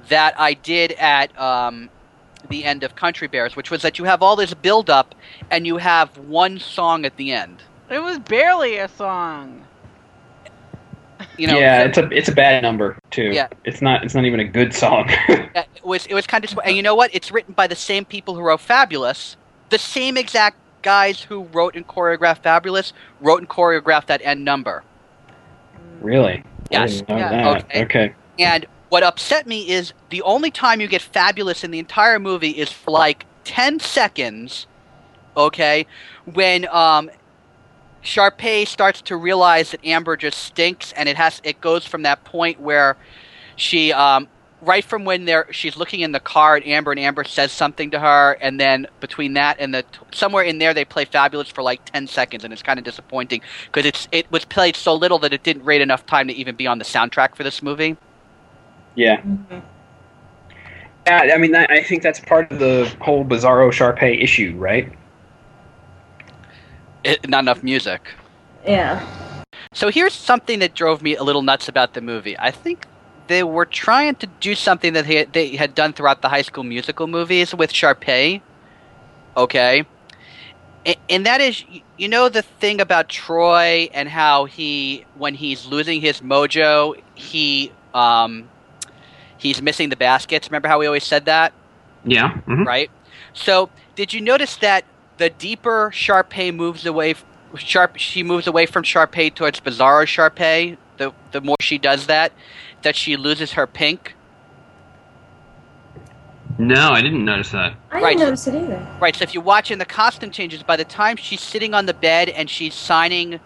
that 0.07 0.39
I 0.39 0.55
did 0.55 0.93
at 0.93 1.39
um, 1.39 1.89
the 2.49 2.65
end 2.65 2.83
of 2.83 2.95
Country 2.95 3.27
Bears, 3.27 3.55
which 3.55 3.69
was 3.69 3.83
that 3.83 3.99
you 3.99 4.05
have 4.05 4.23
all 4.23 4.35
this 4.35 4.55
build-up, 4.55 5.13
and 5.51 5.67
you 5.67 5.77
have 5.77 6.17
one 6.17 6.57
song 6.57 7.05
at 7.05 7.15
the 7.17 7.31
end. 7.31 7.61
It 7.91 7.99
was 7.99 8.17
barely 8.17 8.77
a 8.77 8.87
song. 8.87 9.67
You 11.39 11.47
know, 11.47 11.57
yeah, 11.57 11.81
so- 11.81 11.87
it's 11.87 11.97
a 11.97 12.17
it's 12.17 12.29
a 12.29 12.33
bad 12.35 12.61
number 12.61 12.97
too. 13.11 13.31
Yeah. 13.31 13.47
It's 13.63 13.81
not 13.81 14.03
it's 14.03 14.13
not 14.13 14.25
even 14.25 14.39
a 14.39 14.47
good 14.47 14.73
song. 14.73 15.09
Uh, 15.55 15.63
it 15.75 15.83
was 15.83 16.05
it 16.05 16.13
was 16.13 16.27
kind 16.27 16.43
of 16.45 16.59
and 16.63 16.75
you 16.75 16.83
know 16.83 16.93
what 16.93 17.09
it's 17.13 17.31
written 17.31 17.55
by 17.55 17.65
the 17.65 17.75
same 17.75 18.05
people 18.05 18.35
who 18.35 18.41
wrote 18.41 18.61
fabulous 18.61 19.35
the 19.69 19.79
same 19.79 20.15
exact 20.15 20.57
guys 20.83 21.23
who 21.23 21.43
wrote 21.45 21.75
and 21.75 21.87
choreographed 21.87 22.43
fabulous 22.43 22.93
wrote 23.19 23.39
and 23.39 23.49
choreographed 23.49 24.05
that 24.05 24.21
end 24.23 24.45
number 24.45 24.83
really? 26.01 26.43
Yes. 26.71 27.03
Yeah. 27.09 27.57
Okay. 27.57 27.83
okay. 27.83 28.15
and 28.37 28.65
what 28.89 29.03
upset 29.03 29.47
me 29.47 29.69
is 29.69 29.93
the 30.09 30.21
only 30.21 30.51
time 30.51 30.81
you 30.81 30.87
get 30.87 31.01
fabulous 31.01 31.63
in 31.63 31.71
the 31.71 31.79
entire 31.79 32.19
movie 32.19 32.51
is 32.51 32.71
for 32.71 32.91
like 32.91 33.25
10 33.43 33.79
seconds 33.79 34.67
okay 35.35 35.85
when 36.25 36.67
um 36.69 37.09
Sharpay 38.09 38.67
starts 38.67 39.03
to 39.03 39.15
realize 39.15 39.69
that 39.69 39.85
Amber 39.85 40.17
just 40.17 40.39
stinks 40.39 40.91
and 40.93 41.07
it 41.07 41.15
has 41.15 41.41
it 41.43 41.61
goes 41.61 41.85
from 41.85 42.01
that 42.01 42.23
point 42.23 42.59
where 42.59 42.97
she 43.55 43.93
um 43.93 44.27
right 44.61 44.83
from 44.83 45.05
when 45.05 45.25
they're 45.25 45.45
she's 45.51 45.77
looking 45.77 45.99
in 45.99 46.11
the 46.11 46.19
car 46.19 46.55
at 46.55 46.65
Amber 46.65 46.89
and 46.89 46.99
Amber 46.99 47.23
says 47.23 47.51
something 47.51 47.91
to 47.91 47.99
her 47.99 48.35
and 48.41 48.59
then 48.59 48.87
between 48.99 49.33
that 49.35 49.57
and 49.59 49.75
the 49.75 49.85
somewhere 50.11 50.43
in 50.43 50.57
there 50.57 50.73
they 50.73 50.83
play 50.83 51.05
fabulous 51.05 51.49
for 51.49 51.61
like 51.61 51.85
10 51.85 52.07
seconds 52.07 52.43
and 52.43 52.51
it's 52.51 52.63
kind 52.63 52.79
of 52.79 52.83
disappointing 52.83 53.41
because 53.67 53.85
it's 53.85 54.07
it 54.11 54.29
was 54.31 54.43
played 54.43 54.75
so 54.75 54.95
little 54.95 55.19
that 55.19 55.31
it 55.31 55.43
didn't 55.43 55.63
rate 55.63 55.81
enough 55.81 56.03
time 56.07 56.27
to 56.27 56.33
even 56.33 56.55
be 56.55 56.65
on 56.65 56.79
the 56.79 56.85
soundtrack 56.85 57.35
for 57.35 57.43
this 57.43 57.61
movie 57.61 57.95
Yeah. 58.95 59.23
Yeah, 61.05 61.31
I 61.33 61.37
mean, 61.37 61.55
I 61.55 61.81
think 61.83 62.03
that's 62.03 62.19
part 62.19 62.51
of 62.51 62.59
the 62.59 62.91
whole 63.01 63.25
Bizarro 63.25 63.71
Sharpay 63.71 64.21
issue, 64.21 64.55
right? 64.57 64.91
It, 67.03 67.27
not 67.29 67.43
enough 67.43 67.63
music 67.63 68.13
Yeah. 68.65 69.03
So 69.73 69.89
here's 69.89 70.13
something 70.13 70.59
that 70.59 70.73
drove 70.75 71.01
me 71.01 71.15
a 71.15 71.23
little 71.23 71.41
nuts 71.41 71.67
about 71.67 71.93
the 71.93 72.01
movie. 72.01 72.37
I 72.37 72.51
think 72.51 72.85
they 73.27 73.43
were 73.43 73.65
trying 73.65 74.15
to 74.15 74.27
do 74.27 74.55
something 74.55 74.93
that 74.93 75.05
they, 75.07 75.25
they 75.25 75.55
had 75.55 75.75
done 75.75 75.93
throughout 75.93 76.21
the 76.21 76.29
High 76.29 76.41
School 76.41 76.63
Musical 76.63 77.07
movies 77.07 77.53
with 77.53 77.71
Sharpay. 77.71 78.41
Okay, 79.37 79.85
A- 80.85 80.97
and 81.09 81.25
that 81.25 81.41
is, 81.41 81.63
you 81.97 82.07
know, 82.07 82.29
the 82.29 82.41
thing 82.41 82.81
about 82.81 83.09
Troy 83.09 83.89
and 83.93 84.09
how 84.09 84.45
he, 84.45 85.05
when 85.15 85.35
he's 85.35 85.65
losing 85.65 86.01
his 86.01 86.21
mojo, 86.21 86.95
he 87.15 87.71
um, 87.93 88.49
he's 89.37 89.61
missing 89.61 89.89
the 89.89 89.95
baskets. 89.97 90.49
Remember 90.49 90.67
how 90.67 90.79
we 90.79 90.87
always 90.87 91.03
said 91.03 91.25
that? 91.25 91.53
Yeah. 92.03 92.31
mhm. 92.47 92.65
right? 92.65 92.89
So, 93.33 93.69
did 93.95 94.13
you 94.13 94.21
notice 94.21 94.57
that 94.57 94.85
the 95.19 95.29
deeper 95.29 95.91
Sharpay 95.93 96.55
moves 96.55 96.85
away, 96.85 97.13
Sharp 97.55 97.97
she 97.97 98.23
moves 98.23 98.47
away 98.47 98.65
from 98.65 98.83
Sharpay 98.83 99.35
towards 99.35 99.59
Bizarro 99.59 100.05
Sharpay. 100.05 100.77
The 100.97 101.13
the 101.31 101.41
more 101.41 101.57
she 101.61 101.77
does 101.77 102.07
that, 102.07 102.31
that 102.81 102.95
she 102.95 103.15
loses 103.15 103.51
her 103.53 103.67
pink. 103.67 104.15
No, 106.57 106.89
I 106.89 107.01
didn't 107.01 107.23
notice 107.23 107.51
that. 107.51 107.73
I 107.91 108.01
Right. 108.01 108.09
didn't 108.17 108.19
notice 108.23 108.47
it 108.47 108.55
either. 108.55 108.85
Right. 108.99 109.15
So 109.15 109.23
if 109.23 109.33
you 109.33 109.39
watch 109.39 109.71
in 109.71 109.79
the 109.79 109.85
costume 109.85 110.31
changes, 110.31 110.61
by 110.61 110.75
the 110.75 110.83
time 110.83 111.15
she's 111.15 111.39
sitting 111.41 111.73
on 111.73 111.85
the 111.85 111.93
bed 111.93 112.27
and 112.27 112.49
she's 112.49 112.73
signing, 112.73 113.39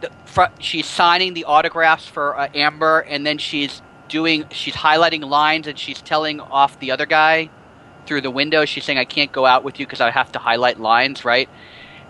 the 0.00 0.10
fr- 0.24 0.52
she's 0.60 0.86
signing 0.86 1.34
the 1.34 1.44
autographs 1.44 2.06
for 2.06 2.38
uh, 2.38 2.48
Amber, 2.54 3.00
and 3.00 3.26
then 3.26 3.38
she's 3.38 3.82
doing, 4.08 4.44
she's 4.52 4.74
highlighting 4.74 5.24
lines 5.24 5.66
and 5.66 5.76
she's 5.76 6.00
telling 6.00 6.38
off 6.40 6.78
the 6.78 6.92
other 6.92 7.06
guy 7.06 7.50
through 8.06 8.20
the 8.22 8.30
window. 8.30 8.64
She's 8.64 8.84
saying, 8.84 8.98
"I 8.98 9.04
can't 9.04 9.32
go 9.32 9.46
out 9.46 9.64
with 9.64 9.80
you 9.80 9.86
because 9.86 10.00
I 10.00 10.10
have 10.10 10.32
to 10.32 10.38
highlight 10.38 10.80
lines." 10.80 11.24
Right. 11.24 11.48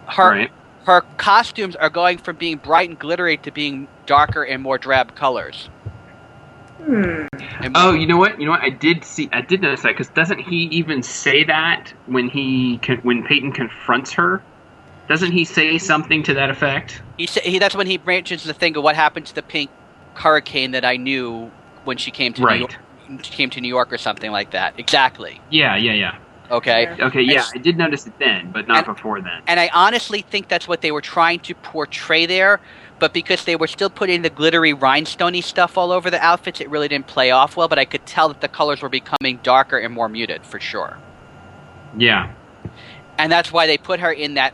Her 0.08 0.30
right. 0.30 0.50
her 0.86 1.02
costumes 1.16 1.76
are 1.76 1.90
going 1.90 2.18
from 2.18 2.36
being 2.36 2.58
bright 2.58 2.88
and 2.88 2.98
glittery 2.98 3.36
to 3.38 3.50
being 3.50 3.88
darker 4.06 4.42
and 4.42 4.62
more 4.62 4.78
drab 4.78 5.14
colors. 5.14 5.68
Hmm. 6.84 7.26
Oh, 7.74 7.92
you 7.92 8.06
know 8.06 8.18
what? 8.18 8.38
You 8.38 8.46
know 8.46 8.52
what? 8.52 8.60
I 8.60 8.68
did 8.70 9.04
see. 9.04 9.28
I 9.32 9.40
did 9.40 9.62
notice 9.62 9.82
that 9.82 9.88
because 9.90 10.08
doesn't 10.08 10.40
he 10.40 10.64
even 10.66 11.02
say 11.02 11.44
that 11.44 11.92
when 12.06 12.28
he 12.28 12.76
when 13.02 13.22
Peyton 13.24 13.52
confronts 13.52 14.12
her? 14.12 14.42
Doesn't 15.08 15.32
he 15.32 15.44
say 15.44 15.78
something 15.78 16.22
to 16.24 16.34
that 16.34 16.50
effect? 16.50 17.02
he, 17.18 17.26
sa- 17.26 17.40
he 17.42 17.58
that's 17.58 17.74
when 17.76 17.86
he 17.86 17.96
branches 17.98 18.44
the 18.44 18.54
thing 18.54 18.76
of 18.76 18.82
what 18.82 18.96
happened 18.96 19.26
to 19.26 19.34
the 19.34 19.42
pink 19.42 19.70
hurricane 20.14 20.72
that 20.72 20.84
I 20.84 20.96
knew 20.96 21.50
when 21.84 21.96
she 21.96 22.10
came 22.10 22.32
to 22.34 22.40
New 22.40 22.46
Right. 22.46 22.60
York, 22.60 22.70
she 22.72 22.78
came 23.22 23.50
to 23.50 23.60
New 23.60 23.68
York 23.68 23.92
or 23.92 23.98
something 23.98 24.30
like 24.30 24.50
that. 24.52 24.74
Exactly. 24.78 25.40
Yeah, 25.50 25.76
yeah, 25.76 25.92
yeah. 25.92 26.14
Okay. 26.50 26.86
Okay, 27.00 27.22
yeah, 27.22 27.32
It's- 27.38 27.52
I 27.54 27.58
did 27.58 27.76
notice 27.78 28.06
it 28.06 28.18
then, 28.18 28.50
but 28.52 28.68
not 28.68 28.86
And- 28.86 28.94
before 28.96 29.20
then. 29.20 29.40
And 29.46 29.58
I 29.58 29.70
honestly 29.72 30.20
think 30.22 30.48
that's 30.48 30.68
what 30.68 30.82
they 30.82 30.92
were 30.92 31.00
trying 31.00 31.40
to 31.40 31.54
portray 31.54 32.26
there, 32.26 32.60
but 32.98 33.12
because 33.14 33.44
they 33.44 33.56
were 33.56 33.66
still 33.66 33.88
putting 33.90 34.22
the 34.22 34.30
glittery 34.30 34.74
rhinestoney 34.74 35.42
stuff 35.42 35.78
all 35.78 35.90
over 35.90 36.10
the 36.10 36.22
outfits, 36.22 36.60
it 36.60 36.68
really 36.68 36.86
didn't 36.88 37.06
play 37.06 37.30
off 37.30 37.56
well. 37.56 37.66
But 37.68 37.78
I 37.78 37.86
could 37.86 38.04
tell 38.04 38.28
that 38.28 38.40
the 38.42 38.48
colors 38.48 38.82
were 38.82 38.90
becoming 38.90 39.40
darker 39.42 39.78
and 39.78 39.92
more 39.94 40.08
muted 40.08 40.44
for 40.44 40.60
sure. 40.60 40.98
Yeah, 41.96 42.28
and 43.18 43.32
that's 43.32 43.50
why 43.50 43.66
they 43.66 43.78
put 43.78 44.00
her 44.00 44.12
in 44.12 44.34
that 44.34 44.52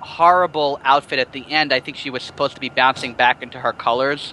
horrible 0.00 0.80
outfit 0.84 1.18
at 1.18 1.32
the 1.32 1.44
end. 1.50 1.72
I 1.72 1.80
think 1.80 1.96
she 1.96 2.10
was 2.10 2.22
supposed 2.22 2.54
to 2.54 2.60
be 2.60 2.68
bouncing 2.70 3.12
back 3.12 3.42
into 3.42 3.58
her 3.60 3.72
colors. 3.72 4.32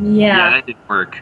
yeah, 0.00 0.26
Yeah. 0.26 0.50
that 0.50 0.66
didn't 0.66 0.88
work. 0.88 1.20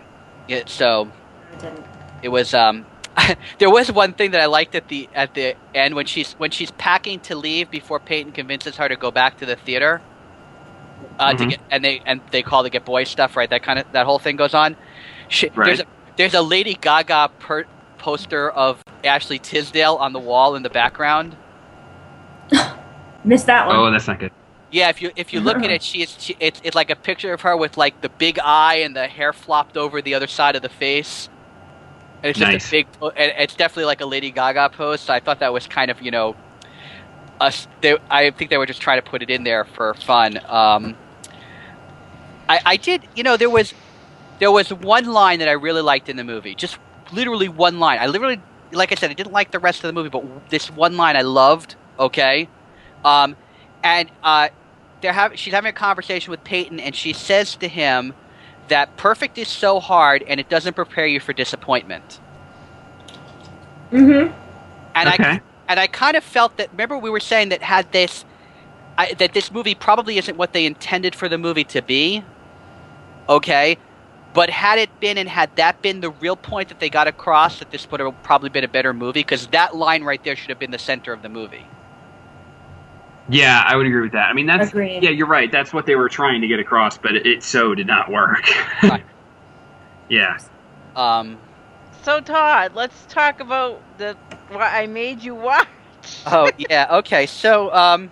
It, 0.52 0.68
so 0.68 1.10
It 1.52 1.58
didn't. 1.60 1.84
it 2.22 2.28
was. 2.28 2.54
Um, 2.54 2.86
there 3.58 3.70
was 3.70 3.90
one 3.92 4.12
thing 4.14 4.30
that 4.30 4.40
I 4.40 4.46
liked 4.46 4.74
at 4.74 4.88
the 4.88 5.08
at 5.14 5.34
the 5.34 5.54
end 5.74 5.94
when 5.94 6.06
she's 6.06 6.32
when 6.34 6.50
she's 6.50 6.70
packing 6.72 7.20
to 7.20 7.34
leave 7.36 7.70
before 7.70 7.98
Peyton 8.00 8.32
convinces 8.32 8.76
her 8.76 8.88
to 8.88 8.96
go 8.96 9.10
back 9.10 9.38
to 9.38 9.46
the 9.46 9.56
theater. 9.56 10.00
Uh, 11.18 11.34
to 11.34 11.44
Mhm. 11.44 11.50
get 11.50 11.60
and 11.70 11.84
they 11.84 12.00
and 12.06 12.20
they 12.30 12.42
call 12.42 12.62
to 12.62 12.70
get 12.70 12.84
Boi 12.84 13.04
stuff 13.04 13.36
right. 13.36 13.50
That 13.50 13.62
kind 13.62 13.78
of 13.78 13.90
that 13.92 14.06
whole 14.06 14.18
thing 14.18 14.36
goes 14.36 14.54
on. 14.54 14.76
She, 15.28 15.48
Right. 15.48 15.66
There's 15.66 15.80
a 15.80 15.84
there's 16.16 16.34
a 16.34 16.42
Lady 16.42 16.74
Gaga 16.74 17.30
per, 17.38 17.64
poster 17.98 18.50
of 18.50 18.82
Ashley 19.04 19.38
Tisdale 19.38 19.96
on 19.96 20.12
the 20.12 20.18
wall 20.20 20.54
in 20.54 20.62
the 20.62 20.70
background. 20.70 21.36
Missed 23.24 23.46
that 23.46 23.66
one. 23.66 23.76
Oh, 23.76 23.90
that's 23.90 24.06
not 24.08 24.18
good. 24.18 24.32
Yeah, 24.72 24.88
if 24.90 25.02
you 25.02 25.12
if 25.16 25.34
you 25.34 25.40
look 25.40 25.62
at 25.62 25.70
it, 25.70 25.82
she 25.82 26.06
she, 26.06 26.36
it's 26.40 26.60
it's 26.64 26.74
like 26.74 26.90
a 26.90 26.96
picture 26.96 27.32
of 27.34 27.42
her 27.42 27.56
with 27.56 27.76
like 27.76 28.00
the 28.00 28.08
big 28.08 28.38
eye 28.42 28.76
and 28.76 28.96
the 28.96 29.06
hair 29.06 29.32
flopped 29.34 29.76
over 29.76 30.02
the 30.02 30.14
other 30.14 30.26
side 30.28 30.56
of 30.56 30.62
the 30.62 30.70
face. 30.70 31.28
And 32.22 32.30
it's 32.30 32.38
just 32.40 32.52
Nice. 32.52 32.68
a 32.68 32.70
big. 32.70 32.86
And 33.02 33.32
it's 33.38 33.54
definitely 33.54 33.84
like 33.84 34.00
a 34.00 34.06
Lady 34.06 34.30
Gaga 34.32 34.70
pose. 34.70 35.02
So 35.02 35.12
I 35.14 35.20
thought 35.20 35.40
that 35.40 35.52
was 35.52 35.66
kind 35.68 35.90
of 35.90 36.02
you 36.02 36.10
know, 36.10 36.36
us. 37.40 37.68
They, 37.82 37.96
I 38.10 38.30
think 38.30 38.50
they 38.50 38.58
were 38.58 38.66
just 38.66 38.80
trying 38.80 39.02
to 39.02 39.08
put 39.08 39.22
it 39.22 39.30
in 39.30 39.44
there 39.44 39.64
for 39.66 39.94
fun. 39.94 40.38
Um, 40.46 40.96
I 42.48 42.60
I 42.64 42.76
did 42.78 43.08
you 43.14 43.24
know 43.24 43.36
there 43.36 43.50
was 43.50 43.74
there 44.38 44.50
was 44.52 44.72
one 44.72 45.06
line 45.06 45.40
that 45.40 45.48
I 45.48 45.52
really 45.52 45.82
liked 45.82 46.08
in 46.08 46.16
the 46.16 46.24
movie. 46.24 46.54
Just 46.54 46.78
literally 47.12 47.48
one 47.48 47.78
line. 47.78 47.98
I 48.00 48.06
literally 48.06 48.40
like 48.72 48.92
I 48.92 48.94
said 48.94 49.10
I 49.10 49.14
didn't 49.14 49.32
like 49.32 49.50
the 49.50 49.58
rest 49.58 49.84
of 49.84 49.88
the 49.88 49.92
movie, 49.92 50.08
but 50.08 50.48
this 50.50 50.70
one 50.70 50.96
line 50.96 51.16
I 51.16 51.22
loved. 51.22 51.76
Okay, 51.98 52.48
um, 53.04 53.36
and 53.84 54.10
uh, 54.22 54.48
they're 55.02 55.12
having 55.12 55.36
she's 55.36 55.52
having 55.52 55.68
a 55.68 55.74
conversation 55.74 56.30
with 56.30 56.42
Peyton, 56.44 56.80
and 56.80 56.96
she 56.96 57.12
says 57.12 57.56
to 57.56 57.68
him 57.68 58.14
that 58.68 58.96
perfect 58.96 59.36
is 59.36 59.48
so 59.48 59.80
hard 59.80 60.22
and 60.22 60.40
it 60.40 60.48
doesn't 60.48 60.74
prepare 60.74 61.06
you 61.06 61.20
for 61.20 61.32
disappointment. 61.32 62.20
Mm-hmm. 63.90 64.32
And 64.94 65.08
I 65.08 65.14
okay. 65.14 65.40
and 65.68 65.78
I 65.78 65.86
kind 65.86 66.16
of 66.16 66.24
felt 66.24 66.56
that. 66.56 66.70
Remember, 66.70 66.96
we 66.96 67.10
were 67.10 67.20
saying 67.20 67.50
that 67.50 67.62
had 67.62 67.92
this, 67.92 68.24
I, 68.96 69.12
that 69.14 69.34
this 69.34 69.50
movie 69.50 69.74
probably 69.74 70.16
isn't 70.18 70.36
what 70.36 70.52
they 70.52 70.64
intended 70.64 71.14
for 71.14 71.28
the 71.28 71.38
movie 71.38 71.64
to 71.64 71.82
be. 71.82 72.24
Okay, 73.28 73.76
but 74.34 74.50
had 74.50 74.78
it 74.78 75.00
been 75.00 75.18
and 75.18 75.28
had 75.28 75.54
that 75.56 75.82
been 75.82 76.00
the 76.00 76.10
real 76.10 76.36
point 76.36 76.68
that 76.68 76.80
they 76.80 76.90
got 76.90 77.06
across, 77.06 77.58
that 77.58 77.70
this 77.70 77.90
would 77.90 78.00
have 78.00 78.22
probably 78.22 78.48
been 78.48 78.64
a 78.64 78.68
better 78.68 78.92
movie 78.92 79.20
because 79.20 79.46
that 79.48 79.76
line 79.76 80.02
right 80.04 80.22
there 80.24 80.36
should 80.36 80.50
have 80.50 80.58
been 80.58 80.70
the 80.70 80.78
center 80.78 81.12
of 81.12 81.22
the 81.22 81.28
movie. 81.28 81.66
Yeah, 83.28 83.62
I 83.64 83.76
would 83.76 83.86
agree 83.86 84.02
with 84.02 84.12
that. 84.12 84.28
I 84.28 84.32
mean, 84.32 84.46
that's 84.46 84.68
Agreed. 84.70 85.02
yeah, 85.02 85.10
you're 85.10 85.26
right. 85.28 85.50
That's 85.50 85.72
what 85.72 85.86
they 85.86 85.94
were 85.94 86.08
trying 86.08 86.40
to 86.40 86.48
get 86.48 86.58
across, 86.58 86.98
but 86.98 87.14
it, 87.14 87.26
it 87.26 87.42
so 87.42 87.74
did 87.74 87.86
not 87.86 88.10
work. 88.10 88.44
Right. 88.82 89.04
yeah. 90.08 90.38
Um, 90.96 91.38
So 92.02 92.20
Todd, 92.20 92.72
let's 92.74 93.06
talk 93.06 93.40
about 93.40 93.80
the 93.98 94.16
what 94.48 94.60
I 94.60 94.86
made 94.86 95.22
you 95.22 95.34
watch. 95.34 95.68
oh 96.26 96.50
yeah, 96.58 96.86
okay. 96.98 97.26
So 97.26 97.72
um, 97.72 98.10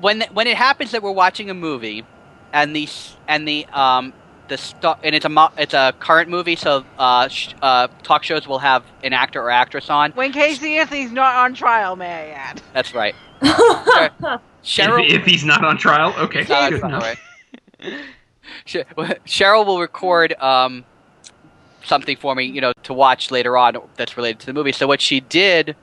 when 0.00 0.22
when 0.32 0.46
it 0.46 0.56
happens 0.56 0.90
that 0.92 1.02
we're 1.02 1.10
watching 1.12 1.50
a 1.50 1.54
movie, 1.54 2.04
and 2.52 2.76
the 2.76 2.88
and 3.26 3.48
the 3.48 3.66
um 3.72 4.12
the 4.48 4.58
st- 4.58 4.96
and 5.02 5.14
it's 5.14 5.24
a 5.24 5.28
mo- 5.30 5.50
it's 5.56 5.74
a 5.74 5.94
current 5.98 6.28
movie, 6.28 6.56
so 6.56 6.84
uh, 6.98 7.26
sh- 7.28 7.54
uh 7.62 7.88
talk 8.02 8.22
shows 8.22 8.46
will 8.46 8.58
have 8.60 8.84
an 9.02 9.12
actor 9.12 9.40
or 9.42 9.50
actress 9.50 9.88
on. 9.90 10.12
When 10.12 10.32
Casey 10.32 10.76
Anthony's 10.76 11.10
not 11.10 11.34
on 11.36 11.54
trial, 11.54 11.96
may 11.96 12.06
I 12.06 12.34
add? 12.34 12.62
That's 12.74 12.94
right. 12.94 13.14
Cheryl. 14.64 15.06
If, 15.06 15.20
if 15.20 15.24
he's 15.26 15.44
not 15.44 15.64
on 15.64 15.78
trial, 15.78 16.14
okay. 16.18 16.44
Uh, 16.48 16.70
good 16.70 16.82
enough. 16.82 17.02
way. 17.02 17.98
Cheryl 18.66 19.66
will 19.66 19.80
record 19.80 20.32
um, 20.34 20.84
something 21.84 22.16
for 22.16 22.34
me, 22.34 22.44
you 22.44 22.60
know, 22.60 22.72
to 22.84 22.92
watch 22.92 23.30
later 23.30 23.56
on 23.56 23.76
that's 23.96 24.16
related 24.16 24.40
to 24.40 24.46
the 24.46 24.52
movie. 24.52 24.72
So 24.72 24.86
what 24.86 25.00
she 25.00 25.20
did 25.20 25.76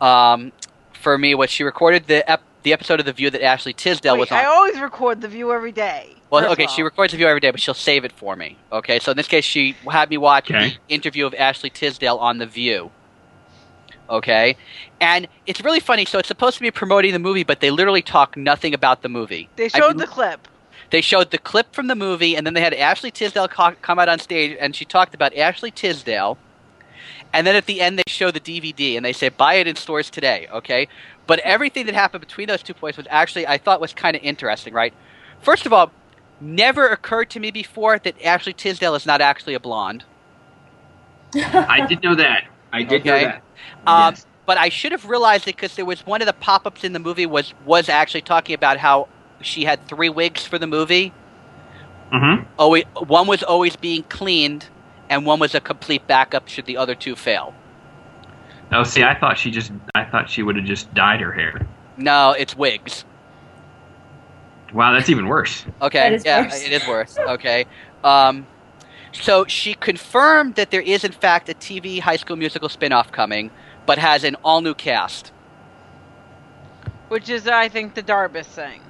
um, 0.00 0.52
for 0.92 1.18
me 1.18 1.34
was 1.34 1.50
she 1.50 1.64
recorded 1.64 2.06
the 2.06 2.28
ep- 2.30 2.42
the 2.62 2.72
episode 2.72 3.00
of 3.00 3.06
The 3.06 3.12
View 3.12 3.30
that 3.30 3.42
Ashley 3.42 3.72
Tisdale 3.72 4.14
Wait, 4.14 4.20
was 4.20 4.32
on. 4.32 4.38
I 4.38 4.44
always 4.44 4.78
record 4.80 5.20
the 5.20 5.28
view 5.28 5.52
every 5.52 5.72
day. 5.72 6.14
Well, 6.30 6.50
okay, 6.52 6.64
of 6.64 6.70
she 6.70 6.82
records 6.82 7.12
the 7.12 7.16
view 7.16 7.26
every 7.26 7.40
day, 7.40 7.50
but 7.50 7.60
she'll 7.60 7.72
save 7.72 8.04
it 8.04 8.12
for 8.12 8.36
me. 8.36 8.58
Okay, 8.72 8.98
so 8.98 9.12
in 9.12 9.16
this 9.16 9.28
case, 9.28 9.44
she 9.44 9.76
had 9.90 10.10
me 10.10 10.18
watch 10.18 10.50
Okay. 10.50 10.70
the 10.70 10.94
interview 10.94 11.24
of 11.24 11.34
Ashley 11.34 11.70
Tisdale 11.70 12.16
on 12.16 12.38
the 12.38 12.46
View. 12.46 12.90
Okay, 14.10 14.56
and 15.00 15.28
it's 15.46 15.60
really 15.62 15.80
funny. 15.80 16.04
So 16.04 16.18
it's 16.18 16.28
supposed 16.28 16.56
to 16.56 16.62
be 16.62 16.70
promoting 16.70 17.12
the 17.12 17.18
movie, 17.18 17.44
but 17.44 17.60
they 17.60 17.70
literally 17.70 18.02
talk 18.02 18.36
nothing 18.36 18.74
about 18.74 19.02
the 19.02 19.08
movie. 19.08 19.48
They 19.56 19.68
showed 19.68 19.96
bel- 19.96 20.06
the 20.06 20.06
clip. 20.06 20.48
They 20.90 21.00
showed 21.00 21.30
the 21.30 21.38
clip 21.38 21.74
from 21.74 21.86
the 21.86 21.94
movie, 21.94 22.34
and 22.36 22.46
then 22.46 22.54
they 22.54 22.60
had 22.62 22.72
Ashley 22.74 23.10
Tisdale 23.10 23.48
co- 23.48 23.74
come 23.82 23.98
out 23.98 24.08
on 24.08 24.18
stage, 24.18 24.56
and 24.58 24.74
she 24.74 24.84
talked 24.84 25.14
about 25.14 25.36
Ashley 25.36 25.70
Tisdale. 25.70 26.38
And 27.32 27.46
then 27.46 27.54
at 27.56 27.66
the 27.66 27.82
end, 27.82 27.98
they 27.98 28.04
show 28.06 28.30
the 28.30 28.40
DVD, 28.40 28.96
and 28.96 29.04
they 29.04 29.12
say, 29.12 29.28
"Buy 29.28 29.54
it 29.54 29.66
in 29.66 29.76
stores 29.76 30.08
today." 30.08 30.48
Okay, 30.50 30.88
but 31.26 31.40
everything 31.40 31.84
that 31.86 31.94
happened 31.94 32.22
between 32.22 32.48
those 32.48 32.62
two 32.62 32.72
points 32.72 32.96
was 32.96 33.06
actually, 33.10 33.46
I 33.46 33.58
thought, 33.58 33.80
was 33.82 33.92
kind 33.92 34.16
of 34.16 34.22
interesting. 34.22 34.72
Right? 34.72 34.94
First 35.42 35.66
of 35.66 35.72
all, 35.74 35.92
never 36.40 36.88
occurred 36.88 37.28
to 37.30 37.40
me 37.40 37.50
before 37.50 37.98
that 37.98 38.14
Ashley 38.24 38.54
Tisdale 38.54 38.94
is 38.94 39.04
not 39.04 39.20
actually 39.20 39.54
a 39.54 39.60
blonde. 39.60 40.04
I 41.34 41.84
did 41.86 42.02
know 42.02 42.14
that. 42.14 42.44
I 42.72 42.82
did 42.82 43.04
know 43.04 43.12
that. 43.18 43.42
Um, 43.86 44.14
Yes. 44.14 44.26
But 44.48 44.56
I 44.56 44.70
should 44.70 44.92
have 44.92 45.04
realized 45.04 45.42
it 45.46 45.56
because 45.56 45.76
there 45.76 45.84
was 45.84 46.06
one 46.06 46.22
of 46.22 46.26
the 46.26 46.32
pop-ups 46.32 46.82
in 46.82 46.94
the 46.94 46.98
movie 46.98 47.26
was 47.26 47.52
was 47.66 47.90
actually 47.90 48.22
talking 48.22 48.54
about 48.54 48.78
how 48.78 49.06
she 49.42 49.64
had 49.64 49.86
three 49.86 50.08
wigs 50.08 50.46
for 50.46 50.58
the 50.58 50.66
movie. 50.66 51.12
Mhm. 52.10 52.46
always, 52.58 52.84
one 53.06 53.26
was 53.26 53.42
always 53.42 53.76
being 53.76 54.04
cleaned, 54.04 54.64
and 55.10 55.26
one 55.26 55.38
was 55.38 55.54
a 55.54 55.60
complete 55.60 56.06
backup 56.06 56.48
should 56.48 56.64
the 56.64 56.78
other 56.78 56.94
two 56.94 57.14
fail. 57.14 57.52
Oh, 58.72 58.84
see, 58.84 59.04
I 59.04 59.14
thought 59.14 59.36
she 59.36 59.50
just. 59.50 59.70
I 59.94 60.04
thought 60.04 60.30
she 60.30 60.42
would 60.42 60.56
have 60.56 60.64
just 60.64 60.94
dyed 60.94 61.20
her 61.20 61.32
hair. 61.32 61.66
No, 61.98 62.30
it's 62.30 62.56
wigs. 62.56 63.04
Wow, 64.72 64.94
that's 64.94 65.10
even 65.10 65.28
worse. 65.28 65.66
Okay, 65.82 66.18
yeah, 66.24 66.44
worse. 66.44 66.64
it 66.64 66.72
is 66.72 66.88
worse. 66.88 67.18
Okay, 67.18 67.66
um, 68.02 68.46
so 69.12 69.44
she 69.44 69.74
confirmed 69.74 70.54
that 70.54 70.70
there 70.70 70.80
is 70.80 71.04
in 71.04 71.12
fact 71.12 71.50
a 71.50 71.54
TV 71.54 72.00
High 72.00 72.16
School 72.16 72.36
Musical 72.36 72.70
spin-off 72.70 73.12
coming, 73.12 73.50
but 73.88 73.96
has 73.96 74.22
an 74.22 74.36
all-new 74.44 74.74
cast. 74.74 75.32
Which 77.08 77.30
is, 77.30 77.48
I 77.48 77.70
think, 77.70 77.94
the 77.94 78.02
Darbus 78.02 78.44
thing. 78.44 78.82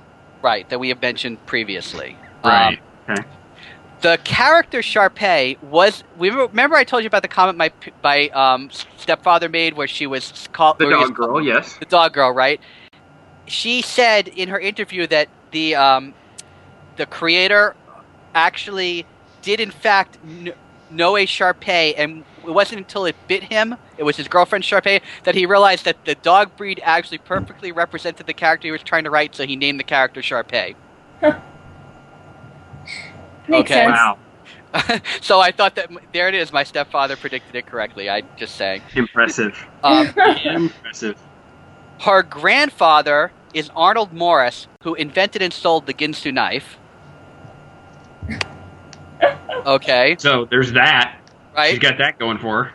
Right, 0.43 0.69
that 0.71 0.81
we 0.81 0.89
have 0.89 1.01
mentioned 1.01 1.47
previously. 1.47 2.17
Um, 2.43 2.51
Right. 2.51 2.81
okay. 3.09 3.23
the 4.01 4.19
character 4.25 4.81
Sharpay 4.81 5.63
was. 5.63 6.03
We 6.17 6.31
remember 6.31 6.75
I 6.75 6.83
told 6.83 7.05
you 7.05 7.07
about 7.07 7.23
the 7.23 7.29
comment 7.29 7.57
my 7.57 7.71
my 8.03 8.29
um, 8.31 8.71
stepfather 8.97 9.49
made 9.49 9.75
where 9.75 9.87
she 9.87 10.09
was 10.09 10.49
called 10.53 10.79
The 10.79 10.87
where 10.87 10.99
was 10.99 11.11
dog 11.11 11.17
girl, 11.17 11.41
yes. 11.45 11.77
the 11.79 11.85
dog 11.85 12.13
girl, 12.13 12.33
right? 12.33 12.61
She 13.47 13.83
said 13.83 14.27
in 14.29 14.49
her 14.49 14.59
interview 14.59 15.07
that 15.09 15.29
the 15.53 15.77
um, 15.77 16.13
the 16.97 17.07
creator 17.07 17.77
actually 18.35 19.07
did 19.43 19.61
in 19.61 19.71
fact 19.71 20.19
kn- 20.27 20.55
know 20.91 21.17
a 21.17 21.25
Shar 21.25 21.55
Pei, 21.55 21.95
and 21.95 22.25
it 22.49 22.53
wasn't 22.55 22.79
until 22.79 23.05
it 23.05 23.15
bit 23.29 23.45
him, 23.45 23.77
it 23.99 24.03
was 24.03 24.17
his 24.17 24.27
girlfriend 24.27 24.65
Shar 24.65 24.81
Pei, 24.81 25.01
that 25.25 25.35
he 25.35 25.47
realized 25.47 25.85
that 25.85 26.05
the 26.05 26.15
dog 26.17 26.57
breed 26.57 26.81
actually 26.83 27.19
perfectly 27.19 27.73
represented 27.73 28.27
the 28.27 28.33
character 28.35 28.69
he 28.69 28.73
was 28.73 28.83
trying 28.83 29.05
to 29.05 29.11
write, 29.11 29.35
so 29.35 29.47
he 29.47 29.55
named 29.55 29.79
the 29.79 29.85
character 29.85 30.21
Sharpay. 30.23 30.75
Makes 33.49 33.71
Okay. 33.71 33.75
sense. 33.75 33.91
Wow. 33.97 34.19
so 35.21 35.41
I 35.41 35.51
thought 35.53 35.75
that 35.77 35.91
there 36.13 36.29
it 36.29 36.35
is. 36.35 36.53
My 36.53 36.63
stepfather 36.65 37.17
predicted 37.17 37.55
it 37.55 37.67
correctly. 37.67 38.09
I 38.11 38.23
just 38.37 38.55
saying. 38.57 38.83
Impressive. 38.95 39.57
Um, 39.83 40.09
Impressive. 40.45 41.17
her 42.01 42.23
grandfather 42.23 43.33
is 43.55 43.71
Arnold 43.75 44.13
Morris, 44.13 44.69
who 44.83 44.95
invented 44.95 45.41
and 45.43 45.53
sold 45.53 45.87
the 45.87 45.95
Ginsu 45.95 46.33
knife. 46.33 46.79
Okay, 49.67 50.17
So 50.21 50.47
there's 50.51 50.73
that. 50.73 51.19
She's 51.67 51.75
right. 51.75 51.81
got 51.81 51.99
that 51.99 52.19
going 52.19 52.39
for 52.39 52.65
her. 52.65 52.73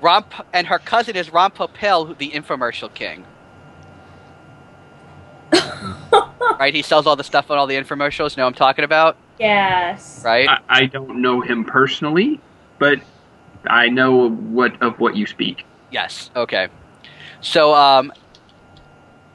Ron, 0.00 0.24
and 0.52 0.66
her 0.66 0.78
cousin 0.78 1.16
is 1.16 1.32
Ron 1.32 1.50
Popeil, 1.52 2.16
the 2.18 2.30
infomercial 2.30 2.92
king. 2.92 3.24
right, 6.58 6.74
he 6.74 6.82
sells 6.82 7.06
all 7.06 7.16
the 7.16 7.24
stuff 7.24 7.50
on 7.50 7.58
all 7.58 7.66
the 7.66 7.76
infomercials. 7.76 8.36
You 8.36 8.40
Know 8.40 8.44
what 8.46 8.48
I'm 8.48 8.54
talking 8.54 8.84
about, 8.84 9.16
Yes. 9.38 10.22
right? 10.24 10.48
I, 10.48 10.60
I 10.68 10.86
don't 10.86 11.20
know 11.20 11.40
him 11.40 11.64
personally, 11.64 12.40
but 12.78 12.98
I 13.66 13.88
know 13.88 14.28
what 14.30 14.80
of 14.82 14.98
what 14.98 15.14
you 15.16 15.26
speak. 15.26 15.64
Yes. 15.90 16.30
Okay. 16.34 16.68
So, 17.40 17.74
um, 17.74 18.12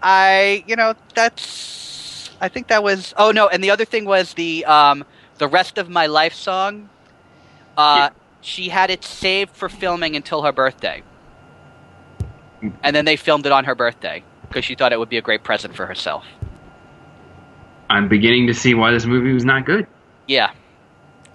I, 0.01 0.63
you 0.67 0.75
know, 0.75 0.95
that's, 1.13 2.29
I 2.41 2.47
think 2.49 2.67
that 2.67 2.83
was, 2.83 3.13
oh 3.17 3.31
no, 3.31 3.47
and 3.47 3.63
the 3.63 3.71
other 3.71 3.85
thing 3.85 4.05
was 4.05 4.33
the, 4.33 4.65
um, 4.65 5.03
the 5.37 5.47
rest 5.47 5.77
of 5.77 5.89
my 5.89 6.07
life 6.07 6.33
song. 6.33 6.89
Uh, 7.77 8.09
she 8.47 8.69
had 8.69 8.89
it 8.89 9.03
saved 9.03 9.53
for 9.55 9.67
filming 9.67 10.15
until 10.15 10.41
her 10.41 10.53
birthday. 10.53 11.03
And 12.81 12.95
then 12.95 13.03
they 13.03 13.17
filmed 13.17 13.45
it 13.45 13.51
on 13.51 13.65
her 13.65 13.75
birthday 13.75 14.23
because 14.47 14.63
she 14.63 14.73
thought 14.73 14.93
it 14.93 14.99
would 14.99 15.09
be 15.09 15.17
a 15.17 15.21
great 15.21 15.43
present 15.43 15.75
for 15.75 15.85
herself. 15.85 16.25
I'm 17.89 18.07
beginning 18.07 18.47
to 18.47 18.53
see 18.53 18.73
why 18.73 18.91
this 18.91 19.05
movie 19.05 19.33
was 19.33 19.43
not 19.43 19.65
good. 19.65 19.85
Yeah. 20.27 20.51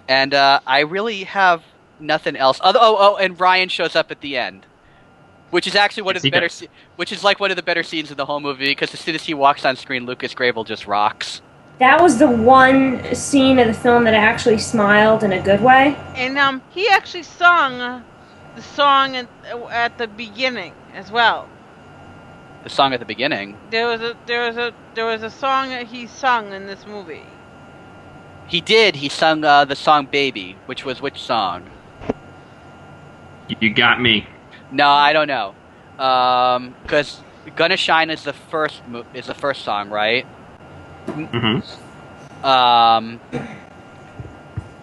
And, 0.07 0.33
uh, 0.33 0.59
I 0.65 0.79
really 0.81 1.23
have 1.25 1.63
nothing 1.99 2.35
else. 2.35 2.59
Other, 2.61 2.79
oh, 2.81 2.97
oh, 2.99 3.15
and 3.17 3.39
Ryan 3.39 3.69
shows 3.69 3.95
up 3.95 4.09
at 4.11 4.21
the 4.21 4.35
end. 4.35 4.65
Which 5.51 5.67
is 5.67 5.75
actually 5.75 6.03
one 6.03 6.15
Yes, 6.15 6.21
of 6.21 6.23
the 6.23 6.31
better, 6.31 6.47
sce- 6.47 6.67
which 6.95 7.11
is 7.11 7.23
like 7.23 7.39
one 7.39 7.51
of 7.51 7.57
the 7.57 7.63
better 7.63 7.83
scenes 7.83 8.09
in 8.09 8.17
the 8.17 8.25
whole 8.25 8.39
movie 8.39 8.65
because 8.65 8.91
as 8.93 8.99
soon 8.99 9.13
as 9.13 9.23
he 9.23 9.35
walks 9.35 9.65
on 9.65 9.75
screen, 9.75 10.07
Lucas 10.07 10.33
Grabeel 10.33 10.65
just 10.65 10.87
rocks. 10.87 11.43
That 11.83 12.01
was 12.01 12.17
the 12.17 12.29
one 12.29 13.13
scene 13.13 13.59
of 13.59 13.67
the 13.67 13.73
film 13.73 14.05
that 14.05 14.13
I 14.13 14.17
actually 14.17 14.57
smiled 14.59 15.21
in 15.21 15.33
a 15.33 15.41
good 15.41 15.59
way. 15.61 15.97
And 16.15 16.37
um, 16.37 16.61
he 16.69 16.87
actually 16.87 17.23
sung 17.23 17.77
the 18.55 18.61
song 18.61 19.17
at, 19.17 19.27
at 19.69 19.97
the 19.97 20.07
beginning 20.07 20.73
as 20.93 21.11
well. 21.11 21.49
The 22.63 22.69
song 22.69 22.93
at 22.93 23.01
the 23.01 23.05
beginning, 23.05 23.57
There 23.69 23.85
was 23.87 23.99
a 23.99 24.15
there 24.27 24.47
was 24.47 24.55
a 24.55 24.71
there 24.95 25.05
was 25.05 25.23
a 25.23 25.29
song 25.29 25.71
that 25.71 25.87
he 25.87 26.07
sung 26.07 26.53
in 26.53 26.67
this 26.67 26.87
movie. 26.87 27.25
he 28.47 28.61
did. 28.61 28.95
He 28.95 29.09
sung 29.09 29.43
uh, 29.43 29.65
the 29.65 29.75
song 29.75 30.05
"Baby," 30.05 30.55
which 30.67 30.85
was 30.85 31.01
which 31.01 31.19
song? 31.21 31.69
You- 33.49 33.57
You 33.59 33.73
got 33.73 33.99
me. 33.99 34.25
No, 34.71 34.87
I 34.87 35.11
don't 35.11 35.27
know. 35.27 35.53
Um, 35.99 36.75
because 36.83 37.19
"Gonna 37.57 37.75
Shine" 37.75 38.09
is 38.09 38.23
the 38.23 38.31
first 38.33 38.87
mo- 38.87 39.05
is 39.13 39.25
the 39.27 39.33
first 39.33 39.65
song, 39.65 39.89
right? 39.89 40.25
Hmm 41.07 41.59
Um, 42.45 43.19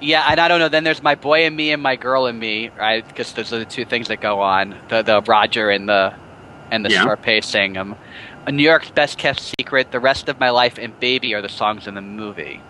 yeah, 0.00 0.26
and 0.30 0.40
I 0.40 0.48
don't 0.48 0.60
know. 0.60 0.68
Then 0.68 0.84
there's 0.84 1.02
"My 1.02 1.14
Boy 1.14 1.44
and 1.46 1.56
Me" 1.56 1.72
and 1.72 1.82
"My 1.82 1.96
Girl 1.96 2.26
and 2.26 2.38
Me," 2.38 2.70
right? 2.78 3.06
Because 3.06 3.32
those 3.32 3.52
are 3.52 3.58
the 3.58 3.64
two 3.64 3.84
things 3.84 4.08
that 4.08 4.20
go 4.20 4.40
on. 4.40 4.74
The 4.88 5.02
the 5.02 5.20
Roger 5.22 5.70
and 5.70 5.88
the 5.88 6.14
and 6.70 6.84
the 6.84 6.90
Yeah. 6.90 7.04
Sharpay 7.04 7.44
sing 7.44 7.74
them. 7.74 7.96
A 8.46 8.52
New 8.52 8.62
York's 8.62 8.90
Best 8.90 9.18
Kept 9.18 9.40
Secret, 9.60 9.90
The 9.92 10.00
Rest 10.00 10.28
of 10.30 10.40
My 10.40 10.48
Life, 10.50 10.78
and 10.78 10.98
Baby 10.98 11.34
are 11.34 11.42
the 11.42 11.48
songs 11.48 11.86
in 11.86 11.94
the 11.94 12.00
movie. 12.00 12.60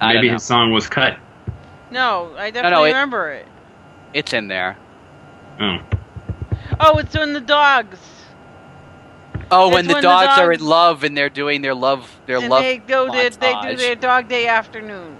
I 0.00 0.14
Maybe 0.14 0.28
his 0.28 0.44
song 0.44 0.72
was 0.72 0.86
cut. 0.88 1.18
No, 1.90 2.32
I 2.38 2.50
definitely 2.50 2.90
it- 2.90 2.92
remember 2.92 3.32
it. 3.32 3.46
It's 4.14 4.32
in 4.32 4.46
there. 4.48 4.76
Oh. 5.60 5.78
Oh, 6.78 6.98
it's 6.98 7.14
in 7.16 7.32
the 7.32 7.40
dogs. 7.40 7.98
Oh, 9.50 9.68
It's 9.68 9.74
when 9.74 9.86
the 9.86 9.94
when 9.94 10.02
the 10.08 10.08
dogs 10.08 10.38
are 10.38 10.52
in 10.52 10.60
love 10.60 11.02
and 11.04 11.16
they're 11.16 11.28
doing 11.30 11.62
their 11.62 11.74
love, 11.74 12.20
their 12.26 12.40
and 12.40 12.50
love. 12.50 12.62
they 12.62 12.78
go 12.78 13.08
they, 13.10 13.28
they 13.30 13.54
do 13.56 13.76
their 13.76 13.94
dog 13.96 14.28
day 14.28 14.46
afternoon. 14.46 15.16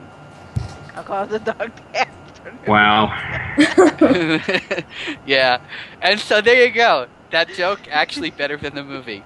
I 0.95 1.03
call 1.03 1.25
it 1.25 1.31
the 1.31 1.39
dog 1.41 1.73
day 1.93 1.99
afternoon. 2.07 2.59
Wow. 2.67 3.13
yeah, 5.25 5.59
and 6.01 6.21
so 6.21 6.41
there 6.41 6.65
you 6.67 6.73
go. 6.73 7.07
That 7.31 7.53
joke 7.53 7.87
actually 7.91 8.31
better 8.31 8.57
than 8.57 8.75
the 8.75 8.85
movie. 8.85 9.25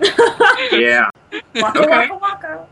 Yeah. 0.72 1.08
Waka 1.58 1.84
Okay. 1.84 1.86
waka 1.86 2.16
waka. 2.16 2.68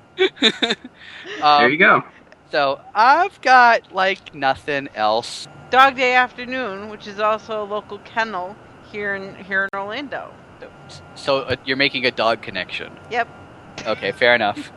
um, 1.41 1.59
there 1.59 1.71
you 1.71 1.79
go. 1.79 2.03
So 2.51 2.81
I've 2.95 3.41
got 3.41 3.93
like 3.93 4.35
nothing 4.35 4.89
else. 4.95 5.47
Dog 5.71 5.97
Day 5.97 6.15
Afternoon, 6.15 6.89
which 6.89 7.07
is 7.07 7.19
also 7.21 7.63
a 7.63 7.67
local 7.67 7.99
kennel 8.01 8.57
here 8.93 9.15
in 9.15 9.35
here 9.45 9.65
in 9.65 9.79
Orlando. 9.79 10.33
So 11.15 11.39
uh, 11.41 11.57
you're 11.65 11.77
making 11.77 12.07
a 12.07 12.11
dog 12.11 12.43
connection. 12.43 12.93
Yep. 13.11 13.29
Okay, 13.87 14.13
fair 14.13 14.35
enough. 14.35 14.73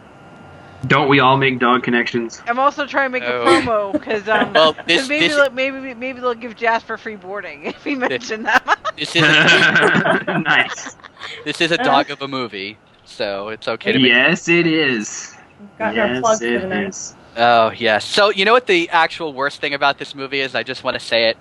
Don't 0.87 1.09
we 1.09 1.19
all 1.19 1.35
make 1.35 1.59
dog 1.59 1.83
connections? 1.83 2.41
I'm 2.47 2.57
also 2.59 2.85
trying 2.85 3.07
to 3.11 3.19
make 3.19 3.23
Oh. 3.23 3.41
a 3.41 3.61
promo 3.61 3.91
because 3.93 4.27
um, 4.29 4.53
Well, 4.53 4.73
'cause 4.73 4.85
this- 4.87 5.09
maybe 5.09 5.27
this- 5.27 5.35
they'll- 5.35 5.51
maybe 5.51 5.93
maybe 5.93 6.19
they'll 6.21 6.33
give 6.33 6.55
Jasper 6.55 6.97
free 6.97 7.15
boarding 7.17 7.65
if 7.65 7.83
we 7.85 7.95
mention 7.95 8.43
that. 8.43 8.63
This 8.99 9.15
is 9.15 9.23
a, 9.23 10.39
nice. 10.43 10.97
this 11.45 11.61
is 11.61 11.71
a 11.71 11.77
dog 11.77 12.09
of 12.09 12.21
a 12.21 12.27
movie, 12.27 12.77
so 13.05 13.47
it's 13.47 13.65
okay 13.69 13.93
to 13.93 13.99
make. 13.99 14.09
Yes, 14.09 14.49
it 14.49 14.67
is. 14.67 15.35
Got 15.77 15.97
our 15.97 16.07
yes, 16.07 16.19
plugs 16.19 16.39
for 16.39 16.45
the 16.67 16.87
is. 16.87 17.15
Oh 17.37 17.71
yes. 17.71 18.03
So 18.03 18.29
you 18.29 18.43
know 18.43 18.51
what 18.51 18.67
the 18.67 18.89
actual 18.89 19.31
worst 19.31 19.61
thing 19.61 19.73
about 19.73 19.99
this 19.99 20.13
movie 20.13 20.41
is? 20.41 20.53
I 20.53 20.63
just 20.63 20.83
want 20.83 20.95
to 20.95 20.99
say 20.99 21.29
it. 21.29 21.37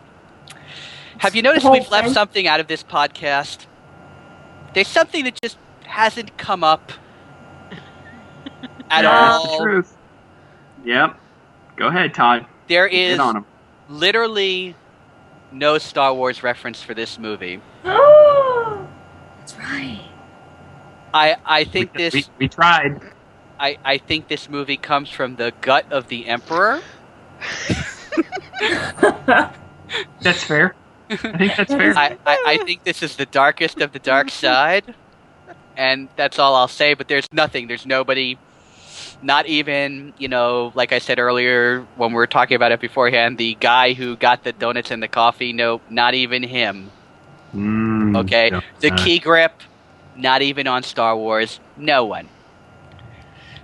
Have 1.18 1.34
you 1.34 1.42
noticed 1.42 1.68
we've 1.70 1.90
left 1.90 2.10
something 2.10 2.46
out 2.46 2.60
of 2.60 2.68
this 2.68 2.82
podcast? 2.82 3.66
There's 4.74 4.88
something 4.88 5.24
that 5.24 5.40
just 5.42 5.58
hasn't 5.84 6.36
come 6.38 6.62
up 6.62 6.92
at 8.90 9.02
Yeah. 9.02 9.02
That's 9.02 9.44
the 9.44 9.50
all. 9.50 9.62
truth. 9.62 9.96
Yep. 10.84 11.18
Go 11.76 11.86
ahead, 11.88 12.14
Todd. 12.14 12.46
There 12.68 12.88
Get 12.88 12.96
is 13.14 13.18
on 13.18 13.36
him. 13.38 13.44
literally 13.88 14.76
no 15.50 15.78
Star 15.78 16.14
Wars 16.14 16.42
reference 16.42 16.82
for 16.82 16.94
this 16.94 17.18
movie. 17.18 17.60
Oh, 17.84 18.86
that's 19.38 19.56
right. 19.56 20.04
I 21.14 21.36
I 21.44 21.64
think 21.64 21.94
we, 21.94 21.98
this 22.04 22.14
we, 22.14 22.24
we 22.38 22.48
tried. 22.48 23.00
I, 23.58 23.76
I 23.84 23.98
think 23.98 24.28
this 24.28 24.48
movie 24.48 24.76
comes 24.76 25.08
from 25.10 25.34
the 25.34 25.52
gut 25.62 25.90
of 25.90 26.06
the 26.06 26.28
Emperor. 26.28 26.80
That's 30.20 30.44
fair. 30.44 30.76
I 31.10 31.16
think 31.16 31.56
that's 31.56 31.72
fair. 31.74 31.96
I, 31.96 32.16
I, 32.26 32.42
I 32.46 32.56
think 32.58 32.84
this 32.84 33.02
is 33.02 33.16
the 33.16 33.26
darkest 33.26 33.80
of 33.80 33.92
the 33.92 33.98
dark 33.98 34.30
side. 34.30 34.94
And 35.76 36.08
that's 36.16 36.38
all 36.38 36.54
I'll 36.56 36.66
say, 36.68 36.94
but 36.94 37.06
there's 37.08 37.26
nothing. 37.32 37.68
There's 37.68 37.86
nobody, 37.86 38.36
not 39.22 39.46
even, 39.46 40.12
you 40.18 40.26
know, 40.28 40.72
like 40.74 40.92
I 40.92 40.98
said 40.98 41.18
earlier 41.20 41.86
when 41.96 42.10
we 42.10 42.16
were 42.16 42.26
talking 42.26 42.56
about 42.56 42.72
it 42.72 42.80
beforehand, 42.80 43.38
the 43.38 43.54
guy 43.60 43.92
who 43.92 44.16
got 44.16 44.42
the 44.42 44.52
donuts 44.52 44.90
and 44.90 45.00
the 45.02 45.06
coffee, 45.08 45.52
no, 45.52 45.80
not 45.88 46.14
even 46.14 46.42
him. 46.42 46.90
Mm, 47.54 48.16
Okay? 48.24 48.50
no, 48.50 48.60
The 48.80 48.90
key 48.90 49.20
grip, 49.20 49.52
not 50.16 50.42
even 50.42 50.66
on 50.66 50.82
Star 50.82 51.16
Wars. 51.16 51.60
No 51.76 52.04
one. 52.04 52.28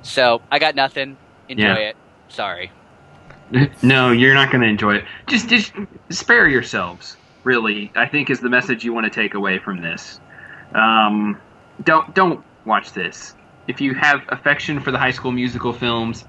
So, 0.03 0.41
I 0.53 0.59
got 0.59 0.75
nothing. 0.77 1.17
Enjoy 1.49 1.65
Yeah. 1.65 1.75
it. 1.77 1.97
Sorry. 2.29 2.71
No, 3.83 4.11
you're 4.11 4.35
not 4.35 4.51
going 4.51 4.63
to 4.63 4.67
enjoy 4.69 4.97
it. 4.97 5.05
Just, 5.27 5.49
just 5.49 5.73
spare 6.11 6.49
yourselves. 6.49 7.17
Really, 7.45 7.93
I 7.95 8.07
think 8.09 8.31
is 8.31 8.41
the 8.41 8.49
message 8.49 8.85
you 8.85 8.93
want 8.95 9.05
to 9.05 9.11
take 9.11 9.35
away 9.35 9.59
from 9.59 9.83
this. 9.83 10.19
Um, 10.75 11.41
don't 11.83 12.15
don't 12.15 12.45
watch 12.65 12.93
this. 12.93 13.35
If 13.69 13.81
you 13.81 13.95
have 13.95 14.21
affection 14.31 14.81
for 14.81 14.91
the 14.91 14.99
High 14.99 15.11
School 15.11 15.33
Musical 15.33 15.73
films, 15.73 16.25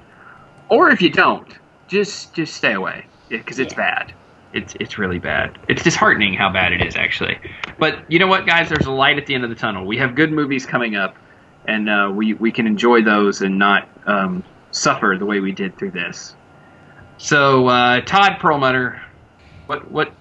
or 0.70 0.89
if 0.89 1.01
you 1.01 1.09
don't, 1.09 1.47
just 1.88 2.34
just 2.36 2.53
stay 2.55 2.74
away 2.74 3.05
because 3.30 3.59
it's 3.59 3.74
Yeah. 3.74 3.78
bad. 3.78 4.13
It's 4.53 4.76
it's 4.80 4.97
really 4.97 5.20
bad. 5.20 5.57
It's 5.70 5.84
disheartening 5.84 6.34
how 6.34 6.51
bad 6.51 6.74
it 6.74 6.86
is 6.86 6.95
actually. 6.95 7.38
But 7.80 8.09
you 8.09 8.20
know 8.20 8.28
what, 8.28 8.45
guys? 8.45 8.70
There's 8.70 8.86
a 8.86 8.91
light 8.91 9.18
at 9.18 9.26
the 9.26 9.36
end 9.36 9.43
of 9.43 9.49
the 9.49 9.55
tunnel. 9.55 9.86
We 9.86 9.97
have 9.97 10.16
good 10.16 10.32
movies 10.32 10.66
coming 10.66 10.95
up, 10.95 11.16
and 11.66 11.89
uh, 11.89 12.11
we 12.13 12.34
we 12.34 12.51
can 12.51 12.68
enjoy 12.68 13.03
those 13.03 13.41
and 13.41 13.57
not 13.57 13.89
um, 14.05 14.43
suffer 14.72 15.16
the 15.18 15.26
way 15.26 15.39
we 15.39 15.51
did 15.53 15.78
through 15.78 15.91
this. 15.91 16.36
So, 17.18 17.68
uh, 17.68 18.01
Todd 18.01 18.38
Perlmutter, 18.39 19.01
what 19.68 19.89
what 19.91 20.13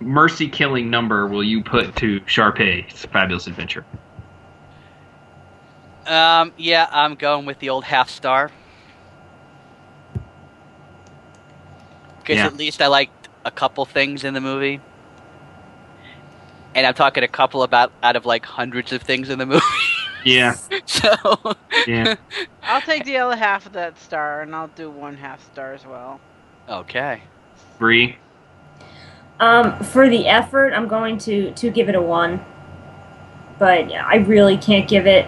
mercy 0.00 0.48
killing 0.48 0.90
number 0.90 1.26
will 1.26 1.44
you 1.44 1.62
put 1.62 1.96
to 1.96 2.20
Sharpay's 2.26 3.04
Fabulous 3.06 3.46
Adventure? 3.46 3.84
Um, 6.06 6.52
yeah, 6.56 6.88
I'm 6.90 7.14
going 7.16 7.44
with 7.46 7.58
the 7.58 7.68
old 7.68 7.84
half 7.84 8.08
star. 8.08 8.50
Because 12.20 12.36
Yeah. 12.36 12.46
at 12.46 12.56
least 12.56 12.80
I 12.80 12.86
liked 12.86 13.28
a 13.44 13.50
couple 13.50 13.84
things 13.84 14.24
in 14.24 14.34
the 14.34 14.40
movie. 14.40 14.80
And 16.74 16.86
I'm 16.86 16.94
talking 16.94 17.24
a 17.24 17.28
couple 17.28 17.62
about 17.62 17.92
out 18.02 18.16
of 18.16 18.24
like 18.24 18.44
hundreds 18.46 18.92
of 18.92 19.02
things 19.02 19.30
in 19.30 19.38
the 19.38 19.46
movie. 19.46 19.64
Yeah, 20.24 20.56
so 20.84 21.14
yeah. 21.86 22.16
I'll 22.64 22.80
take 22.80 23.04
the 23.04 23.18
other 23.18 23.36
half 23.36 23.66
of 23.66 23.72
that 23.74 23.96
star, 24.00 24.42
and 24.42 24.54
I'll 24.54 24.66
do 24.66 24.90
one 24.90 25.16
half 25.16 25.42
star 25.52 25.72
as 25.74 25.86
well. 25.86 26.20
Okay. 26.68 27.22
Bree, 27.78 28.18
Um, 29.40 29.78
for 29.84 30.08
the 30.08 30.26
effort, 30.26 30.72
I'm 30.72 30.88
going 30.88 31.18
to 31.18 31.52
to 31.52 31.70
give 31.70 31.88
it 31.88 31.94
a 31.94 32.02
one. 32.02 32.44
But 33.58 33.92
I 33.92 34.16
really 34.16 34.56
can't 34.56 34.88
give 34.88 35.06
it 35.06 35.26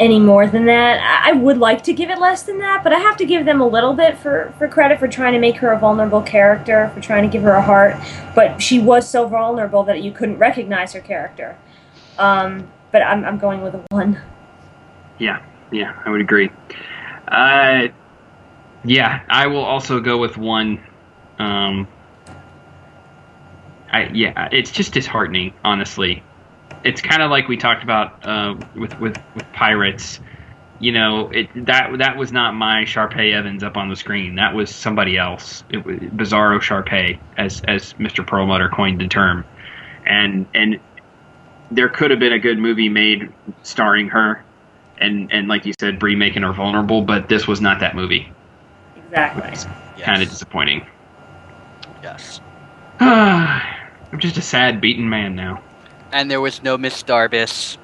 any 0.00 0.18
more 0.18 0.46
than 0.46 0.64
that. 0.66 1.22
I 1.24 1.32
would 1.32 1.58
like 1.58 1.82
to 1.84 1.92
give 1.92 2.10
it 2.10 2.18
less 2.18 2.42
than 2.42 2.58
that, 2.58 2.82
but 2.82 2.92
I 2.92 2.98
have 2.98 3.16
to 3.18 3.24
give 3.24 3.44
them 3.44 3.60
a 3.60 3.66
little 3.66 3.94
bit 3.94 4.18
for, 4.18 4.52
for 4.58 4.66
credit 4.66 4.98
for 4.98 5.08
trying 5.08 5.32
to 5.32 5.38
make 5.38 5.56
her 5.56 5.72
a 5.72 5.78
vulnerable 5.78 6.22
character, 6.22 6.90
for 6.94 7.00
trying 7.00 7.22
to 7.22 7.28
give 7.28 7.42
her 7.42 7.52
a 7.52 7.62
heart. 7.62 7.96
But 8.34 8.60
she 8.60 8.78
was 8.78 9.08
so 9.08 9.28
vulnerable 9.28 9.84
that 9.84 10.02
you 10.02 10.12
couldn't 10.12 10.38
recognize 10.38 10.92
her 10.92 11.00
character. 11.00 11.56
Um, 12.18 12.70
but 12.90 13.02
I'm, 13.02 13.24
I'm 13.24 13.38
going 13.38 13.62
with 13.62 13.74
a 13.74 13.82
one. 13.90 14.20
Yeah, 15.18 15.42
yeah, 15.70 16.00
I 16.04 16.10
would 16.10 16.20
agree. 16.20 16.50
Uh, 17.28 17.88
yeah, 18.84 19.22
I 19.28 19.46
will 19.46 19.64
also 19.64 20.00
go 20.00 20.18
with 20.18 20.36
one. 20.36 20.82
Um, 21.38 21.86
I 23.92 24.10
yeah, 24.12 24.48
it's 24.52 24.70
just 24.70 24.92
disheartening, 24.92 25.52
honestly. 25.64 26.22
It's 26.84 27.00
kind 27.00 27.22
of 27.22 27.30
like 27.30 27.48
we 27.48 27.56
talked 27.56 27.82
about 27.82 28.26
uh, 28.26 28.54
with 28.74 28.98
with 28.98 29.18
with 29.34 29.52
pirates. 29.52 30.20
You 30.80 30.92
know, 30.92 31.30
it 31.30 31.48
that 31.66 31.98
that 31.98 32.16
was 32.16 32.32
not 32.32 32.54
my 32.54 32.84
Sharpay 32.84 33.32
Evans 33.32 33.62
up 33.62 33.76
on 33.76 33.88
the 33.88 33.96
screen. 33.96 34.36
That 34.36 34.54
was 34.54 34.74
somebody 34.74 35.16
else. 35.16 35.62
It 35.70 35.84
was 35.84 35.98
Bizarro 35.98 36.58
Sharpay, 36.58 37.20
as 37.36 37.62
as 37.68 37.92
Mr. 37.94 38.26
Perlmutter 38.26 38.68
coined 38.68 39.00
the 39.00 39.08
term, 39.08 39.44
and 40.04 40.46
and 40.54 40.80
there 41.70 41.88
could 41.88 42.10
have 42.10 42.20
been 42.20 42.32
a 42.32 42.38
good 42.38 42.58
movie 42.58 42.88
made 42.88 43.32
starring 43.62 44.08
her 44.08 44.44
and 45.02 45.32
and 45.32 45.48
like 45.48 45.66
you 45.66 45.74
said, 45.78 45.98
Bree 45.98 46.16
making 46.16 46.42
her 46.42 46.52
vulnerable, 46.52 47.02
but 47.02 47.28
this 47.28 47.46
was 47.46 47.60
not 47.60 47.80
that 47.80 47.94
movie. 47.94 48.32
Exactly. 48.96 49.50
Yes. 49.98 50.06
kind 50.06 50.22
of 50.22 50.30
disappointing. 50.30 50.86
Yes. 52.02 52.40
I'm 54.12 54.18
just 54.20 54.36
a 54.36 54.42
sad, 54.42 54.80
beaten 54.80 55.08
man 55.08 55.34
now. 55.34 55.62
And 56.12 56.30
there 56.30 56.40
was 56.40 56.62
no 56.62 56.76
Miss 56.76 57.02
Darbus. 57.02 57.78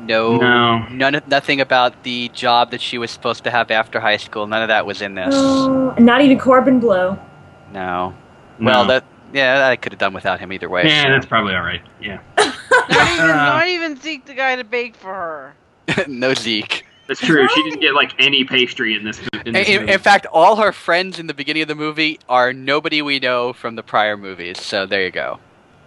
No. 0.00 0.36
No. 0.36 0.78
None. 0.88 1.14
of- 1.16 1.28
Nothing 1.28 1.60
about 1.60 2.02
the 2.02 2.28
job 2.30 2.70
that 2.72 2.80
she 2.80 2.98
was 2.98 3.10
supposed 3.10 3.44
to 3.44 3.50
have 3.50 3.70
after 3.70 4.00
high 4.00 4.16
school. 4.16 4.46
None 4.46 4.62
of 4.62 4.68
that 4.68 4.86
was 4.86 5.00
in 5.02 5.14
this. 5.14 5.34
Oh, 5.36 5.94
not 5.98 6.20
even 6.22 6.38
Corbin 6.38 6.80
Bleu. 6.80 7.16
No. 7.72 8.14
Well, 8.60 8.84
No. 8.84 8.88
that 8.88 9.04
yeah, 9.32 9.68
I 9.68 9.76
could 9.76 9.92
have 9.92 9.98
done 9.98 10.14
without 10.14 10.40
him 10.40 10.52
either 10.52 10.68
way. 10.68 10.86
yeah, 10.86 11.04
so- 11.04 11.10
that's 11.10 11.26
probably 11.26 11.54
all 11.54 11.62
right. 11.62 11.82
Yeah, 12.00 12.18
Not 12.38 12.50
even, 13.12 13.30
Uh. 13.30 13.34
not 13.34 13.68
even 13.68 13.96
Zeke 14.00 14.24
the 14.24 14.34
guy 14.34 14.56
to 14.56 14.64
bake 14.64 14.96
for 14.96 15.12
her. 15.14 15.54
no 16.08 16.32
Zeke. 16.34 16.84
that's 17.06 17.20
true. 17.20 17.46
She 17.48 17.62
didn't 17.64 17.80
get 17.80 17.94
like 17.94 18.12
any 18.18 18.44
pastry 18.44 18.94
in 18.96 19.04
this. 19.04 19.18
In, 19.20 19.28
In, 19.48 19.52
this 19.54 19.68
in, 19.68 19.80
movie. 19.82 19.92
in 19.92 19.98
fact, 19.98 20.26
all 20.32 20.56
her 20.56 20.72
friends 20.72 21.18
in 21.18 21.26
the 21.26 21.34
beginning 21.34 21.62
of 21.62 21.68
the 21.68 21.74
movie 21.74 22.18
are 22.28 22.52
nobody 22.52 23.02
we 23.02 23.18
know 23.20 23.52
from 23.52 23.76
the 23.76 23.82
prior 23.82 24.16
movies. 24.16 24.60
So 24.60 24.86
there 24.86 25.02
you 25.04 25.10
go. 25.10 25.38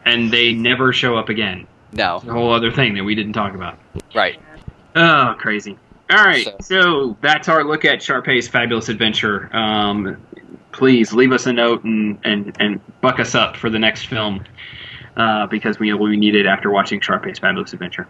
And 0.05 0.31
they 0.31 0.53
never 0.53 0.91
show 0.93 1.17
up 1.17 1.29
again. 1.29 1.67
No, 1.93 2.17
It's 2.17 2.25
a 2.27 2.31
whole 2.31 2.53
other 2.53 2.71
thing 2.71 2.93
that 2.95 3.03
we 3.03 3.15
didn't 3.15 3.33
talk 3.33 3.53
about. 3.53 3.77
right. 4.15 4.39
Oh, 4.95 5.35
crazy. 5.37 5.77
All 6.09 6.23
right, 6.23 6.43
So- 6.43 6.57
so, 6.61 7.17
that's 7.21 7.47
our 7.47 7.63
look 7.63 7.85
at 7.85 8.01
Sharpay's 8.01 8.47
fabulous 8.47 8.89
adventure. 8.89 9.49
Um, 9.55 10.17
please 10.73 11.13
leave 11.13 11.31
us 11.31 11.45
a 11.47 11.53
note 11.53 11.83
and, 11.83 12.17
and, 12.25 12.55
and 12.59 12.79
buck 13.01 13.19
us 13.19 13.33
up 13.35 13.55
for 13.55 13.69
the 13.69 13.79
next 13.79 14.07
film. 14.07 14.43
uh, 15.17 15.45
because 15.47 15.77
we 15.77 15.93
we 15.93 16.15
need 16.15 16.35
it 16.35 16.45
after 16.45 16.71
watching 16.71 17.01
Sharpay's 17.01 17.37
Fabulous 17.37 17.73
Adventure. 17.73 18.07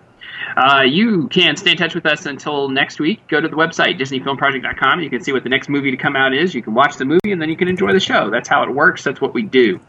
Uh, 0.56 0.84
you 0.88 1.28
can 1.30 1.56
stay 1.58 1.72
in 1.72 1.78
touch 1.78 1.96
with 1.96 2.06
us 2.06 2.28
until 2.28 2.70
next 2.70 3.00
week. 3.00 3.28
Go 3.28 3.42
to 3.42 3.48
the 3.48 3.56
website, 3.56 4.00
DisneyFilmProject.com. 4.00 5.02
You 5.02 5.10
can 5.10 5.20
see 5.24 5.32
what 5.32 5.42
the 5.42 5.50
next 5.50 5.68
movie 5.68 5.90
to 5.90 5.98
come 5.98 6.16
out 6.16 6.32
is. 6.32 6.54
You 6.54 6.62
can 6.62 6.76
watch 6.76 6.98
the 6.98 7.06
movie, 7.06 7.32
and 7.32 7.42
then 7.42 7.50
you 7.50 7.56
can 7.58 7.68
enjoy 7.68 7.92
the 7.92 8.00
show. 8.00 8.30
That's 8.30 8.48
how 8.48 8.62
it 8.62 8.70
works. 8.70 9.04
That's 9.04 9.20
what 9.20 9.34
we 9.34 9.42
do. 9.42 9.80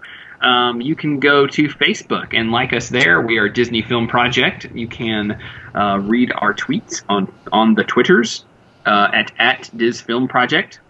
Um, 0.42 0.80
you 0.80 0.96
can 0.96 1.20
go 1.20 1.46
to 1.46 1.68
Facebook 1.68 2.34
and 2.36 2.50
like 2.50 2.72
us 2.72 2.88
there. 2.88 3.20
We 3.20 3.38
are 3.38 3.48
Disney 3.48 3.82
Film 3.82 4.08
Project. 4.08 4.66
You 4.74 4.88
can 4.88 5.40
uh, 5.74 6.00
read 6.02 6.32
our 6.36 6.52
tweets 6.52 7.02
on 7.08 7.32
on 7.52 7.74
the 7.74 7.84
Twitters 7.84 8.44
uh, 8.84 9.08
at 9.12 9.32
at 9.38 9.70
Diz 9.76 10.00
Film 10.00 10.28
Project. 10.28 10.80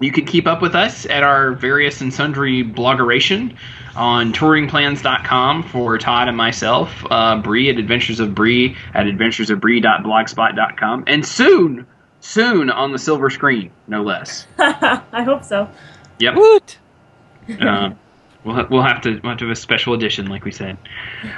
You 0.00 0.12
can 0.12 0.24
keep 0.24 0.46
up 0.46 0.62
with 0.62 0.74
us 0.74 1.04
at 1.06 1.22
our 1.22 1.52
various 1.52 2.00
and 2.00 2.12
sundry 2.12 2.64
bloggeration 2.64 3.54
on 3.94 4.32
touringplans.com 4.32 5.62
for 5.64 5.98
Todd 5.98 6.28
and 6.28 6.36
myself, 6.38 7.04
uh, 7.10 7.36
Bree 7.42 7.68
at 7.68 7.76
Adventures 7.76 8.18
of 8.18 8.34
Bree 8.34 8.76
at 8.94 9.04
adventuresofbree.blogspot.com, 9.06 11.04
and 11.06 11.26
soon, 11.26 11.86
soon 12.20 12.70
on 12.70 12.92
the 12.92 12.98
silver 12.98 13.28
screen, 13.28 13.70
no 13.88 14.02
less. 14.02 14.46
I 14.58 15.22
hope 15.22 15.44
so. 15.44 15.68
Yep. 16.18 16.34
Woot! 16.34 16.78
Uh, 17.60 17.90
we'll, 18.44 18.54
ha- 18.54 18.66
we'll 18.70 18.82
have 18.82 19.00
to 19.02 19.20
we'll 19.22 19.30
have 19.30 19.38
to 19.38 19.46
have 19.46 19.52
a 19.52 19.56
special 19.60 19.94
edition, 19.94 20.26
like 20.26 20.44
we 20.44 20.52
said. 20.52 20.76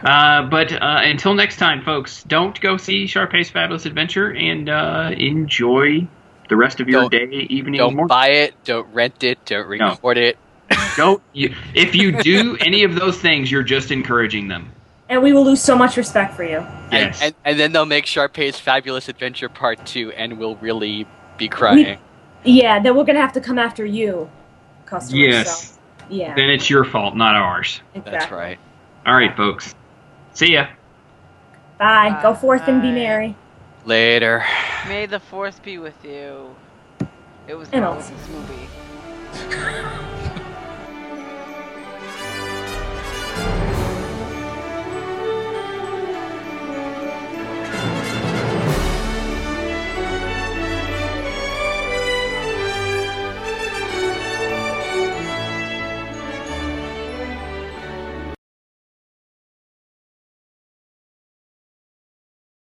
Uh, 0.05 0.43
but 0.49 0.73
uh, 0.73 1.01
until 1.03 1.35
next 1.35 1.57
time, 1.57 1.83
folks, 1.85 2.23
don't 2.25 2.61
go 2.61 2.77
see 2.77 3.07
Sharpay's 3.07 3.51
Fabulous 3.51 3.87
Adventure 3.87 4.33
and 4.33 4.69
uh, 4.69 5.11
enjoy 5.17 6.07
the 6.49 6.57
rest 6.57 6.81
of 6.81 6.89
your 6.89 7.03
Don't- 7.09 7.13
day, 7.31 7.47
evening, 7.51 7.79
Don't 7.79 7.95
morning. 7.97 8.09
buy 8.09 8.29
it. 8.29 8.55
Don't 8.65 8.93
rent 8.93 9.23
it. 9.25 9.45
Don't 9.47 9.67
record 9.67 10.19
it. 10.19 10.37
Don't 10.97 11.23
you, 11.33 11.55
if 11.75 11.95
you 11.95 12.13
do 12.23 12.57
any 12.61 12.85
of 12.85 12.95
those 12.95 13.19
things, 13.19 13.51
you're 13.51 13.63
just 13.63 13.91
encouraging 13.91 14.49
them. 14.49 14.71
And 15.09 15.23
we 15.23 15.33
will 15.35 15.45
lose 15.45 15.61
so 15.61 15.77
much 15.77 15.97
respect 15.99 16.35
for 16.35 16.45
you. 16.45 16.59
And, 16.59 16.93
Yes. 16.93 17.21
and, 17.23 17.35
and 17.45 17.61
then 17.61 17.73
they'll 17.73 17.85
make 17.85 18.07
Sharpay's 18.07 18.59
Fabulous 18.59 19.09
Adventure 19.11 19.49
Part 19.51 19.85
2, 19.85 20.13
and 20.13 20.39
we'll 20.39 20.57
really 20.57 21.07
be 21.37 21.49
crying. 21.49 21.99
Yeah, 22.45 22.81
then 22.81 22.97
we're 22.97 23.05
gonna 23.05 23.21
have 23.21 23.35
to 23.35 23.41
come 23.41 23.59
after 23.59 23.85
you, 23.85 24.31
customers. 24.87 25.21
yes. 25.21 25.73
So, 25.73 25.79
yeah, 26.09 26.35
Then 26.35 26.51
it's 26.51 26.69
your 26.71 26.85
fault, 26.85 27.17
not 27.17 27.35
ours. 27.35 27.81
exactly. 27.95 28.13
That's 28.19 28.31
right. 28.33 28.59
All 29.07 29.15
right, 29.15 29.37
folks. 29.37 29.75
See 30.35 30.53
ya. 30.53 30.67
Bye. 31.79 32.19
Go 32.23 32.35
forth 32.35 32.63
and 32.69 32.81
be 32.83 32.91
merry. 32.93 33.35
Later. 33.85 34.45
May 34.87 35.07
the 35.07 35.19
force 35.21 35.59
be 35.59 35.79
with 35.79 36.05
you. 36.05 36.55
It 37.49 37.55
was 37.55 37.69
And 37.73 37.83
wrong 37.83 37.97
also- 37.97 38.13
with 38.13 38.27
this 38.27 39.49
movie. 39.49 40.29